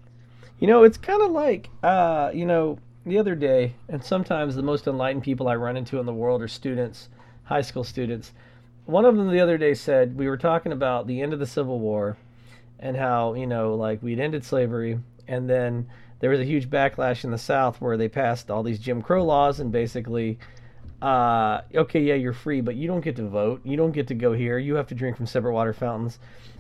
You 0.59 0.67
know, 0.67 0.83
it's 0.83 0.97
kind 0.97 1.21
of 1.21 1.31
like, 1.31 1.69
uh, 1.83 2.31
you 2.33 2.45
know, 2.45 2.79
the 3.05 3.17
other 3.19 3.35
day, 3.35 3.75
and 3.87 4.03
sometimes 4.03 4.55
the 4.55 4.63
most 4.63 4.85
enlightened 4.87 5.23
people 5.23 5.47
I 5.47 5.55
run 5.55 5.77
into 5.77 5.99
in 5.99 6.05
the 6.05 6.13
world 6.13 6.41
are 6.41 6.47
students, 6.47 7.07
high 7.45 7.61
school 7.61 7.85
students. 7.85 8.33
One 8.85 9.05
of 9.05 9.15
them 9.15 9.29
the 9.31 9.39
other 9.39 9.57
day 9.57 9.73
said, 9.75 10.17
we 10.17 10.27
were 10.27 10.37
talking 10.37 10.71
about 10.73 11.07
the 11.07 11.21
end 11.21 11.31
of 11.31 11.39
the 11.39 11.45
Civil 11.45 11.79
War, 11.79 12.17
and 12.79 12.95
how 12.95 13.33
you 13.33 13.47
know 13.47 13.75
like 13.75 14.01
we'd 14.01 14.19
ended 14.19 14.43
slavery, 14.43 14.99
and 15.27 15.49
then 15.49 15.87
there 16.19 16.29
was 16.29 16.39
a 16.39 16.45
huge 16.45 16.69
backlash 16.69 17.23
in 17.23 17.31
the 17.31 17.37
South 17.37 17.79
where 17.79 17.97
they 17.97 18.09
passed 18.09 18.49
all 18.49 18.63
these 18.63 18.79
Jim 18.79 19.01
Crow 19.01 19.23
laws 19.23 19.59
and 19.59 19.71
basically. 19.71 20.39
Uh, 20.99 21.61
okay, 21.75 21.99
yeah, 21.99 22.15
you're 22.15 22.33
free, 22.33 22.59
but 22.59 22.73
you 22.73 22.87
don't 22.87 23.01
get 23.01 23.15
to 23.15 23.27
vote. 23.27 23.61
You 23.63 23.77
don't 23.77 23.91
get 23.91 24.07
to 24.07 24.15
go 24.15 24.33
here. 24.33 24.57
You 24.57 24.73
have 24.73 24.87
to 24.87 24.95
drink 24.95 25.15
from 25.15 25.27
separate 25.27 25.53
water 25.53 25.71
fountains. 25.71 26.17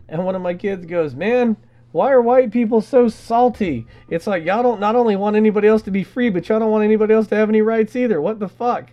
And 0.07 0.23
one 0.23 0.35
of 0.35 0.43
my 0.43 0.53
kids 0.53 0.85
goes, 0.85 1.15
"Man, 1.15 1.57
why 1.91 2.11
are 2.11 2.21
white 2.21 2.51
people 2.51 2.81
so 2.81 3.07
salty? 3.07 3.87
It's 4.09 4.27
like 4.27 4.45
y'all 4.45 4.63
don't 4.63 4.79
not 4.79 4.95
only 4.95 5.15
want 5.15 5.35
anybody 5.35 5.67
else 5.67 5.81
to 5.83 5.91
be 5.91 6.03
free, 6.03 6.29
but 6.29 6.47
y'all 6.47 6.59
don't 6.59 6.71
want 6.71 6.83
anybody 6.83 7.13
else 7.13 7.27
to 7.27 7.35
have 7.35 7.49
any 7.49 7.61
rights 7.61 7.95
either. 7.95 8.21
What 8.21 8.39
the 8.39 8.49
fuck? 8.49 8.91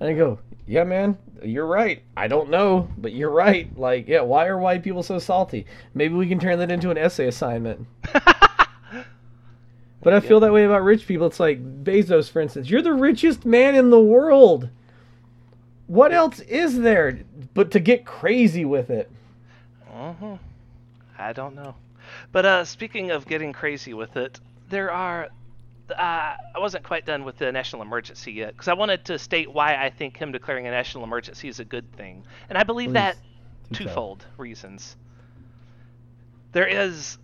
And 0.00 0.10
I 0.10 0.12
go, 0.12 0.38
yeah, 0.66 0.84
man, 0.84 1.16
you're 1.42 1.66
right. 1.66 2.02
I 2.16 2.28
don't 2.28 2.50
know, 2.50 2.88
but 2.98 3.12
you're 3.12 3.30
right. 3.30 3.76
Like, 3.78 4.08
yeah, 4.08 4.20
why 4.20 4.46
are 4.46 4.58
white 4.58 4.82
people 4.82 5.02
so 5.02 5.18
salty? 5.18 5.66
Maybe 5.94 6.14
we 6.14 6.28
can 6.28 6.38
turn 6.38 6.58
that 6.58 6.70
into 6.70 6.90
an 6.90 6.98
essay 6.98 7.28
assignment. 7.28 7.86
but 8.12 10.12
I 10.12 10.20
feel 10.20 10.40
that 10.40 10.52
way 10.52 10.64
about 10.64 10.82
rich 10.82 11.06
people. 11.06 11.26
It's 11.26 11.40
like 11.40 11.84
Bezos, 11.84 12.30
for 12.30 12.40
instance. 12.40 12.68
You're 12.68 12.82
the 12.82 12.94
richest 12.94 13.44
man 13.44 13.74
in 13.74 13.90
the 13.90 14.00
world. 14.00 14.68
What 15.86 16.12
else 16.12 16.40
is 16.40 16.80
there 16.80 17.20
but 17.54 17.70
to 17.70 17.80
get 17.80 18.04
crazy 18.04 18.64
with 18.64 18.90
it? 18.90 19.10
hmm 19.88 20.34
I 21.18 21.32
don't 21.32 21.54
know. 21.54 21.76
But 22.32 22.44
uh, 22.44 22.64
speaking 22.64 23.10
of 23.10 23.26
getting 23.26 23.52
crazy 23.52 23.94
with 23.94 24.16
it, 24.16 24.40
there 24.68 24.90
are. 24.90 25.28
Uh, 25.90 26.36
I 26.54 26.58
wasn't 26.58 26.84
quite 26.84 27.06
done 27.06 27.24
with 27.24 27.38
the 27.38 27.52
national 27.52 27.82
emergency 27.82 28.32
yet 28.32 28.52
because 28.52 28.68
I 28.68 28.74
wanted 28.74 29.04
to 29.06 29.18
state 29.18 29.52
why 29.52 29.76
I 29.76 29.90
think 29.90 30.16
him 30.16 30.32
declaring 30.32 30.66
a 30.66 30.70
national 30.70 31.04
emergency 31.04 31.48
is 31.48 31.60
a 31.60 31.64
good 31.64 31.90
thing, 31.92 32.24
and 32.48 32.58
I 32.58 32.62
believe 32.64 32.88
Please. 32.88 32.94
that 32.94 33.16
twofold 33.72 34.24
reasons. 34.36 34.96
There 36.52 36.66
is. 36.66 37.18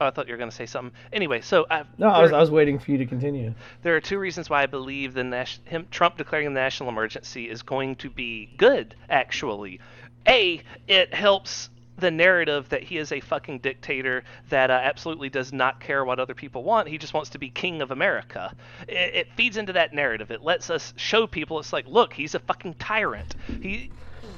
Oh, 0.00 0.06
I 0.06 0.10
thought 0.10 0.28
you 0.28 0.32
were 0.34 0.38
going 0.38 0.50
to 0.50 0.54
say 0.54 0.66
something. 0.66 0.92
Anyway, 1.12 1.40
so 1.40 1.64
uh, 1.64 1.82
No, 1.98 2.08
I 2.08 2.22
was, 2.22 2.32
I 2.32 2.38
was 2.38 2.52
waiting 2.52 2.78
for 2.78 2.92
you 2.92 2.98
to 2.98 3.06
continue. 3.06 3.52
there 3.82 3.96
are 3.96 4.00
two 4.00 4.18
reasons 4.20 4.48
why 4.48 4.62
I 4.62 4.66
believe 4.66 5.12
the 5.12 5.24
nas- 5.24 5.58
him 5.64 5.88
Trump 5.90 6.16
declaring 6.16 6.54
the 6.54 6.60
national 6.60 6.88
emergency 6.88 7.50
is 7.50 7.62
going 7.62 7.96
to 7.96 8.08
be 8.10 8.48
good. 8.56 8.94
Actually, 9.10 9.80
a 10.26 10.62
it 10.86 11.12
helps 11.12 11.68
the 11.98 12.10
narrative 12.10 12.68
that 12.68 12.82
he 12.82 12.98
is 12.98 13.12
a 13.12 13.20
fucking 13.20 13.58
dictator 13.58 14.24
that 14.50 14.70
uh, 14.70 14.74
absolutely 14.74 15.28
does 15.28 15.52
not 15.52 15.80
care 15.80 16.04
what 16.04 16.18
other 16.18 16.34
people 16.34 16.62
want. 16.62 16.88
He 16.88 16.98
just 16.98 17.14
wants 17.14 17.30
to 17.30 17.38
be 17.38 17.50
king 17.50 17.82
of 17.82 17.90
America. 17.90 18.54
It, 18.86 19.14
it 19.14 19.32
feeds 19.36 19.56
into 19.56 19.72
that 19.74 19.92
narrative. 19.92 20.30
It 20.30 20.42
lets 20.42 20.70
us 20.70 20.94
show 20.96 21.26
people 21.26 21.58
it's 21.58 21.72
like, 21.72 21.86
look, 21.86 22.12
he's 22.12 22.34
a 22.34 22.40
fucking 22.40 22.74
tyrant. 22.74 23.34
He 23.60 23.90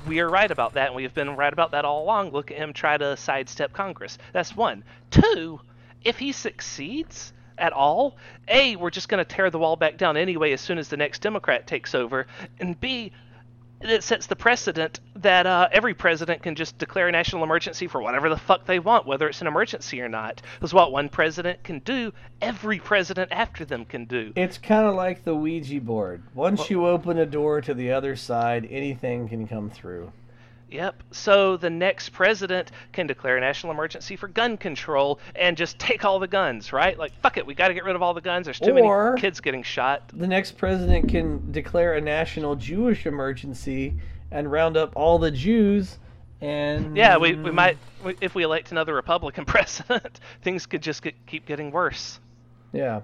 we 0.06 0.20
are 0.20 0.28
right 0.28 0.50
about 0.50 0.74
that, 0.74 0.88
and 0.88 0.96
we 0.96 1.02
have 1.02 1.14
been 1.14 1.36
right 1.36 1.52
about 1.52 1.72
that 1.72 1.84
all 1.84 2.02
along. 2.04 2.30
Look 2.30 2.50
at 2.50 2.56
him 2.56 2.72
try 2.72 2.96
to 2.96 3.16
sidestep 3.16 3.72
Congress. 3.72 4.18
That's 4.32 4.56
one. 4.56 4.82
Two, 5.10 5.60
if 6.02 6.18
he 6.18 6.32
succeeds 6.32 7.32
at 7.58 7.72
all, 7.72 8.16
A, 8.48 8.76
we're 8.76 8.90
just 8.90 9.08
going 9.08 9.22
to 9.22 9.24
tear 9.24 9.50
the 9.50 9.58
wall 9.58 9.76
back 9.76 9.98
down 9.98 10.16
anyway 10.16 10.52
as 10.52 10.60
soon 10.60 10.78
as 10.78 10.88
the 10.88 10.96
next 10.96 11.20
Democrat 11.20 11.66
takes 11.66 11.94
over, 11.94 12.26
and 12.58 12.80
B, 12.80 13.12
it 13.88 14.04
sets 14.04 14.26
the 14.26 14.36
precedent 14.36 15.00
that 15.16 15.46
uh, 15.46 15.68
every 15.72 15.94
president 15.94 16.42
can 16.42 16.54
just 16.54 16.76
declare 16.78 17.08
a 17.08 17.12
national 17.12 17.42
emergency 17.42 17.86
for 17.86 18.02
whatever 18.02 18.28
the 18.28 18.36
fuck 18.36 18.66
they 18.66 18.78
want, 18.78 19.06
whether 19.06 19.28
it's 19.28 19.40
an 19.40 19.46
emergency 19.46 20.00
or 20.00 20.08
not. 20.08 20.42
Because 20.56 20.74
what 20.74 20.92
one 20.92 21.08
president 21.08 21.62
can 21.64 21.78
do, 21.80 22.12
every 22.42 22.78
president 22.78 23.32
after 23.32 23.64
them 23.64 23.84
can 23.84 24.04
do. 24.04 24.32
It's 24.36 24.58
kind 24.58 24.86
of 24.86 24.94
like 24.94 25.24
the 25.24 25.34
Ouija 25.34 25.80
board. 25.80 26.22
Once 26.34 26.68
you 26.68 26.86
open 26.86 27.18
a 27.18 27.26
door 27.26 27.60
to 27.62 27.72
the 27.72 27.92
other 27.92 28.16
side, 28.16 28.68
anything 28.70 29.28
can 29.28 29.48
come 29.48 29.70
through. 29.70 30.12
Yep. 30.70 31.02
So 31.10 31.56
the 31.56 31.70
next 31.70 32.10
president 32.10 32.70
can 32.92 33.06
declare 33.06 33.36
a 33.36 33.40
national 33.40 33.72
emergency 33.72 34.16
for 34.16 34.28
gun 34.28 34.56
control 34.56 35.18
and 35.34 35.56
just 35.56 35.78
take 35.78 36.04
all 36.04 36.18
the 36.18 36.28
guns, 36.28 36.72
right? 36.72 36.96
Like, 36.96 37.12
fuck 37.20 37.36
it, 37.36 37.46
we 37.46 37.54
got 37.54 37.68
to 37.68 37.74
get 37.74 37.84
rid 37.84 37.96
of 37.96 38.02
all 38.02 38.14
the 38.14 38.20
guns. 38.20 38.44
There's 38.46 38.60
too 38.60 38.76
Or- 38.78 39.10
many 39.10 39.20
kids 39.20 39.40
getting 39.40 39.62
shot. 39.62 40.10
The 40.14 40.26
next 40.28 40.52
president 40.56 41.08
can 41.08 41.50
declare 41.50 41.94
a 41.94 42.00
national 42.00 42.54
Jewish 42.56 43.06
emergency 43.06 43.94
and 44.30 44.50
round 44.50 44.76
up 44.76 44.92
all 44.94 45.18
the 45.18 45.30
Jews 45.30 45.98
and 46.40 46.96
Yeah, 46.96 47.18
we, 47.18 47.34
we 47.34 47.50
might, 47.50 47.76
if 48.20 48.34
we 48.34 48.44
elect 48.44 48.70
another 48.70 48.94
Republican 48.94 49.44
president, 49.46 50.20
things 50.42 50.66
could 50.66 50.82
just 50.82 51.02
get, 51.02 51.14
keep 51.26 51.46
getting 51.46 51.70
worse. 51.70 52.20
Yeah. 52.72 53.00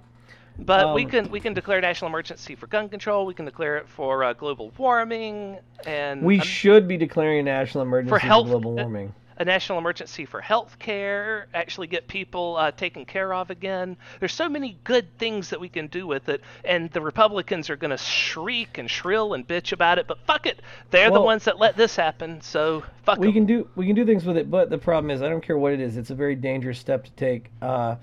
But 0.58 0.94
we 0.94 1.04
Um, 1.04 1.10
can 1.10 1.30
we 1.30 1.40
can 1.40 1.54
declare 1.54 1.80
national 1.80 2.08
emergency 2.08 2.54
for 2.54 2.66
gun 2.66 2.88
control. 2.88 3.26
We 3.26 3.34
can 3.34 3.44
declare 3.44 3.76
it 3.76 3.88
for 3.88 4.24
uh, 4.24 4.32
global 4.32 4.72
warming 4.78 5.58
and 5.86 6.22
We 6.22 6.40
um, 6.40 6.46
should 6.46 6.88
be 6.88 6.96
declaring 6.96 7.40
a 7.40 7.42
national 7.42 7.82
emergency 7.82 8.08
for, 8.10 8.18
health- 8.18 8.46
global 8.46 8.72
warming. 8.74 9.12
a 9.38 9.44
national 9.44 9.76
emergency 9.78 10.24
for 10.24 10.40
health 10.40 10.78
care. 10.78 11.46
Actually, 11.52 11.86
get 11.88 12.08
people 12.08 12.56
uh, 12.58 12.70
taken 12.70 13.04
care 13.04 13.34
of 13.34 13.50
again. 13.50 13.94
There's 14.18 14.32
so 14.32 14.48
many 14.48 14.78
good 14.82 15.06
things 15.18 15.50
that 15.50 15.60
we 15.60 15.68
can 15.68 15.88
do 15.88 16.06
with 16.06 16.30
it, 16.30 16.40
and 16.64 16.90
the 16.92 17.02
Republicans 17.02 17.68
are 17.68 17.76
going 17.76 17.90
to 17.90 17.98
shriek 17.98 18.78
and 18.78 18.90
shrill 18.90 19.34
and 19.34 19.46
bitch 19.46 19.72
about 19.72 19.98
it. 19.98 20.06
But 20.06 20.18
fuck 20.26 20.46
it, 20.46 20.62
they're 20.90 21.10
the 21.10 21.20
ones 21.20 21.44
that 21.44 21.58
let 21.58 21.76
this 21.76 21.94
happen. 21.96 22.40
So 22.40 22.82
fuck 23.04 23.18
we 23.18 23.28
'em. 23.28 23.34
can 23.34 23.46
do 23.46 23.68
we 23.76 23.86
can 23.86 23.94
do 23.94 24.06
things 24.06 24.24
with 24.24 24.38
it, 24.38 24.50
but 24.50 24.70
the 24.70 24.78
problem 24.78 25.10
is 25.10 25.20
I 25.20 25.28
don't 25.28 25.42
care 25.44 25.58
what 25.58 25.74
it 25.74 25.80
is. 25.80 25.98
It's 25.98 26.10
a 26.10 26.14
very 26.14 26.34
dangerous 26.34 26.78
step 26.78 27.04
to 27.04 27.10
take. 27.12 27.50
Uh, 27.60 27.96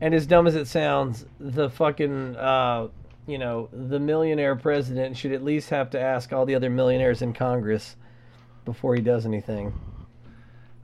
and 0.00 0.14
as 0.14 0.26
dumb 0.26 0.46
as 0.46 0.54
it 0.54 0.66
sounds, 0.66 1.24
the 1.40 1.70
fucking 1.70 2.36
uh, 2.36 2.88
you 3.26 3.38
know 3.38 3.68
the 3.72 3.98
millionaire 3.98 4.56
president 4.56 5.16
should 5.16 5.32
at 5.32 5.42
least 5.44 5.70
have 5.70 5.90
to 5.90 6.00
ask 6.00 6.32
all 6.32 6.44
the 6.46 6.54
other 6.54 6.70
millionaires 6.70 7.22
in 7.22 7.32
Congress 7.32 7.96
before 8.64 8.94
he 8.94 9.00
does 9.02 9.26
anything. 9.26 9.72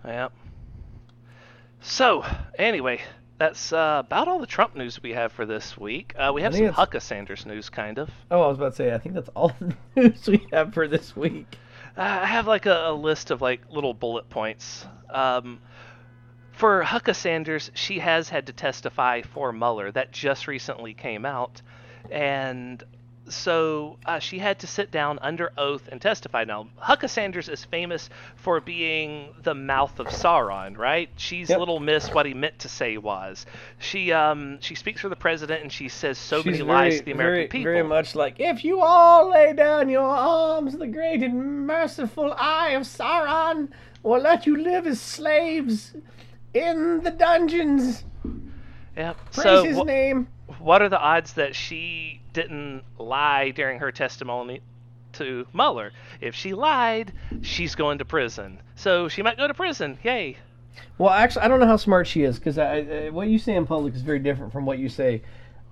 Yep. 0.04 0.32
So, 1.82 2.24
anyway, 2.58 3.00
that's 3.38 3.72
uh, 3.72 4.02
about 4.04 4.28
all 4.28 4.38
the 4.38 4.46
Trump 4.46 4.76
news 4.76 5.02
we 5.02 5.12
have 5.12 5.32
for 5.32 5.46
this 5.46 5.76
week. 5.78 6.14
Uh, 6.18 6.30
we 6.34 6.42
have 6.42 6.54
some 6.54 6.64
it's- 6.66 6.78
Hucka 6.78 7.00
Sanders 7.00 7.46
news, 7.46 7.70
kind 7.70 7.98
of. 7.98 8.10
Oh, 8.30 8.42
I 8.42 8.46
was 8.48 8.58
about 8.58 8.72
to 8.72 8.76
say 8.76 8.92
I 8.94 8.98
think 8.98 9.14
that's 9.14 9.30
all 9.30 9.52
the 9.60 9.74
news 9.96 10.26
we 10.26 10.46
have 10.52 10.74
for 10.74 10.86
this 10.88 11.16
week. 11.16 11.46
Uh, 11.96 12.02
I 12.02 12.26
have 12.26 12.46
like 12.46 12.66
a, 12.66 12.88
a 12.88 12.92
list 12.92 13.30
of 13.30 13.40
like 13.42 13.62
little 13.70 13.94
bullet 13.94 14.28
points. 14.28 14.86
Um, 15.08 15.60
for 16.60 16.82
Hucka 16.84 17.16
Sanders, 17.16 17.70
she 17.72 18.00
has 18.00 18.28
had 18.28 18.46
to 18.48 18.52
testify 18.52 19.22
for 19.22 19.50
Mueller. 19.50 19.90
That 19.90 20.12
just 20.12 20.46
recently 20.46 20.92
came 20.92 21.24
out, 21.24 21.62
and 22.10 22.84
so 23.30 23.96
uh, 24.04 24.18
she 24.18 24.38
had 24.38 24.58
to 24.58 24.66
sit 24.66 24.90
down 24.90 25.18
under 25.22 25.52
oath 25.56 25.88
and 25.90 26.02
testify. 26.02 26.44
Now, 26.44 26.68
Hucka 26.82 27.08
Sanders 27.08 27.48
is 27.48 27.64
famous 27.64 28.10
for 28.36 28.60
being 28.60 29.32
the 29.42 29.54
mouth 29.54 29.98
of 30.00 30.08
Sauron, 30.08 30.76
right? 30.76 31.08
She's 31.16 31.48
Yep. 31.48 31.60
little 31.60 31.80
miss 31.80 32.12
what 32.12 32.26
he 32.26 32.34
meant 32.34 32.58
to 32.58 32.68
say 32.68 32.98
was. 32.98 33.46
She 33.78 34.12
um 34.12 34.58
she 34.60 34.74
speaks 34.74 35.00
for 35.00 35.08
the 35.08 35.16
president 35.16 35.62
and 35.62 35.72
she 35.72 35.88
says 35.88 36.18
so 36.18 36.42
She's 36.42 36.46
many 36.46 36.58
very, 36.58 36.68
lies 36.68 36.98
to 36.98 37.04
the 37.06 37.12
American 37.12 37.36
very, 37.36 37.46
people. 37.48 37.72
very 37.72 37.82
much 37.84 38.14
like 38.14 38.36
if 38.38 38.64
you 38.64 38.82
all 38.82 39.30
lay 39.30 39.54
down 39.54 39.88
your 39.88 40.02
arms, 40.02 40.76
the 40.76 40.88
great 40.88 41.22
and 41.22 41.66
merciful 41.66 42.34
eye 42.36 42.70
of 42.70 42.82
Sauron 42.82 43.68
will 44.02 44.20
let 44.20 44.46
you 44.46 44.56
live 44.62 44.86
as 44.86 45.00
slaves 45.00 45.94
in 46.54 47.02
the 47.02 47.10
dungeons. 47.10 48.04
Yep. 48.96 49.16
Praise 49.32 49.42
so 49.42 49.64
his 49.64 49.78
wh- 49.78 49.84
name. 49.84 50.28
what 50.58 50.82
are 50.82 50.88
the 50.88 51.00
odds 51.00 51.34
that 51.34 51.54
she 51.54 52.20
didn't 52.32 52.82
lie 52.98 53.50
during 53.50 53.78
her 53.78 53.92
testimony 53.92 54.60
to 55.14 55.46
Mueller? 55.52 55.92
If 56.20 56.34
she 56.34 56.54
lied, 56.54 57.12
she's 57.42 57.74
going 57.74 57.98
to 57.98 58.04
prison. 58.04 58.60
So 58.74 59.08
she 59.08 59.22
might 59.22 59.36
go 59.36 59.46
to 59.46 59.54
prison. 59.54 59.98
Yay. 60.02 60.36
Well, 60.98 61.10
actually, 61.10 61.42
I 61.42 61.48
don't 61.48 61.60
know 61.60 61.66
how 61.66 61.76
smart 61.76 62.06
she 62.06 62.22
is 62.22 62.38
because 62.38 62.58
I, 62.58 62.78
I, 62.78 63.10
what 63.10 63.28
you 63.28 63.38
say 63.38 63.54
in 63.54 63.66
public 63.66 63.94
is 63.94 64.02
very 64.02 64.18
different 64.18 64.52
from 64.52 64.66
what 64.66 64.78
you 64.78 64.88
say 64.88 65.22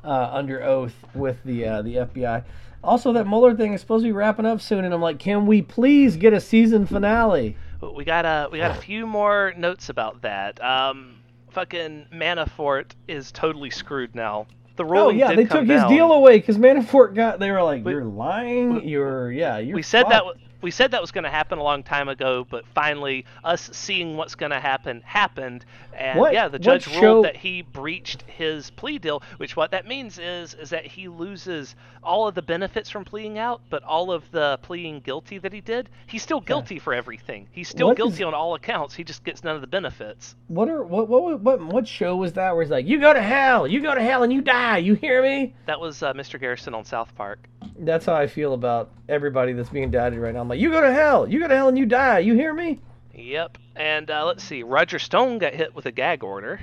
uh, 0.04 0.30
under 0.32 0.62
oath 0.62 0.94
with 1.14 1.42
the 1.44 1.64
uh, 1.66 1.82
the 1.82 1.96
FBI. 1.96 2.44
Also, 2.82 3.12
that 3.12 3.26
Mueller 3.26 3.54
thing 3.54 3.72
is 3.72 3.80
supposed 3.80 4.04
to 4.04 4.08
be 4.08 4.12
wrapping 4.12 4.46
up 4.46 4.60
soon, 4.60 4.84
and 4.84 4.94
I'm 4.94 5.00
like, 5.00 5.18
can 5.18 5.46
we 5.46 5.62
please 5.62 6.16
get 6.16 6.32
a 6.32 6.40
season 6.40 6.86
finale? 6.86 7.56
But 7.80 7.94
we 7.94 8.04
got 8.04 8.24
a 8.24 8.48
we 8.50 8.58
got 8.58 8.72
a 8.72 8.80
few 8.80 9.06
more 9.06 9.54
notes 9.56 9.88
about 9.88 10.22
that. 10.22 10.62
Um, 10.62 11.16
fucking 11.50 12.06
Manafort 12.12 12.92
is 13.06 13.30
totally 13.32 13.70
screwed 13.70 14.14
now. 14.14 14.46
The 14.76 14.84
role 14.84 15.06
Oh 15.06 15.10
yeah, 15.10 15.34
they 15.34 15.44
took 15.44 15.66
his 15.66 15.82
deal 15.84 16.12
away 16.12 16.38
because 16.38 16.56
Manafort 16.58 17.14
got. 17.14 17.38
They 17.40 17.50
were 17.50 17.62
like, 17.62 17.84
We- 17.84 17.92
"You're 17.92 18.04
lying. 18.04 18.74
we- 18.76 18.82
you're 18.84 19.32
yeah. 19.32 19.58
You're." 19.58 19.74
we 19.76 19.82
said 19.82 20.04
that 20.06 20.22
fucked." 20.22 20.38
w- 20.38 20.47
we 20.60 20.70
said 20.70 20.90
that 20.90 21.00
was 21.00 21.10
going 21.12 21.24
to 21.24 21.30
happen 21.30 21.58
a 21.58 21.62
long 21.62 21.82
time 21.82 22.08
ago, 22.08 22.46
but 22.48 22.66
finally, 22.74 23.24
us 23.44 23.70
seeing 23.72 24.16
what's 24.16 24.34
going 24.34 24.50
to 24.50 24.60
happen 24.60 25.02
happened, 25.04 25.64
and 25.96 26.18
What- 26.18 26.32
yeah, 26.32 26.48
the 26.48 26.58
judge 26.58 26.84
show- 26.88 27.00
ruled 27.00 27.24
that 27.26 27.36
he 27.36 27.62
breached 27.62 28.22
his 28.22 28.70
plea 28.70 28.98
deal. 28.98 29.22
Which 29.36 29.56
what 29.56 29.70
that 29.72 29.86
means 29.86 30.18
is 30.18 30.54
is 30.54 30.70
that 30.70 30.86
he 30.86 31.08
loses 31.08 31.74
all 32.02 32.26
of 32.28 32.34
the 32.34 32.42
benefits 32.42 32.88
from 32.90 33.04
pleading 33.04 33.38
out, 33.38 33.60
but 33.70 33.82
all 33.82 34.10
of 34.12 34.30
the 34.30 34.58
pleading 34.62 35.00
guilty 35.00 35.38
that 35.38 35.52
he 35.52 35.60
did, 35.60 35.88
he's 36.06 36.22
still 36.22 36.40
guilty 36.40 36.78
for 36.78 36.94
everything. 36.94 37.46
He's 37.52 37.68
still 37.68 37.88
What 37.88 37.96
guilty 37.96 38.14
is- 38.16 38.22
on 38.22 38.34
all 38.34 38.54
accounts. 38.54 38.94
He 38.94 39.04
just 39.04 39.24
gets 39.24 39.44
none 39.44 39.54
of 39.54 39.60
the 39.60 39.66
benefits. 39.66 40.34
What 40.48 40.68
are 40.68 40.82
what 40.82 41.08
what 41.08 41.40
what 41.40 41.60
what 41.60 41.86
show 41.88 42.16
was 42.16 42.32
that? 42.34 42.54
Where 42.54 42.62
he's 42.64 42.70
like, 42.70 42.86
"You 42.86 43.00
go 43.00 43.12
to 43.12 43.22
hell. 43.22 43.66
You 43.66 43.80
go 43.80 43.94
to 43.94 44.02
hell, 44.02 44.22
and 44.22 44.32
you 44.32 44.40
die. 44.40 44.78
You 44.78 44.94
hear 44.94 45.22
me?" 45.22 45.54
That 45.66 45.80
was 45.80 46.02
uh, 46.02 46.12
Mr. 46.14 46.38
Garrison 46.40 46.74
on 46.74 46.84
South 46.84 47.14
Park. 47.16 47.38
That's 47.78 48.06
how 48.06 48.14
I 48.14 48.26
feel 48.26 48.54
about 48.54 48.90
everybody 49.08 49.52
that's 49.52 49.70
being 49.70 49.84
indicted 49.84 50.18
right 50.20 50.34
now. 50.34 50.40
I'm 50.40 50.48
like, 50.48 50.60
"You 50.60 50.70
go 50.70 50.80
to 50.80 50.92
hell. 50.92 51.28
You 51.28 51.40
go 51.40 51.48
to 51.48 51.54
hell, 51.54 51.68
and 51.68 51.78
you 51.78 51.86
die. 51.86 52.20
You 52.20 52.34
hear 52.34 52.52
me?" 52.52 52.80
Yep. 53.14 53.58
And 53.76 54.10
uh, 54.10 54.26
let's 54.26 54.44
see. 54.44 54.62
Roger 54.62 54.98
Stone 54.98 55.38
got 55.38 55.54
hit 55.54 55.74
with 55.74 55.86
a 55.86 55.92
gag 55.92 56.22
order. 56.22 56.60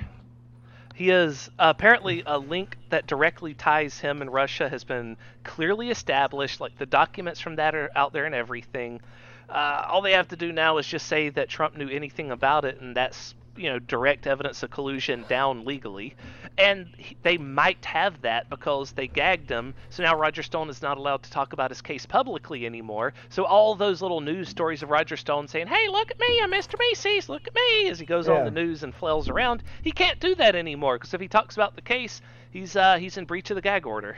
He 0.94 1.10
is 1.10 1.50
apparently 1.58 2.22
a 2.24 2.38
link 2.38 2.78
that 2.88 3.06
directly 3.06 3.52
ties 3.52 3.98
him 4.00 4.22
and 4.22 4.32
Russia 4.32 4.66
has 4.66 4.82
been 4.82 5.18
clearly 5.44 5.90
established. 5.90 6.58
Like 6.58 6.78
the 6.78 6.86
documents 6.86 7.38
from 7.38 7.56
that 7.56 7.74
are 7.74 7.90
out 7.94 8.14
there 8.14 8.24
and 8.24 8.34
everything. 8.34 9.02
Uh, 9.48 9.84
all 9.88 10.00
they 10.00 10.12
have 10.12 10.28
to 10.28 10.36
do 10.36 10.52
now 10.52 10.78
is 10.78 10.86
just 10.86 11.06
say 11.06 11.28
that 11.28 11.50
Trump 11.50 11.76
knew 11.76 11.88
anything 11.88 12.30
about 12.30 12.64
it, 12.64 12.80
and 12.80 12.96
that's 12.96 13.34
you 13.56 13.70
know 13.70 13.78
direct 13.78 14.26
evidence 14.26 14.62
of 14.62 14.70
collusion 14.70 15.24
down 15.28 15.64
legally 15.64 16.14
and 16.58 16.86
he, 16.96 17.16
they 17.22 17.36
might 17.38 17.84
have 17.84 18.20
that 18.22 18.48
because 18.50 18.92
they 18.92 19.06
gagged 19.06 19.50
him 19.50 19.74
so 19.90 20.02
now 20.02 20.16
roger 20.16 20.42
stone 20.42 20.68
is 20.68 20.82
not 20.82 20.98
allowed 20.98 21.22
to 21.22 21.30
talk 21.30 21.52
about 21.52 21.70
his 21.70 21.80
case 21.80 22.04
publicly 22.06 22.66
anymore 22.66 23.12
so 23.28 23.44
all 23.44 23.74
those 23.74 24.02
little 24.02 24.20
news 24.20 24.48
stories 24.48 24.82
of 24.82 24.90
roger 24.90 25.16
stone 25.16 25.48
saying 25.48 25.66
hey 25.66 25.88
look 25.88 26.10
at 26.10 26.18
me 26.20 26.40
i'm 26.42 26.50
mr 26.50 26.74
macy's 26.78 27.28
look 27.28 27.46
at 27.46 27.54
me 27.54 27.88
as 27.88 27.98
he 27.98 28.06
goes 28.06 28.26
Yeah. 28.28 28.34
on 28.38 28.44
the 28.44 28.50
news 28.50 28.82
and 28.82 28.94
flails 28.94 29.28
around 29.28 29.62
he 29.82 29.92
can't 29.92 30.20
do 30.20 30.34
that 30.36 30.54
anymore 30.54 30.96
because 30.98 31.14
if 31.14 31.20
he 31.20 31.28
talks 31.28 31.56
about 31.56 31.74
the 31.76 31.82
case 31.82 32.20
he's 32.50 32.76
uh 32.76 32.96
he's 32.96 33.16
in 33.16 33.24
breach 33.24 33.50
of 33.50 33.54
the 33.54 33.62
gag 33.62 33.86
order 33.86 34.16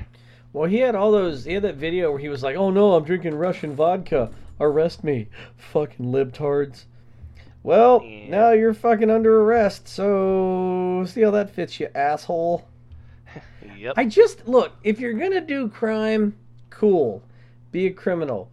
Well, 0.52 0.68
he 0.68 0.78
had 0.78 0.94
all 0.94 1.12
those. 1.12 1.44
He 1.44 1.52
had 1.52 1.62
that 1.64 1.74
video 1.74 2.10
where 2.10 2.18
he 2.20 2.30
was 2.30 2.42
like, 2.42 2.56
"Oh 2.56 2.70
no, 2.70 2.94
I'm 2.94 3.04
drinking 3.04 3.34
Russian 3.34 3.74
vodka. 3.76 4.30
Arrest 4.58 5.04
me, 5.04 5.28
fucking 5.58 6.06
libtards." 6.06 6.86
Well, 7.62 8.02
Yeah. 8.04 8.28
now 8.30 8.50
you're 8.52 8.74
fucking 8.74 9.10
under 9.10 9.42
arrest. 9.42 9.88
So 9.88 11.04
see 11.06 11.22
how 11.22 11.30
that 11.32 11.50
fits, 11.50 11.78
you 11.80 11.88
asshole. 11.94 12.66
yep 13.76 13.94
I 13.96 14.04
just 14.06 14.46
look. 14.48 14.72
If 14.84 15.00
you're 15.00 15.12
gonna 15.14 15.40
do 15.40 15.68
crime, 15.68 16.34
cool, 16.70 17.22
be 17.72 17.86
a 17.86 17.90
criminal. 17.90 18.50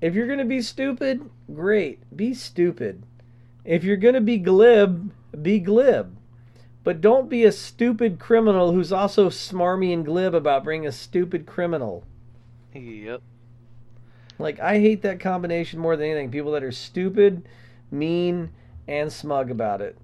If 0.00 0.14
you're 0.14 0.26
gonna 0.26 0.44
be 0.44 0.60
stupid, 0.60 1.28
great, 1.52 2.00
be 2.16 2.34
stupid. 2.34 3.02
If 3.64 3.82
you're 3.84 3.96
gonna 3.96 4.20
be 4.20 4.38
glib, 4.38 5.10
be 5.42 5.58
glib. 5.58 6.16
But 6.84 7.00
don't 7.00 7.28
be 7.28 7.42
a 7.44 7.50
stupid 7.50 8.20
criminal 8.20 8.72
who's 8.72 8.92
also 8.92 9.28
smarmy 9.28 9.92
and 9.92 10.04
glib 10.04 10.34
about 10.34 10.64
being 10.64 10.86
a 10.86 10.92
stupid 10.92 11.44
criminal. 11.46 12.04
yep 12.74 13.22
Like 14.38 14.60
I 14.60 14.78
hate 14.78 15.02
that 15.02 15.18
combination 15.18 15.80
more 15.80 15.96
than 15.96 16.06
anything. 16.06 16.30
People 16.30 16.52
that 16.52 16.62
are 16.62 16.70
stupid, 16.70 17.42
mean, 17.98 18.50
and 18.88 19.12
smug 19.12 19.50
about 19.50 19.80
it. 19.80 19.96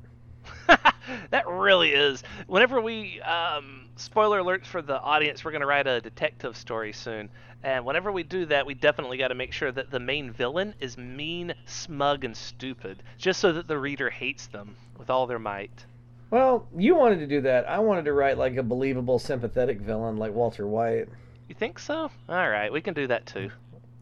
that 1.31 1.47
really 1.47 1.91
is. 1.91 2.23
Whenever 2.47 2.81
we, 2.81 3.21
um, 3.23 3.87
spoiler 3.97 4.41
alerts 4.41 4.67
for 4.67 4.83
the 4.83 5.01
audience, 5.01 5.45
we're 5.45 5.51
going 5.53 5.61
to 5.61 5.67
write 5.67 5.87
a 5.87 6.01
detective 6.01 6.57
story 6.57 6.93
soon. 6.93 7.29
And 7.63 7.85
whenever 7.85 8.11
we 8.11 8.25
do 8.25 8.45
that, 8.47 8.67
we 8.67 8.75
definitely 8.75 9.19
got 9.19 9.29
to 9.29 9.35
make 9.35 9.53
sure 9.53 9.71
that 9.71 9.91
the 9.91 10.01
main 10.01 10.33
villain 10.33 10.75
is 10.81 10.99
mean, 10.99 11.55
smug, 11.65 12.25
and 12.25 12.37
stupid, 12.37 13.03
just 13.19 13.41
so 13.41 13.53
that 13.53 13.69
the 13.69 13.79
reader 13.79 14.11
hates 14.11 14.49
them 14.49 14.77
with 14.99 15.11
all 15.11 15.27
their 15.27 15.39
might. 15.39 15.87
Well, 16.31 16.67
you 16.77 16.95
wanted 16.95 17.19
to 17.19 17.27
do 17.27 17.43
that. 17.43 17.69
I 17.69 17.79
wanted 17.79 18.07
to 18.07 18.15
write 18.15 18.39
like 18.39 18.57
a 18.57 18.63
believable, 18.63 19.19
sympathetic 19.19 19.81
villain 19.81 20.17
like 20.17 20.33
Walter 20.33 20.67
White. 20.67 21.09
You 21.49 21.55
think 21.55 21.79
so? 21.79 22.11
All 22.29 22.49
right, 22.49 22.73
we 22.73 22.81
can 22.81 22.95
do 22.95 23.07
that 23.07 23.27
too. 23.27 23.51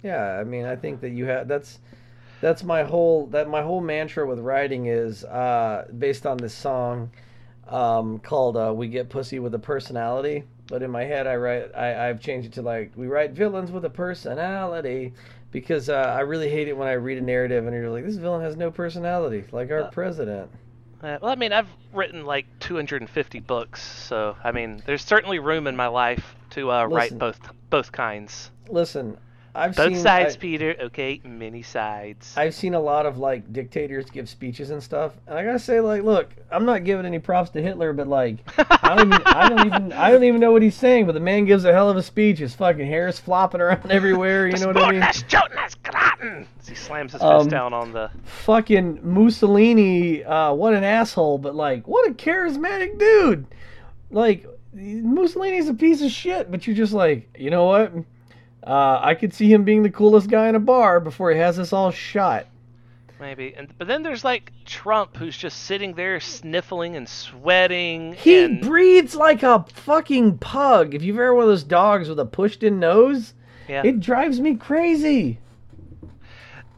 Yeah, 0.03 0.39
I 0.39 0.45
mean, 0.45 0.65
I 0.65 0.77
think 0.77 1.01
that 1.01 1.11
you 1.11 1.27
have 1.27 1.49
that's 1.49 1.81
that's 2.41 2.63
my 2.65 2.83
whole 2.83 3.27
that 3.27 3.49
my 3.49 3.63
whole 3.63 3.81
mantra 3.81 4.27
with 4.27 4.39
writing 4.41 4.87
is 4.87 5.25
uh, 5.25 5.87
based 5.99 6.27
on 6.27 6.37
this 6.37 6.55
song 6.55 7.11
um, 7.69 8.19
called 8.19 8.57
uh, 8.57 8.73
"We 8.75 8.89
Get 8.89 9.09
Pussy 9.09 9.39
with 9.39 9.55
a 9.55 9.59
Personality." 9.59 10.45
But 10.69 10.83
in 10.83 10.91
my 10.91 11.05
head, 11.05 11.27
I 11.27 11.37
write 11.37 11.75
I, 11.75 12.09
I've 12.09 12.21
changed 12.21 12.47
it 12.49 12.53
to 12.55 12.63
like 12.63 12.93
we 12.97 13.07
write 13.09 13.33
villains 13.33 13.71
with 13.71 13.85
a 13.85 13.91
personality 13.91 15.13
because 15.51 15.89
uh, 15.89 16.15
I 16.17 16.21
really 16.21 16.49
hate 16.49 16.69
it 16.69 16.77
when 16.77 16.87
I 16.89 16.93
read 16.93 17.19
a 17.19 17.23
narrative 17.23 17.67
and 17.67 17.75
you're 17.75 17.91
like 17.91 18.05
this 18.05 18.17
villain 18.17 18.43
has 18.43 18.57
no 18.57 18.71
personality, 18.71 19.45
like 19.53 19.71
our 19.71 19.83
Uh, 19.85 19.91
president. 19.91 20.51
Uh, 21.03 21.17
well, 21.23 21.33
I 21.33 21.35
mean, 21.35 21.53
I've 21.53 21.69
written 21.95 22.27
like 22.27 22.45
250 22.61 23.41
books, 23.41 23.83
so 23.83 24.37
I 24.45 24.53
mean, 24.53 24.83
there's 24.87 25.03
certainly 25.03 25.39
room 25.39 25.67
in 25.67 25.75
my 25.75 25.87
life 25.87 26.37
to 26.51 26.71
uh, 26.71 26.85
write 26.85 27.19
both 27.19 27.41
both 27.71 27.91
kinds. 27.91 28.51
Listen, 28.69 29.17
I've 29.55 29.75
Both 29.75 29.89
seen 29.95 29.97
sides, 29.99 30.37
I- 30.37 30.39
Peter. 30.39 30.77
Okay, 30.81 31.21
many 31.25 31.63
sides. 31.63 32.33
I've 32.37 32.55
seen 32.55 32.75
a 32.75 32.81
lot 32.81 33.05
of 33.07 33.19
like 33.19 33.53
dictators 33.53 34.07
give 34.09 34.29
speeches 34.29 34.71
and 34.71 34.83
stuff, 34.83 35.13
and 35.27 35.37
I 35.39 35.45
gotta 35.45 35.59
say, 35.59 35.81
like, 35.81 36.03
look, 36.05 36.29
I'm 36.53 36.65
not 36.65 36.85
giving 36.85 37.05
any 37.05 37.19
props 37.19 37.51
to 37.51 37.63
Hitler, 37.63 37.93
but 37.93 38.07
like, 38.07 38.37
I 38.59 38.95
don't 38.97 39.09
even, 39.13 39.23
I 39.27 39.49
don't 39.49 39.67
even, 39.67 39.93
I 39.93 40.11
don't 40.11 40.25
even 40.25 40.41
know 40.41 40.53
what 40.53 40.63
he's 40.63 40.77
saying, 40.77 41.07
but 41.07 41.13
the 41.13 41.21
man 41.21 41.47
gives 41.47 41.65
a 41.65 41.73
hell 41.73 41.91
of 41.91 41.97
a 41.97 42.03
speech. 42.03 42.39
His 42.39 42.55
fucking 42.55 42.87
hair 42.87 43.09
is 43.09 43.19
flopping 43.19 43.61
around 43.61 43.91
everywhere. 43.91 44.47
You 44.47 44.57
know 44.59 44.69
what 44.69 44.77
I 44.79 44.91
mean? 44.93 45.01
Das 45.01 45.23
Jonas 45.23 45.75
Graten! 45.83 46.47
As 46.61 46.69
he 46.69 46.75
slams 46.77 47.13
his 47.13 47.23
Um, 47.23 47.41
fist 47.41 47.51
down 47.51 47.73
on 47.75 47.93
the. 47.93 48.11
Fucking 48.25 49.01
Mussolini, 49.03 50.23
uh, 50.25 50.53
what 50.53 50.75
an 50.75 50.85
asshole, 50.85 51.39
but 51.39 51.55
like, 51.55 51.89
what 51.89 52.09
a 52.09 52.15
charismatic 52.15 52.99
dude. 52.99 53.47
Like, 54.13 54.47
Mussolini's 54.73 55.69
a 55.69 55.75
piece 55.75 56.03
of 56.03 56.11
shit, 56.11 56.51
but 56.51 56.67
you're 56.67 56.77
just 56.77 56.93
like, 56.93 57.29
you 57.39 57.51
know 57.51 57.65
what? 57.65 57.93
Uh, 58.65 58.99
I 59.03 59.15
could 59.15 59.33
see 59.33 59.53
him 59.53 59.65
being 59.65 59.83
the 59.83 59.91
coolest 59.91 60.29
guy 60.29 60.49
in 60.49 60.55
a 60.55 60.61
bar 60.61 61.01
before 61.01 61.31
he 61.33 61.39
has 61.39 61.59
us 61.59 61.73
all 61.73 61.91
shot. 61.91 62.47
Maybe, 63.19 63.55
and 63.55 63.69
but 63.77 63.87
then 63.87 64.03
there's 64.03 64.25
like 64.25 64.51
Trump, 64.65 65.17
who's 65.17 65.37
just 65.37 65.65
sitting 65.65 65.93
there 65.93 66.21
sniffling 66.21 66.97
and 66.97 67.07
sweating. 67.07 68.15
He 68.15 68.45
and, 68.45 68.63
breathes 68.63 69.15
like 69.15 69.43
a 69.43 69.67
fucking 69.75 70.39
pug. 70.39 70.95
If 70.95 71.03
you've 71.03 71.19
ever 71.19 71.35
one 71.35 71.45
of 71.45 71.51
those 71.51 71.63
dogs 71.63 72.09
with 72.09 72.19
a 72.19 72.25
pushed 72.25 72.63
in 72.63 72.81
nose, 72.81 73.35
yeah, 73.69 73.83
it 73.85 74.01
drives 74.01 74.41
me 74.41 74.57
crazy. 74.57 75.39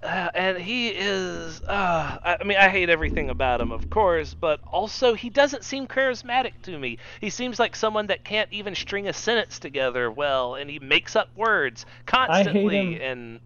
Uh, 0.03 0.30
and 0.34 0.59
he 0.59 0.88
is. 0.88 1.62
Uh, 1.62 2.18
I, 2.40 2.44
mean, 2.44 2.59
I 2.59 2.68
hate 2.68 2.90
everything 2.90 3.30
about 3.30 3.61
him, 3.61 3.70
of 3.70 3.88
course, 3.90 4.34
but 4.34 4.61
also 4.66 5.14
he 5.14 5.30
doesn't 5.30 5.64
seem 5.64 5.86
charismatic 5.86 6.53
to 6.62 6.78
me. 6.78 6.98
He 7.20 7.30
seems 7.30 7.59
like 7.59 7.76
someone 7.76 8.09
that 8.09 8.24
can't 8.24 8.53
even 8.53 8.74
string 8.74 9.09
a 9.09 9.12
sentence 9.12 9.59
together 9.59 10.11
well, 10.11 10.57
and 10.57 10.68
he 10.68 10.78
makes 10.78 11.14
up 11.14 11.28
words 11.36 11.86
constantly. 12.07 13.00
And 13.00 13.40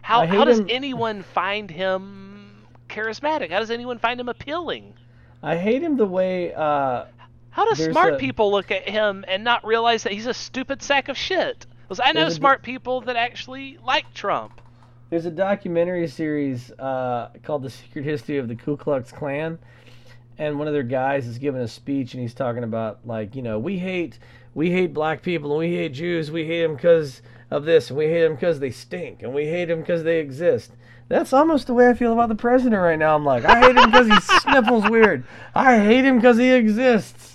how 0.00 0.26
how 0.26 0.44
does 0.44 0.60
him- 0.60 0.66
anyone 0.70 1.22
find 1.22 1.70
him 1.70 2.64
charismatic? 2.88 3.50
How 3.50 3.58
does 3.58 3.70
anyone 3.70 3.98
find 3.98 4.18
him 4.18 4.28
appealing? 4.28 4.94
I 5.42 5.56
hate 5.56 5.82
him 5.82 5.96
the 5.96 6.06
way 6.06 6.54
uh, 6.54 7.04
How 7.50 7.68
do 7.70 7.74
smart 7.74 8.14
a- 8.14 8.16
people 8.16 8.50
look 8.50 8.70
at 8.70 8.88
him 8.88 9.24
and 9.28 9.44
not 9.44 9.66
realize 9.66 10.04
that 10.04 10.12
he's 10.12 10.26
a 10.26 10.34
stupid 10.34 10.82
sack 10.82 11.08
of 11.08 11.18
shit? 11.18 11.66
Because 11.82 12.00
I 12.02 12.12
know 12.12 12.30
smart 12.30 12.62
people 12.62 13.02
that 13.02 13.16
actually 13.16 13.76
like 13.84 14.14
Trump. 14.14 14.61
There's 15.12 15.26
a 15.26 15.30
documentary 15.30 16.08
series 16.08 16.70
uh, 16.78 17.28
called 17.42 17.62
The 17.62 17.68
Secret 17.68 18.02
History 18.02 18.38
of 18.38 18.48
the 18.48 18.54
Ku 18.54 18.78
Klux 18.78 19.12
Klan. 19.12 19.58
And 20.38 20.58
one 20.58 20.68
of 20.68 20.72
their 20.72 20.82
guys 20.82 21.26
is 21.26 21.36
giving 21.36 21.60
a 21.60 21.68
speech 21.68 22.14
and 22.14 22.22
he's 22.22 22.32
talking 22.32 22.64
about 22.64 23.00
like, 23.04 23.36
you 23.36 23.42
know, 23.42 23.58
we 23.58 23.78
hate 23.78 24.18
we 24.54 24.70
hate 24.70 24.94
black 24.94 25.20
people 25.20 25.50
and 25.50 25.58
we 25.58 25.76
hate 25.76 25.92
Jews. 25.92 26.30
We 26.30 26.46
hate 26.46 26.62
them 26.62 26.76
because 26.76 27.20
of 27.50 27.66
this 27.66 27.90
and 27.90 27.98
we 27.98 28.06
hate 28.06 28.22
them 28.22 28.36
because 28.36 28.58
they 28.58 28.70
stink 28.70 29.22
and 29.22 29.34
we 29.34 29.44
hate 29.44 29.66
them 29.66 29.80
because 29.80 30.02
they 30.02 30.18
exist. 30.18 30.72
That's 31.08 31.34
almost 31.34 31.66
the 31.66 31.74
way 31.74 31.90
I 31.90 31.94
feel 31.94 32.14
about 32.14 32.30
the 32.30 32.34
president 32.34 32.80
right 32.80 32.98
now. 32.98 33.14
I'm 33.14 33.26
like, 33.26 33.44
I 33.44 33.60
hate 33.60 33.76
him 33.76 33.90
because 33.90 34.06
he 34.06 34.18
sniffles 34.40 34.88
weird. 34.88 35.26
I 35.54 35.78
hate 35.78 36.06
him 36.06 36.16
because 36.16 36.38
he 36.38 36.52
exists. 36.52 37.31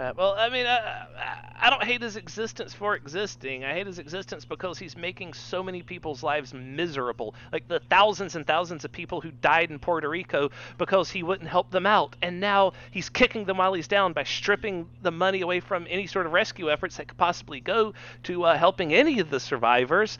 Uh, 0.00 0.14
well, 0.16 0.34
I 0.38 0.48
mean, 0.48 0.64
I, 0.64 1.68
don't 1.68 1.84
hate 1.84 2.00
his 2.00 2.16
existence 2.16 2.72
for 2.72 2.96
existing. 2.96 3.64
I 3.64 3.74
hate 3.74 3.86
his 3.86 3.98
existence 3.98 4.46
because 4.46 4.78
he's 4.78 4.96
making 4.96 5.34
so 5.34 5.62
many 5.62 5.82
people's 5.82 6.22
lives 6.22 6.54
miserable. 6.54 7.34
Like 7.52 7.68
the 7.68 7.80
thousands 7.90 8.34
and 8.34 8.46
thousands 8.46 8.86
of 8.86 8.92
people 8.92 9.20
who 9.20 9.30
died 9.30 9.70
in 9.70 9.78
Puerto 9.78 10.08
Rico 10.08 10.52
because 10.78 11.10
he 11.10 11.22
wouldn't 11.22 11.50
help 11.50 11.70
them 11.70 11.84
out. 11.84 12.16
And 12.22 12.40
now 12.40 12.72
he's 12.90 13.10
kicking 13.10 13.44
them 13.44 13.58
while 13.58 13.74
he's 13.74 13.88
down 13.88 14.14
by 14.14 14.24
stripping 14.24 14.88
the 15.02 15.10
money 15.10 15.42
away 15.42 15.60
from 15.60 15.86
any 15.90 16.06
sort 16.06 16.24
of 16.24 16.32
rescue 16.32 16.70
efforts 16.70 16.96
that 16.96 17.08
could 17.08 17.18
possibly 17.18 17.60
go 17.60 17.92
to 18.22 18.44
uh, 18.44 18.56
helping 18.56 18.94
any 18.94 19.20
of 19.20 19.28
the 19.28 19.38
survivors 19.38 20.16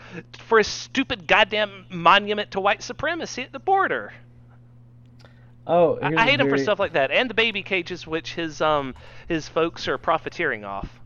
for 0.47 0.59
a 0.59 0.65
stupid 0.65 1.27
goddamn 1.27 1.87
monument 1.89 2.51
to 2.51 2.61
white 2.61 2.83
supremacy 2.83 3.45
at 3.45 3.53
the 3.53 3.59
border. 3.59 4.13
Oh, 5.71 6.01
I, 6.03 6.13
I 6.17 6.27
hate 6.27 6.41
him 6.41 6.49
for 6.49 6.59
stuff 6.59 6.81
like 6.81 6.95
that, 6.95 7.13
and 7.13 7.31
the 7.31 7.35
baby 7.35 7.63
cages, 7.63 8.05
which 8.05 8.35
his 8.35 8.61
um 8.61 8.93
his 9.29 9.49
folks 9.49 9.87
are 9.87 9.99
profiteering 9.99 10.65
off. 10.65 11.01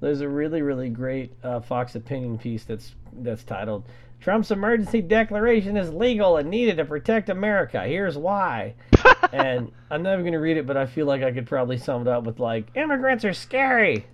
There's 0.00 0.22
a 0.22 0.28
really, 0.28 0.60
really 0.60 0.88
great 0.88 1.32
uh, 1.44 1.60
Fox 1.60 1.94
opinion 1.94 2.36
piece 2.36 2.64
that's 2.64 2.96
that's 3.12 3.44
titled 3.44 3.84
"Trump's 4.20 4.50
emergency 4.50 5.02
declaration 5.02 5.76
is 5.76 5.92
legal 5.92 6.36
and 6.36 6.50
needed 6.50 6.78
to 6.78 6.84
protect 6.84 7.28
America. 7.28 7.80
Here's 7.86 8.18
why." 8.18 8.74
and 9.32 9.70
I'm 9.88 10.02
never 10.02 10.22
going 10.22 10.32
to 10.32 10.40
read 10.40 10.56
it, 10.56 10.66
but 10.66 10.76
I 10.76 10.86
feel 10.86 11.06
like 11.06 11.22
I 11.22 11.30
could 11.30 11.46
probably 11.46 11.78
sum 11.78 12.02
it 12.02 12.08
up 12.08 12.24
with 12.24 12.40
like, 12.40 12.66
"Immigrants 12.74 13.24
are 13.24 13.32
scary." 13.32 14.04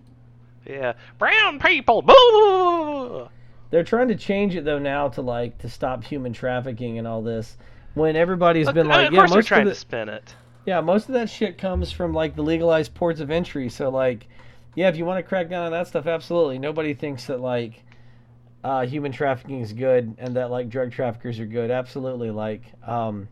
Yeah, 0.66 0.92
brown 1.18 1.58
people. 1.60 2.02
Boo! 2.02 3.28
They're 3.70 3.84
trying 3.84 4.08
to 4.08 4.16
change 4.16 4.54
it 4.54 4.66
though 4.66 4.78
now 4.78 5.08
to 5.08 5.22
like 5.22 5.56
to 5.58 5.70
stop 5.70 6.04
human 6.04 6.34
trafficking 6.34 6.98
and 6.98 7.08
all 7.08 7.22
this. 7.22 7.56
When 7.94 8.16
everybody's 8.16 8.70
been 8.72 8.88
like, 8.88 9.10
yeah, 9.12 9.26
most 9.26 9.50
of 9.50 9.64
the, 9.64 9.74
spin 9.74 10.08
it. 10.08 10.34
Yeah, 10.66 10.80
most 10.80 11.08
of 11.08 11.14
that 11.14 11.30
shit 11.30 11.58
comes 11.58 11.92
from 11.92 12.12
like 12.12 12.34
the 12.34 12.42
legalized 12.42 12.94
ports 12.94 13.20
of 13.20 13.30
entry. 13.30 13.68
So 13.68 13.88
like, 13.88 14.26
yeah, 14.74 14.88
if 14.88 14.96
you 14.96 15.04
want 15.04 15.18
to 15.18 15.28
crack 15.28 15.48
down 15.48 15.66
on 15.66 15.72
that 15.72 15.86
stuff, 15.86 16.06
absolutely. 16.06 16.58
Nobody 16.58 16.94
thinks 16.94 17.26
that 17.26 17.40
like 17.40 17.84
uh, 18.64 18.84
human 18.86 19.12
trafficking 19.12 19.60
is 19.60 19.72
good 19.72 20.14
and 20.18 20.34
that 20.36 20.50
like 20.50 20.68
drug 20.68 20.90
traffickers 20.90 21.38
are 21.38 21.46
good. 21.46 21.70
Absolutely. 21.70 22.30
Like, 22.30 22.62
um, 22.84 23.28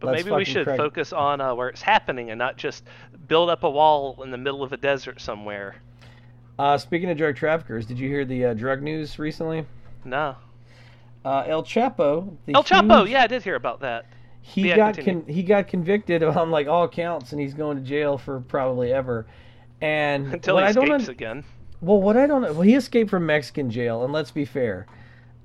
But 0.00 0.12
maybe 0.12 0.30
we 0.30 0.44
should 0.44 0.64
crack- 0.64 0.78
focus 0.78 1.12
on 1.12 1.40
uh, 1.40 1.54
where 1.54 1.68
it's 1.68 1.82
happening 1.82 2.30
and 2.30 2.38
not 2.38 2.56
just 2.56 2.84
build 3.28 3.48
up 3.50 3.62
a 3.62 3.70
wall 3.70 4.20
in 4.24 4.30
the 4.30 4.38
middle 4.38 4.62
of 4.62 4.72
a 4.72 4.76
desert 4.76 5.20
somewhere. 5.20 5.76
Uh, 6.58 6.78
speaking 6.78 7.10
of 7.10 7.16
drug 7.16 7.36
traffickers, 7.36 7.84
did 7.86 7.98
you 7.98 8.08
hear 8.08 8.24
the 8.24 8.46
uh, 8.46 8.54
drug 8.54 8.82
news 8.82 9.18
recently? 9.18 9.64
No. 10.04 10.36
Uh, 11.24 11.44
El 11.46 11.62
Chapo. 11.62 12.36
El 12.48 12.62
Chapo, 12.64 13.00
huge- 13.00 13.10
yeah, 13.10 13.22
I 13.22 13.26
did 13.26 13.42
hear 13.42 13.54
about 13.56 13.80
that. 13.80 14.06
He 14.42 14.68
Yeah, 14.68 14.76
got 14.76 14.98
con- 14.98 15.24
he 15.26 15.42
got 15.42 15.68
convicted 15.68 16.22
on 16.22 16.50
like 16.50 16.66
all 16.66 16.86
counts, 16.86 17.32
and 17.32 17.40
he's 17.40 17.54
going 17.54 17.78
to 17.78 17.82
jail 17.82 18.18
for 18.18 18.40
probably 18.40 18.92
ever. 18.92 19.26
And 19.80 20.26
Until 20.34 20.58
he 20.58 20.64
I 20.64 20.72
don't 20.72 20.84
escapes 20.92 21.08
un- 21.08 21.14
again. 21.14 21.44
well, 21.80 22.00
what 22.00 22.16
I 22.18 22.26
don't 22.26 22.42
know, 22.42 22.52
well, 22.52 22.60
he 22.62 22.74
escaped 22.74 23.08
from 23.08 23.24
Mexican 23.24 23.70
jail, 23.70 24.04
and 24.04 24.12
let's 24.12 24.30
be 24.30 24.44
fair, 24.44 24.86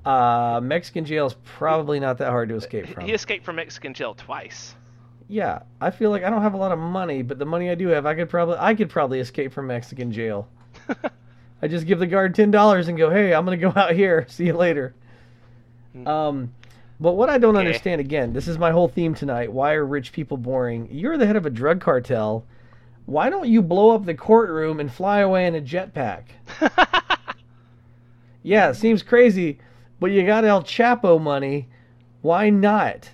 uh, 0.06 0.60
Mexican 0.62 1.06
jail 1.06 1.26
is 1.28 1.36
probably 1.46 2.00
not 2.00 2.18
that 2.18 2.30
hard 2.30 2.50
to 2.50 2.56
escape 2.56 2.88
from. 2.90 3.06
He 3.06 3.14
escaped 3.14 3.46
from 3.46 3.56
Mexican 3.56 3.94
jail 3.94 4.14
twice. 4.16 4.76
Yeah, 5.30 5.60
I 5.80 5.92
feel 5.92 6.10
like 6.10 6.24
I 6.24 6.30
don't 6.30 6.42
have 6.42 6.54
a 6.56 6.58
lot 6.58 6.72
of 6.74 6.80
money, 6.80 7.22
but 7.22 7.38
the 7.40 7.46
money 7.46 7.70
I 7.70 7.76
do 7.76 7.88
have, 7.90 8.06
I 8.06 8.16
could 8.16 8.30
probably 8.30 8.58
I 8.60 8.74
could 8.76 8.90
probably 8.90 9.20
escape 9.22 9.54
from 9.54 9.68
Mexican 9.68 10.12
jail. 10.12 10.50
I 11.62 11.68
just 11.68 11.86
give 11.86 12.00
the 12.00 12.08
guard 12.08 12.36
ten 12.36 12.52
dollars 12.52 12.88
and 12.90 12.98
go, 12.98 13.10
"Hey, 13.10 13.34
I'm 13.34 13.46
gonna 13.46 13.58
go 13.58 13.72
out 13.76 13.94
here. 13.94 14.26
See 14.30 14.46
you 14.48 14.54
later." 14.54 14.94
Um, 16.06 16.54
but 17.00 17.14
what 17.14 17.30
I 17.30 17.38
don't 17.38 17.56
Okay. 17.56 17.66
understand 17.66 18.02
again, 18.02 18.34
this 18.34 18.48
is 18.48 18.58
my 18.58 18.72
whole 18.72 18.88
theme 18.88 19.14
tonight. 19.16 19.52
Why 19.52 19.74
are 19.74 19.86
rich 19.86 20.12
people 20.12 20.38
boring? 20.38 20.88
You're 20.92 21.18
the 21.18 21.26
head 21.26 21.36
of 21.36 21.46
a 21.46 21.50
drug 21.50 21.80
cartel. 21.82 22.46
Why 23.06 23.30
don't 23.30 23.48
you 23.48 23.62
blow 23.62 23.92
up 23.96 24.06
the 24.06 24.14
courtroom 24.14 24.80
and 24.80 24.92
fly 24.92 25.20
away 25.20 25.48
in 25.48 25.56
a 25.56 25.62
jetpack? 25.62 26.24
Yeah, 28.42 28.70
it 28.70 28.76
seems 28.76 29.04
crazy, 29.04 29.60
but 30.00 30.12
you 30.12 30.26
got 30.26 30.46
El 30.46 30.64
Chapo 30.64 31.22
money. 31.22 31.68
Why 32.22 32.50
not? 32.50 33.10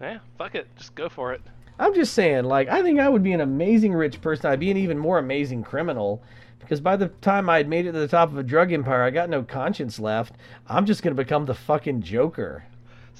yeah, 0.00 0.18
fuck 0.38 0.54
it. 0.54 0.68
Just 0.76 0.94
go 0.94 1.08
for 1.08 1.32
it. 1.32 1.40
I'm 1.78 1.94
just 1.94 2.14
saying, 2.14 2.44
like, 2.44 2.68
I 2.68 2.80
think 2.82 3.00
I 3.00 3.08
would 3.08 3.22
be 3.22 3.32
an 3.32 3.40
amazing 3.40 3.92
rich 3.94 4.20
person. 4.20 4.50
I'd 4.50 4.60
be 4.60 4.70
an 4.70 4.76
even 4.76 4.96
more 4.98 5.18
amazing 5.18 5.64
criminal. 5.64 6.22
Because 6.60 6.80
by 6.80 6.96
the 6.96 7.08
time 7.08 7.50
I'd 7.50 7.68
made 7.68 7.86
it 7.86 7.92
to 7.92 7.98
the 7.98 8.06
top 8.06 8.30
of 8.30 8.38
a 8.38 8.42
drug 8.42 8.72
empire, 8.72 9.02
I 9.02 9.10
got 9.10 9.28
no 9.28 9.42
conscience 9.42 9.98
left. 9.98 10.34
I'm 10.68 10.86
just 10.86 11.02
going 11.02 11.16
to 11.16 11.20
become 11.20 11.46
the 11.46 11.54
fucking 11.54 12.02
Joker. 12.02 12.64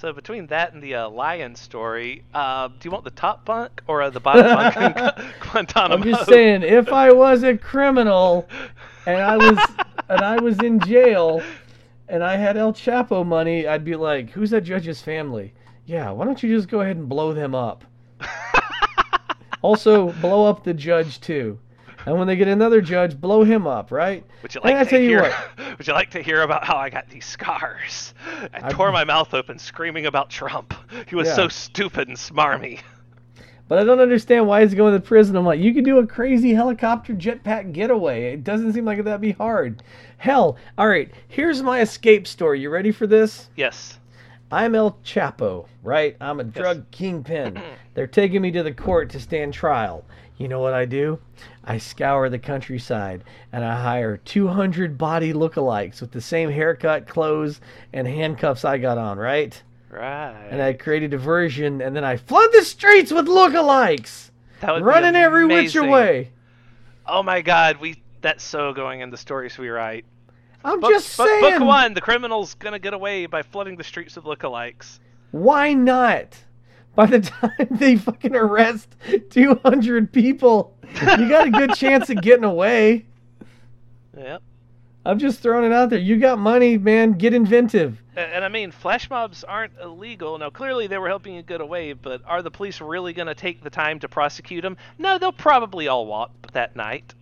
So 0.01 0.12
between 0.12 0.47
that 0.47 0.72
and 0.72 0.82
the 0.82 0.95
uh, 0.95 1.11
lion 1.11 1.55
story, 1.55 2.22
uh, 2.32 2.68
do 2.68 2.74
you 2.84 2.91
want 2.91 3.05
the 3.05 3.11
top 3.11 3.45
bunk 3.45 3.82
or 3.86 4.01
uh, 4.01 4.09
the 4.09 4.20
bottom 4.20 4.47
bunk 4.47 4.76
in 4.76 5.32
Guantanamo? 5.41 5.97
I'm 5.97 6.03
just 6.03 6.26
saying, 6.26 6.62
if 6.62 6.91
I 6.91 7.12
was 7.12 7.43
a 7.43 7.57
criminal 7.57 8.49
and 9.05 9.20
I 9.20 9.36
was 9.36 9.59
and 10.09 10.20
I 10.22 10.41
was 10.41 10.59
in 10.61 10.80
jail 10.80 11.43
and 12.09 12.24
I 12.24 12.36
had 12.36 12.57
El 12.57 12.72
Chapo 12.72 13.26
money, 13.26 13.66
I'd 13.66 13.84
be 13.84 13.95
like, 13.95 14.30
"Who's 14.30 14.51
that 14.51 14.62
judge's 14.62 15.03
family? 15.03 15.53
Yeah, 15.84 16.11
why 16.12 16.24
don't 16.24 16.43
you 16.43 16.55
just 16.55 16.68
go 16.68 16.80
ahead 16.80 16.97
and 16.97 17.09
blow 17.09 17.34
them 17.34 17.55
up? 17.55 17.84
also, 19.62 20.12
blow 20.12 20.47
up 20.47 20.64
the 20.64 20.72
judge 20.72 21.20
too." 21.20 21.59
And 22.11 22.18
when 22.18 22.26
they 22.26 22.34
get 22.34 22.48
another 22.48 22.80
judge, 22.80 23.20
blow 23.20 23.44
him 23.44 23.68
up, 23.68 23.92
right? 23.92 24.24
Would 24.42 24.52
you 24.52 24.61
And 24.62 24.74
like 24.74 24.88
I 24.88 24.90
to 24.90 25.00
you 25.00 25.08
hear? 25.08 25.22
what, 25.22 25.78
Would 25.78 25.86
you 25.86 25.92
like 25.92 26.11
to 26.11 26.20
hear 26.20 26.42
about 26.42 26.64
how 26.64 26.76
I 26.76 26.90
got 26.90 27.08
these 27.08 27.24
scars? 27.24 28.14
I, 28.52 28.66
I- 28.66 28.72
tore 28.72 28.90
my 28.90 29.04
mouth 29.04 29.32
open 29.32 29.61
screaming 29.61 30.06
about 30.06 30.28
Trump. 30.28 30.74
He 31.06 31.14
was 31.14 31.28
Yeah. 31.28 31.34
so 31.36 31.46
stupid 31.48 32.08
and 32.08 32.16
smarmy. 32.16 32.80
But 33.68 33.78
I 33.78 33.84
don't 33.84 34.00
understand 34.00 34.48
why 34.48 34.62
he's 34.62 34.74
going 34.74 34.92
to 34.94 34.98
prison. 35.00 35.36
I'm 35.36 35.44
like, 35.46 35.61
you 35.61 35.72
could 35.72 35.84
do 35.84 35.98
a 35.98 36.06
crazy 36.06 36.52
helicopter 36.52 37.14
jetpack 37.14 37.72
getaway. 37.72 38.32
It 38.32 38.42
doesn't 38.42 38.72
seem 38.72 38.84
like 38.84 39.04
that'd 39.04 39.20
be 39.20 39.30
hard. 39.30 39.84
Hell, 40.16 40.56
all 40.76 40.88
right, 40.88 41.14
here's 41.28 41.62
my 41.62 41.80
escape 41.80 42.26
story. 42.26 42.58
You 42.61 42.70
ready 42.70 42.90
for 42.90 43.06
this? 43.06 43.50
Yes. 43.54 44.00
I'm 44.50 44.74
El 44.74 44.98
Chapo, 45.04 45.68
right? 45.84 46.16
I'm 46.20 46.40
a 46.40 46.44
drug 46.44 46.90
kingpin. 46.90 47.62
They're 47.94 48.08
taking 48.08 48.42
me 48.42 48.50
to 48.50 48.64
the 48.64 48.72
court 48.74 49.11
to 49.11 49.20
stand 49.20 49.54
trial. 49.54 50.04
You 50.41 50.49
know 50.49 50.61
what 50.61 50.72
I 50.72 50.86
do? 50.86 51.18
I 51.64 51.76
scour 51.76 52.30
the 52.30 52.38
countryside 52.38 53.24
and 53.53 53.62
I 53.62 53.78
hire 53.78 54.16
200 54.16 54.97
body 54.97 55.34
lookalikes 55.34 56.01
with 56.01 56.12
the 56.12 56.22
same 56.22 56.51
haircut, 56.51 57.07
clothes, 57.07 57.61
and 57.93 58.09
handcuffs 58.09 58.64
I 58.64 58.78
got 58.78 58.97
on, 58.97 59.18
right? 59.18 59.62
Right. 59.91 60.49
And 60.51 60.62
I 60.62 60.72
create 60.72 61.03
a 61.03 61.09
diversion 61.09 61.82
and 61.82 61.95
then 61.95 62.05
I 62.05 62.16
flood 62.16 62.49
the 62.55 62.64
streets 62.64 63.12
with 63.12 63.26
lookalikes, 63.26 64.30
that 64.61 64.72
would 64.72 64.82
running 64.82 65.14
every 65.14 65.45
which 65.45 65.74
way. 65.74 66.30
Oh 67.07 67.22
my 67.22 67.43
God, 67.43 67.76
we 67.78 68.03
that's 68.22 68.43
so 68.43 68.72
going 68.72 69.01
in 69.01 69.11
the 69.11 69.18
stories 69.18 69.59
we 69.59 69.68
write. 69.68 70.07
I'm 70.64 70.80
Book, 70.80 70.91
just 70.91 71.18
book- 71.18 71.28
saying. 71.28 71.59
book 71.59 71.68
one: 71.68 71.93
the 71.93 72.01
criminal's 72.01 72.55
gonna 72.55 72.78
get 72.78 72.95
away 72.95 73.26
by 73.26 73.43
flooding 73.43 73.76
the 73.76 73.84
streets 73.84 74.16
with 74.16 74.24
lookalikes. 74.24 75.01
Why 75.32 75.74
not? 75.74 76.38
By 76.95 77.07
the 77.07 77.20
time 77.20 77.68
they 77.70 77.97
fucking 77.97 78.34
arrest 78.34 78.88
200 79.30 80.12
people, 80.12 80.76
you 81.18 81.28
got 81.28 81.47
a 81.47 81.51
good 81.51 81.74
chance 81.74 82.11
of 82.11 82.20
getting 82.22 82.45
away. 82.45 83.07
Yep. 84.16 84.43
I'm 85.07 85.18
just 85.18 85.41
throwing 85.41 85.64
it 85.64 85.72
out 85.72 85.88
there. 85.91 85.99
You 85.99 86.18
got 86.18 86.38
money, 86.38 86.76
man. 86.76 87.12
Get 87.12 87.32
inventive. 87.32 88.03
And, 88.16 88.32
and 88.32 88.45
I 88.45 88.49
mean, 88.49 88.70
flash 88.70 89.09
mobs 89.09 89.45
aren't 89.45 89.72
illegal. 89.82 90.36
Now, 90.36 90.51
clearly 90.51 90.88
they 90.88 90.99
were 90.99 91.09
helping 91.09 91.34
you 91.34 91.43
get 91.43 91.61
away, 91.62 91.95
but 91.95 92.20
are 92.26 92.43
the 92.43 92.51
police 92.51 92.80
really 92.82 93.14
going 93.14 93.28
to 93.28 93.34
take 93.34 93.62
the 93.62 93.70
time 93.70 93.99
to 94.01 94.09
prosecute 94.09 94.62
them? 94.62 94.76
No, 94.99 95.16
they'll 95.16 95.32
probably 95.32 95.88
all 95.88 96.07
walk 96.07 96.32
that 96.53 96.76
night. 96.76 97.14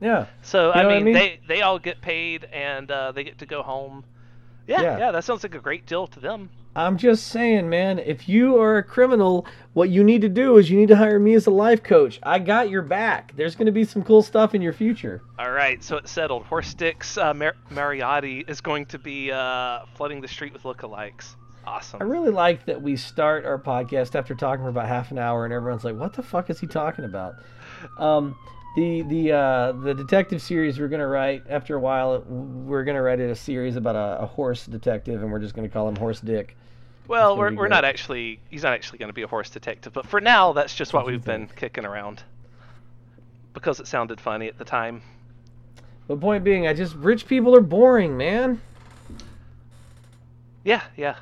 Yeah. 0.00 0.26
So 0.42 0.70
I 0.70 0.84
what 0.84 0.86
I 0.86 0.94
mean, 0.96 1.04
mean? 1.06 1.14
they 1.14 1.40
they 1.48 1.62
all 1.62 1.78
get 1.78 2.00
paid 2.00 2.44
and 2.52 2.90
uh, 2.90 3.10
they 3.12 3.24
get 3.24 3.38
to 3.38 3.46
go 3.46 3.62
home. 3.62 4.04
Yeah, 4.66 4.82
Yeah. 4.82 4.98
yeah, 4.98 5.10
that 5.12 5.24
sounds 5.24 5.42
like 5.42 5.54
a 5.54 5.60
great 5.60 5.86
deal 5.86 6.06
to 6.08 6.20
them. 6.20 6.50
I'm 6.76 6.98
just 6.98 7.28
saying, 7.28 7.68
man. 7.68 8.00
If 8.00 8.28
you 8.28 8.60
are 8.60 8.78
a 8.78 8.82
criminal, 8.82 9.46
what 9.74 9.90
you 9.90 10.02
need 10.02 10.22
to 10.22 10.28
do 10.28 10.56
is 10.56 10.68
you 10.68 10.76
need 10.76 10.88
to 10.88 10.96
hire 10.96 11.20
me 11.20 11.34
as 11.34 11.46
a 11.46 11.50
life 11.50 11.82
coach. 11.84 12.18
I 12.24 12.40
got 12.40 12.68
your 12.68 12.82
back. 12.82 13.32
There's 13.36 13.54
going 13.54 13.66
to 13.66 13.72
be 13.72 13.84
some 13.84 14.02
cool 14.02 14.22
stuff 14.22 14.54
in 14.54 14.62
your 14.62 14.72
future. 14.72 15.22
All 15.38 15.52
right, 15.52 15.82
so 15.84 15.98
it's 15.98 16.10
settled. 16.10 16.44
Horse 16.46 16.68
Sticks 16.68 17.16
uh, 17.16 17.32
Mar- 17.32 17.56
Mariotti 17.70 18.48
is 18.50 18.60
going 18.60 18.86
to 18.86 18.98
be 18.98 19.30
uh, 19.30 19.86
flooding 19.94 20.20
the 20.20 20.28
street 20.28 20.52
with 20.52 20.64
lookalikes. 20.64 21.36
Awesome. 21.66 22.02
I 22.02 22.04
really 22.04 22.30
like 22.30 22.66
that 22.66 22.82
we 22.82 22.96
start 22.96 23.46
our 23.46 23.58
podcast 23.58 24.16
after 24.16 24.34
talking 24.34 24.64
for 24.64 24.68
about 24.68 24.86
half 24.88 25.10
an 25.12 25.18
hour, 25.18 25.44
and 25.44 25.54
everyone's 25.54 25.84
like, 25.84 25.96
"What 25.96 26.12
the 26.12 26.22
fuck 26.22 26.50
is 26.50 26.60
he 26.60 26.66
talking 26.66 27.06
about?" 27.06 27.36
Um, 27.98 28.36
the 28.76 29.02
the 29.02 29.32
uh, 29.32 29.72
the 29.72 29.94
detective 29.94 30.42
series 30.42 30.78
we're 30.78 30.88
gonna 30.88 31.06
write 31.06 31.44
after 31.48 31.76
a 31.76 31.80
while. 31.80 32.20
We're 32.20 32.84
gonna 32.84 33.00
write 33.00 33.20
it 33.20 33.30
a 33.30 33.34
series 33.34 33.76
about 33.76 33.96
a, 33.96 34.24
a 34.24 34.26
horse 34.26 34.66
detective, 34.66 35.22
and 35.22 35.32
we're 35.32 35.38
just 35.38 35.54
gonna 35.54 35.68
call 35.70 35.88
him 35.88 35.96
Horse 35.96 36.20
Dick. 36.20 36.56
Well, 37.06 37.36
we're, 37.36 37.54
we're 37.54 37.68
not 37.68 37.84
actually. 37.84 38.40
He's 38.48 38.62
not 38.62 38.72
actually 38.72 38.98
going 38.98 39.10
to 39.10 39.14
be 39.14 39.22
a 39.22 39.26
horse 39.26 39.50
detective, 39.50 39.92
but 39.92 40.06
for 40.06 40.20
now, 40.20 40.52
that's 40.52 40.74
just 40.74 40.92
what 40.92 41.04
What 41.04 41.12
we've 41.12 41.24
been 41.24 41.48
kicking 41.48 41.84
around 41.84 42.22
because 43.52 43.80
it 43.80 43.86
sounded 43.86 44.20
funny 44.20 44.48
at 44.48 44.58
the 44.58 44.64
time. 44.64 45.02
The 46.08 46.16
point 46.16 46.44
being, 46.44 46.66
I 46.66 46.74
just 46.74 46.94
rich 46.96 47.26
people 47.26 47.56
are 47.56 47.62
boring, 47.62 48.16
man. 48.16 48.60
Yeah, 50.62 50.82
yeah. 50.96 51.16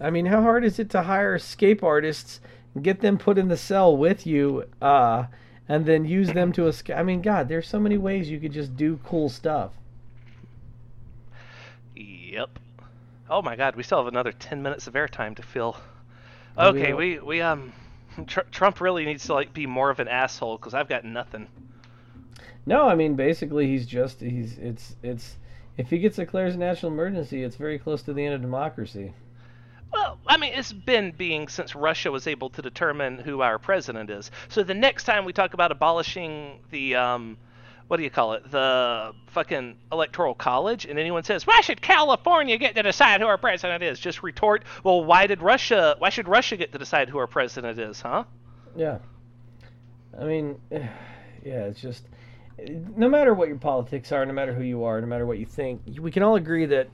I 0.00 0.10
mean, 0.10 0.26
how 0.26 0.42
hard 0.42 0.64
is 0.64 0.78
it 0.78 0.90
to 0.90 1.02
hire 1.02 1.36
escape 1.36 1.84
artists 1.84 2.40
and 2.74 2.82
get 2.82 3.00
them 3.00 3.18
put 3.18 3.38
in 3.38 3.48
the 3.48 3.56
cell 3.56 3.96
with 3.96 4.26
you, 4.26 4.64
uh, 4.80 5.26
and 5.68 5.86
then 5.86 6.04
use 6.04 6.32
them 6.32 6.52
to 6.52 6.66
escape? 6.66 6.96
I 6.96 7.04
mean, 7.04 7.22
God, 7.22 7.48
there's 7.48 7.68
so 7.68 7.78
many 7.78 7.98
ways 7.98 8.30
you 8.30 8.40
could 8.40 8.52
just 8.52 8.76
do 8.76 8.98
cool 9.04 9.28
stuff. 9.28 9.72
Yep. 11.94 12.58
Oh 13.28 13.42
my 13.42 13.56
God, 13.56 13.76
we 13.76 13.82
still 13.82 13.98
have 13.98 14.06
another 14.06 14.32
ten 14.32 14.62
minutes 14.62 14.86
of 14.86 14.94
airtime 14.94 15.36
to 15.36 15.42
fill. 15.42 15.76
Oh, 16.56 16.68
Okay, 16.68 16.92
we 16.92 17.18
we 17.18 17.40
um, 17.40 17.72
Tr- 18.26 18.40
Trump 18.50 18.80
really 18.80 19.04
needs 19.04 19.26
to 19.26 19.34
like 19.34 19.52
be 19.52 19.66
more 19.66 19.90
of 19.90 20.00
an 20.00 20.08
asshole 20.08 20.58
because 20.58 20.74
I've 20.74 20.88
got 20.88 21.04
nothing. 21.04 21.48
No, 22.66 22.88
I 22.88 22.94
mean 22.94 23.14
basically 23.14 23.66
he's 23.66 23.86
just 23.86 24.20
he's 24.20 24.58
it's 24.58 24.96
it's 25.02 25.36
if 25.76 25.90
he 25.90 25.98
gets 25.98 26.16
declares 26.16 26.54
a 26.54 26.58
national 26.58 26.92
emergency, 26.92 27.42
it's 27.42 27.56
very 27.56 27.78
close 27.78 28.02
to 28.02 28.12
the 28.12 28.24
end 28.24 28.34
of 28.34 28.42
democracy. 28.42 29.14
Well, 29.92 30.18
I 30.26 30.38
mean, 30.38 30.54
it's 30.54 30.72
been 30.72 31.12
being 31.12 31.48
since 31.48 31.74
Russia 31.74 32.10
was 32.10 32.26
able 32.26 32.48
to 32.50 32.62
determine 32.62 33.18
who 33.18 33.42
our 33.42 33.58
president 33.58 34.10
is. 34.10 34.30
So 34.48 34.62
the 34.62 34.74
next 34.74 35.04
time 35.04 35.24
we 35.24 35.32
talk 35.34 35.52
about 35.52 35.70
abolishing 35.70 36.60
the, 36.70 36.96
um, 36.96 37.36
what 37.88 37.96
do 37.98 38.02
you 38.02 38.10
call 38.10 38.32
it, 38.34 38.50
the 38.50 39.12
fucking 39.28 39.76
electoral 39.90 40.34
college, 40.34 40.86
and 40.86 40.98
anyone 40.98 41.22
says, 41.22 41.46
why 41.46 41.60
should 41.60 41.80
California 41.80 42.56
get 42.56 42.74
to 42.74 42.82
decide 42.82 43.20
who 43.20 43.26
our 43.26 43.38
president 43.38 43.82
is? 43.82 44.00
Just 44.00 44.22
retort, 44.22 44.64
well, 44.84 45.04
why 45.04 45.26
did 45.26 45.42
Russia, 45.42 45.96
why 45.98 46.08
should 46.08 46.28
Russia 46.28 46.56
get 46.56 46.72
to 46.72 46.78
decide 46.78 47.08
who 47.08 47.18
our 47.18 47.26
president 47.26 47.78
is, 47.78 48.00
huh? 48.00 48.24
Yeah. 48.76 48.98
I 50.18 50.24
mean, 50.24 50.60
yeah, 50.70 50.88
it's 51.42 51.80
just 51.80 52.04
no 52.96 53.08
matter 53.08 53.34
what 53.34 53.48
your 53.48 53.58
politics 53.58 54.12
are, 54.12 54.24
no 54.24 54.32
matter 54.32 54.52
who 54.52 54.62
you 54.62 54.84
are, 54.84 55.00
no 55.00 55.06
matter 55.06 55.26
what 55.26 55.38
you 55.38 55.46
think, 55.46 55.82
we 56.00 56.10
can 56.10 56.22
all 56.22 56.36
agree 56.36 56.66
that 56.66 56.88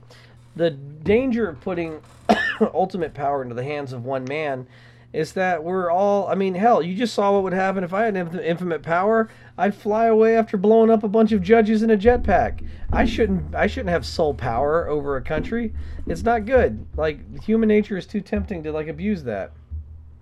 the 0.55 0.71
danger 0.71 1.47
of 1.47 1.61
putting 1.61 2.01
ultimate 2.73 3.13
power 3.13 3.43
into 3.43 3.55
the 3.55 3.63
hands 3.63 3.93
of 3.93 4.05
one 4.05 4.23
man 4.25 4.67
is 5.11 5.33
that 5.33 5.63
we're 5.63 5.89
all 5.91 6.27
I 6.27 6.35
mean, 6.35 6.53
hell, 6.53 6.81
you 6.81 6.95
just 6.95 7.13
saw 7.13 7.33
what 7.33 7.43
would 7.43 7.53
happen 7.53 7.83
if 7.83 7.93
I 7.93 8.05
had 8.05 8.15
inf- 8.15 8.35
infinite 8.35 8.83
power. 8.83 9.29
I'd 9.57 9.75
fly 9.75 10.05
away 10.05 10.37
after 10.37 10.57
blowing 10.57 10.89
up 10.89 11.03
a 11.03 11.07
bunch 11.07 11.31
of 11.31 11.41
judges 11.41 11.83
in 11.83 11.89
a 11.89 11.97
jetpack. 11.97 12.65
I 12.91 13.05
shouldn't 13.05 13.55
I 13.55 13.67
shouldn't 13.67 13.89
have 13.89 14.05
sole 14.05 14.33
power 14.33 14.87
over 14.87 15.17
a 15.17 15.21
country. 15.21 15.73
It's 16.07 16.23
not 16.23 16.45
good. 16.45 16.85
Like 16.95 17.43
human 17.43 17.69
nature 17.69 17.97
is 17.97 18.05
too 18.05 18.21
tempting 18.21 18.63
to 18.63 18.71
like 18.71 18.87
abuse 18.87 19.23
that. 19.23 19.51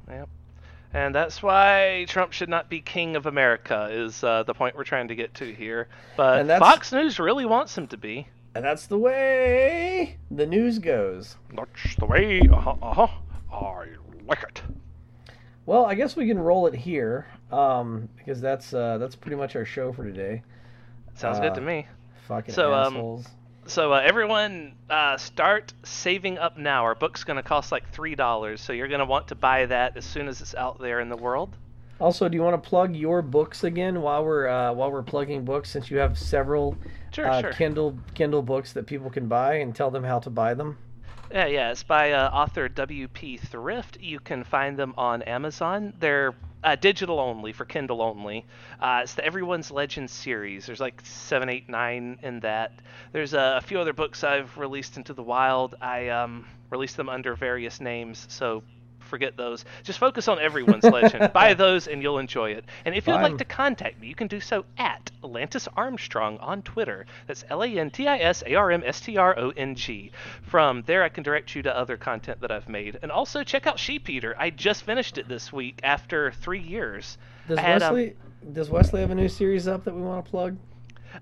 Yep. 0.09 0.29
And 0.93 1.13
that's 1.13 1.43
why 1.43 2.05
Trump 2.07 2.31
should 2.31 2.49
not 2.49 2.69
be 2.69 2.79
king 2.79 3.15
of 3.15 3.25
America, 3.25 3.89
is 3.91 4.23
uh, 4.23 4.43
the 4.43 4.53
point 4.53 4.75
we're 4.75 4.85
trying 4.85 5.09
to 5.09 5.15
get 5.15 5.33
to 5.35 5.53
here. 5.53 5.89
But 6.15 6.47
Fox 6.59 6.91
News 6.91 7.19
really 7.19 7.45
wants 7.45 7.77
him 7.77 7.87
to 7.87 7.97
be. 7.97 8.27
And 8.55 8.63
that's 8.63 8.87
the 8.87 8.97
way 8.97 10.17
the 10.31 10.45
news 10.45 10.79
goes. 10.79 11.35
That's 11.53 11.95
the 11.97 12.05
way. 12.05 12.41
Uh 12.51 12.55
huh. 12.55 12.75
Uh-huh. 12.81 13.07
I 13.51 13.85
it. 14.31 14.61
Well, 15.65 15.85
I 15.85 15.95
guess 15.95 16.15
we 16.15 16.27
can 16.27 16.39
roll 16.39 16.67
it 16.67 16.73
here, 16.73 17.27
um, 17.51 18.07
because 18.17 18.39
that's 18.39 18.73
uh, 18.73 18.97
that's 18.97 19.15
pretty 19.15 19.35
much 19.35 19.55
our 19.55 19.65
show 19.65 19.91
for 19.91 20.03
today. 20.03 20.43
Sounds 21.15 21.39
Uh, 21.39 21.41
good 21.41 21.55
to 21.55 21.61
me. 21.61 21.87
Fucking 22.27 22.53
So, 22.53 22.73
um, 22.73 22.95
assholes. 22.95 23.27
So 23.65 23.93
uh, 23.93 24.01
everyone, 24.03 24.75
uh, 24.89 25.17
start 25.17 25.73
saving 25.83 26.37
up 26.37 26.57
now. 26.57 26.83
Our 26.83 26.95
book's 26.95 27.25
going 27.25 27.35
to 27.35 27.43
cost 27.43 27.71
like 27.71 27.89
three 27.91 28.15
dollars, 28.15 28.61
so 28.61 28.71
you're 28.71 28.87
going 28.87 28.99
to 28.99 29.05
want 29.05 29.27
to 29.29 29.35
buy 29.35 29.65
that 29.65 29.97
as 29.97 30.05
soon 30.05 30.29
as 30.29 30.39
it's 30.39 30.55
out 30.55 30.79
there 30.79 31.01
in 31.01 31.09
the 31.09 31.17
world. 31.17 31.57
Also, 31.99 32.29
do 32.29 32.35
you 32.35 32.43
want 32.43 32.61
to 32.61 32.69
plug 32.69 32.95
your 32.95 33.21
books 33.21 33.63
again 33.63 34.01
while 34.01 34.23
we're 34.23 34.47
uh, 34.47 34.71
while 34.71 34.91
we're 34.91 35.03
plugging 35.03 35.43
books? 35.43 35.69
Since 35.69 35.91
you 35.91 35.97
have 35.97 36.17
several 36.17 36.77
Sure, 37.11 37.29
uh, 37.29 37.41
sure. 37.41 37.51
Kindle 37.53 37.97
Kindle 38.13 38.41
books 38.41 38.71
that 38.73 38.85
people 38.85 39.09
can 39.09 39.27
buy, 39.27 39.55
and 39.55 39.75
tell 39.75 39.91
them 39.91 40.03
how 40.03 40.19
to 40.19 40.29
buy 40.29 40.53
them. 40.53 40.77
Yeah, 41.31 41.47
yeah. 41.47 41.71
It's 41.71 41.83
by 41.83 42.13
uh, 42.13 42.29
author 42.29 42.69
W.P. 42.69 43.37
Thrift. 43.37 43.99
You 43.99 44.19
can 44.19 44.43
find 44.43 44.77
them 44.77 44.93
on 44.97 45.21
Amazon. 45.23 45.93
They're 45.99 46.33
uh, 46.63 46.75
digital 46.75 47.19
only 47.19 47.51
for 47.51 47.65
Kindle 47.65 48.01
only. 48.01 48.45
Uh, 48.79 49.01
it's 49.03 49.13
the 49.13 49.25
Everyone's 49.25 49.69
Legend 49.69 50.09
series. 50.09 50.65
There's 50.65 50.79
like 50.79 51.01
seven, 51.03 51.49
eight, 51.49 51.67
nine 51.67 52.17
in 52.23 52.39
that. 52.41 52.71
There's 53.11 53.33
uh, 53.33 53.55
a 53.57 53.61
few 53.61 53.79
other 53.79 53.93
books 53.93 54.23
I've 54.23 54.57
released 54.57 54.95
into 54.95 55.13
the 55.13 55.23
wild. 55.23 55.75
I 55.81 56.09
um, 56.09 56.45
released 56.69 56.95
them 56.95 57.09
under 57.09 57.35
various 57.35 57.81
names, 57.81 58.25
so 58.29 58.63
forget 59.07 59.37
those. 59.37 59.65
Just 59.83 59.99
focus 59.99 60.27
on 60.27 60.39
Everyone's 60.39 60.83
Legend. 60.83 61.33
Buy 61.33 61.53
those 61.53 61.87
and 61.87 62.01
you'll 62.01 62.19
enjoy 62.19 62.51
it. 62.51 62.65
And 62.85 62.93
if 62.93 63.07
you'd 63.07 63.13
like 63.13 63.37
to 63.37 63.45
contact 63.45 63.99
me, 63.99 64.07
you 64.07 64.15
can 64.15 64.27
do 64.27 64.39
so 64.39 64.65
at 64.77 65.11
Atlantis 65.23 65.67
Armstrong 65.75 66.37
on 66.39 66.61
Twitter. 66.61 67.05
That's 67.25 67.43
L 67.49 67.63
A 67.63 67.67
N 67.67 67.89
T 67.89 68.07
I 68.07 68.17
S 68.17 68.43
A 68.45 68.55
R 68.55 68.71
M 68.71 68.83
S 68.85 69.01
T 69.01 69.17
R 69.17 69.37
O 69.37 69.49
N 69.51 69.75
G. 69.75 70.11
From 70.43 70.83
there, 70.85 71.03
I 71.03 71.09
can 71.09 71.23
direct 71.23 71.55
you 71.55 71.63
to 71.63 71.75
other 71.75 71.97
content 71.97 72.41
that 72.41 72.51
I've 72.51 72.69
made. 72.69 72.99
And 73.01 73.11
also 73.11 73.43
check 73.43 73.67
out 73.67 73.79
Sheep 73.79 74.09
Eater. 74.09 74.35
I 74.37 74.49
just 74.49 74.83
finished 74.83 75.17
it 75.17 75.27
this 75.27 75.51
week 75.51 75.79
after 75.83 76.31
three 76.31 76.61
years. 76.61 77.17
Does 77.47 77.59
had, 77.59 77.81
um, 77.81 77.93
Wesley 77.93 78.15
does 78.53 78.69
Wesley 78.69 79.01
have 79.01 79.11
a 79.11 79.15
new 79.15 79.29
series 79.29 79.67
up 79.67 79.83
that 79.85 79.95
we 79.95 80.01
want 80.01 80.23
to 80.25 80.29
plug? 80.29 80.57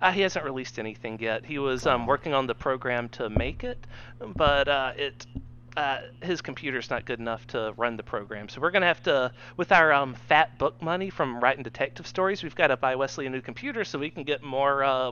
Uh, 0.01 0.11
he 0.11 0.21
hasn't 0.21 0.43
released 0.43 0.79
anything 0.79 1.19
yet. 1.21 1.45
He 1.45 1.59
was 1.59 1.85
um, 1.85 2.05
working 2.05 2.33
on 2.33 2.47
the 2.47 2.55
program 2.55 3.09
to 3.09 3.29
make 3.29 3.63
it, 3.63 3.85
but 4.35 4.67
uh, 4.67 4.93
it 4.95 5.25
uh, 5.77 5.99
his 6.21 6.41
computer's 6.41 6.89
not 6.89 7.05
good 7.05 7.19
enough 7.19 7.45
to 7.47 7.73
run 7.77 7.97
the 7.97 8.03
program. 8.03 8.49
So 8.49 8.61
we're 8.61 8.71
gonna 8.71 8.85
have 8.85 9.03
to, 9.03 9.31
with 9.57 9.71
our 9.71 9.91
um, 9.91 10.15
fat 10.27 10.57
book 10.57 10.81
money 10.81 11.09
from 11.09 11.39
writing 11.39 11.63
detective 11.63 12.07
stories, 12.07 12.43
we've 12.43 12.55
got 12.55 12.67
to 12.67 12.77
buy 12.77 12.95
Wesley 12.95 13.25
a 13.25 13.29
new 13.29 13.41
computer 13.41 13.83
so 13.83 13.99
we 13.99 14.09
can 14.09 14.23
get 14.23 14.43
more. 14.43 14.83
Uh, 14.83 15.11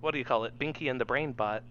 what 0.00 0.12
do 0.12 0.18
you 0.18 0.24
call 0.24 0.44
it? 0.44 0.58
Binky 0.58 0.90
and 0.90 1.00
the 1.00 1.04
Brain 1.04 1.32
Bot. 1.32 1.62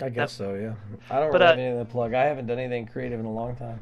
I 0.00 0.08
guess 0.08 0.32
so. 0.32 0.54
Yeah. 0.54 0.74
I 1.10 1.20
don't 1.20 1.32
But, 1.32 1.40
really 1.40 1.44
uh, 1.44 1.48
have 1.48 1.58
anything 1.58 1.86
to 1.86 1.90
plug. 1.90 2.14
I 2.14 2.24
haven't 2.24 2.46
done 2.46 2.58
anything 2.58 2.86
creative 2.86 3.20
in 3.20 3.26
a 3.26 3.32
long 3.32 3.56
time. 3.56 3.80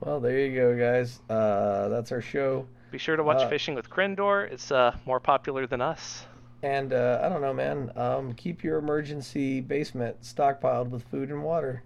Well, 0.00 0.20
there 0.20 0.38
you 0.38 0.54
go, 0.54 0.76
guys. 0.78 1.20
Uh, 1.28 1.88
that's 1.88 2.12
our 2.12 2.20
show. 2.20 2.66
Be 2.90 2.98
sure 2.98 3.16
to 3.16 3.22
watch 3.22 3.42
Uh, 3.42 3.48
Fishing 3.48 3.74
with 3.74 3.90
Krendor. 3.90 4.50
It's 4.50 4.70
uh, 4.70 4.96
more 5.04 5.20
popular 5.20 5.66
than 5.66 5.80
us. 5.80 6.24
And 6.66 6.92
uh, 6.92 7.20
I 7.22 7.28
don't 7.28 7.42
know, 7.42 7.54
man. 7.54 7.92
Um, 7.94 8.34
keep 8.34 8.64
your 8.64 8.78
emergency 8.78 9.60
basement 9.60 10.22
stockpiled 10.22 10.88
with 10.88 11.04
food 11.04 11.30
and 11.30 11.44
water. 11.44 11.84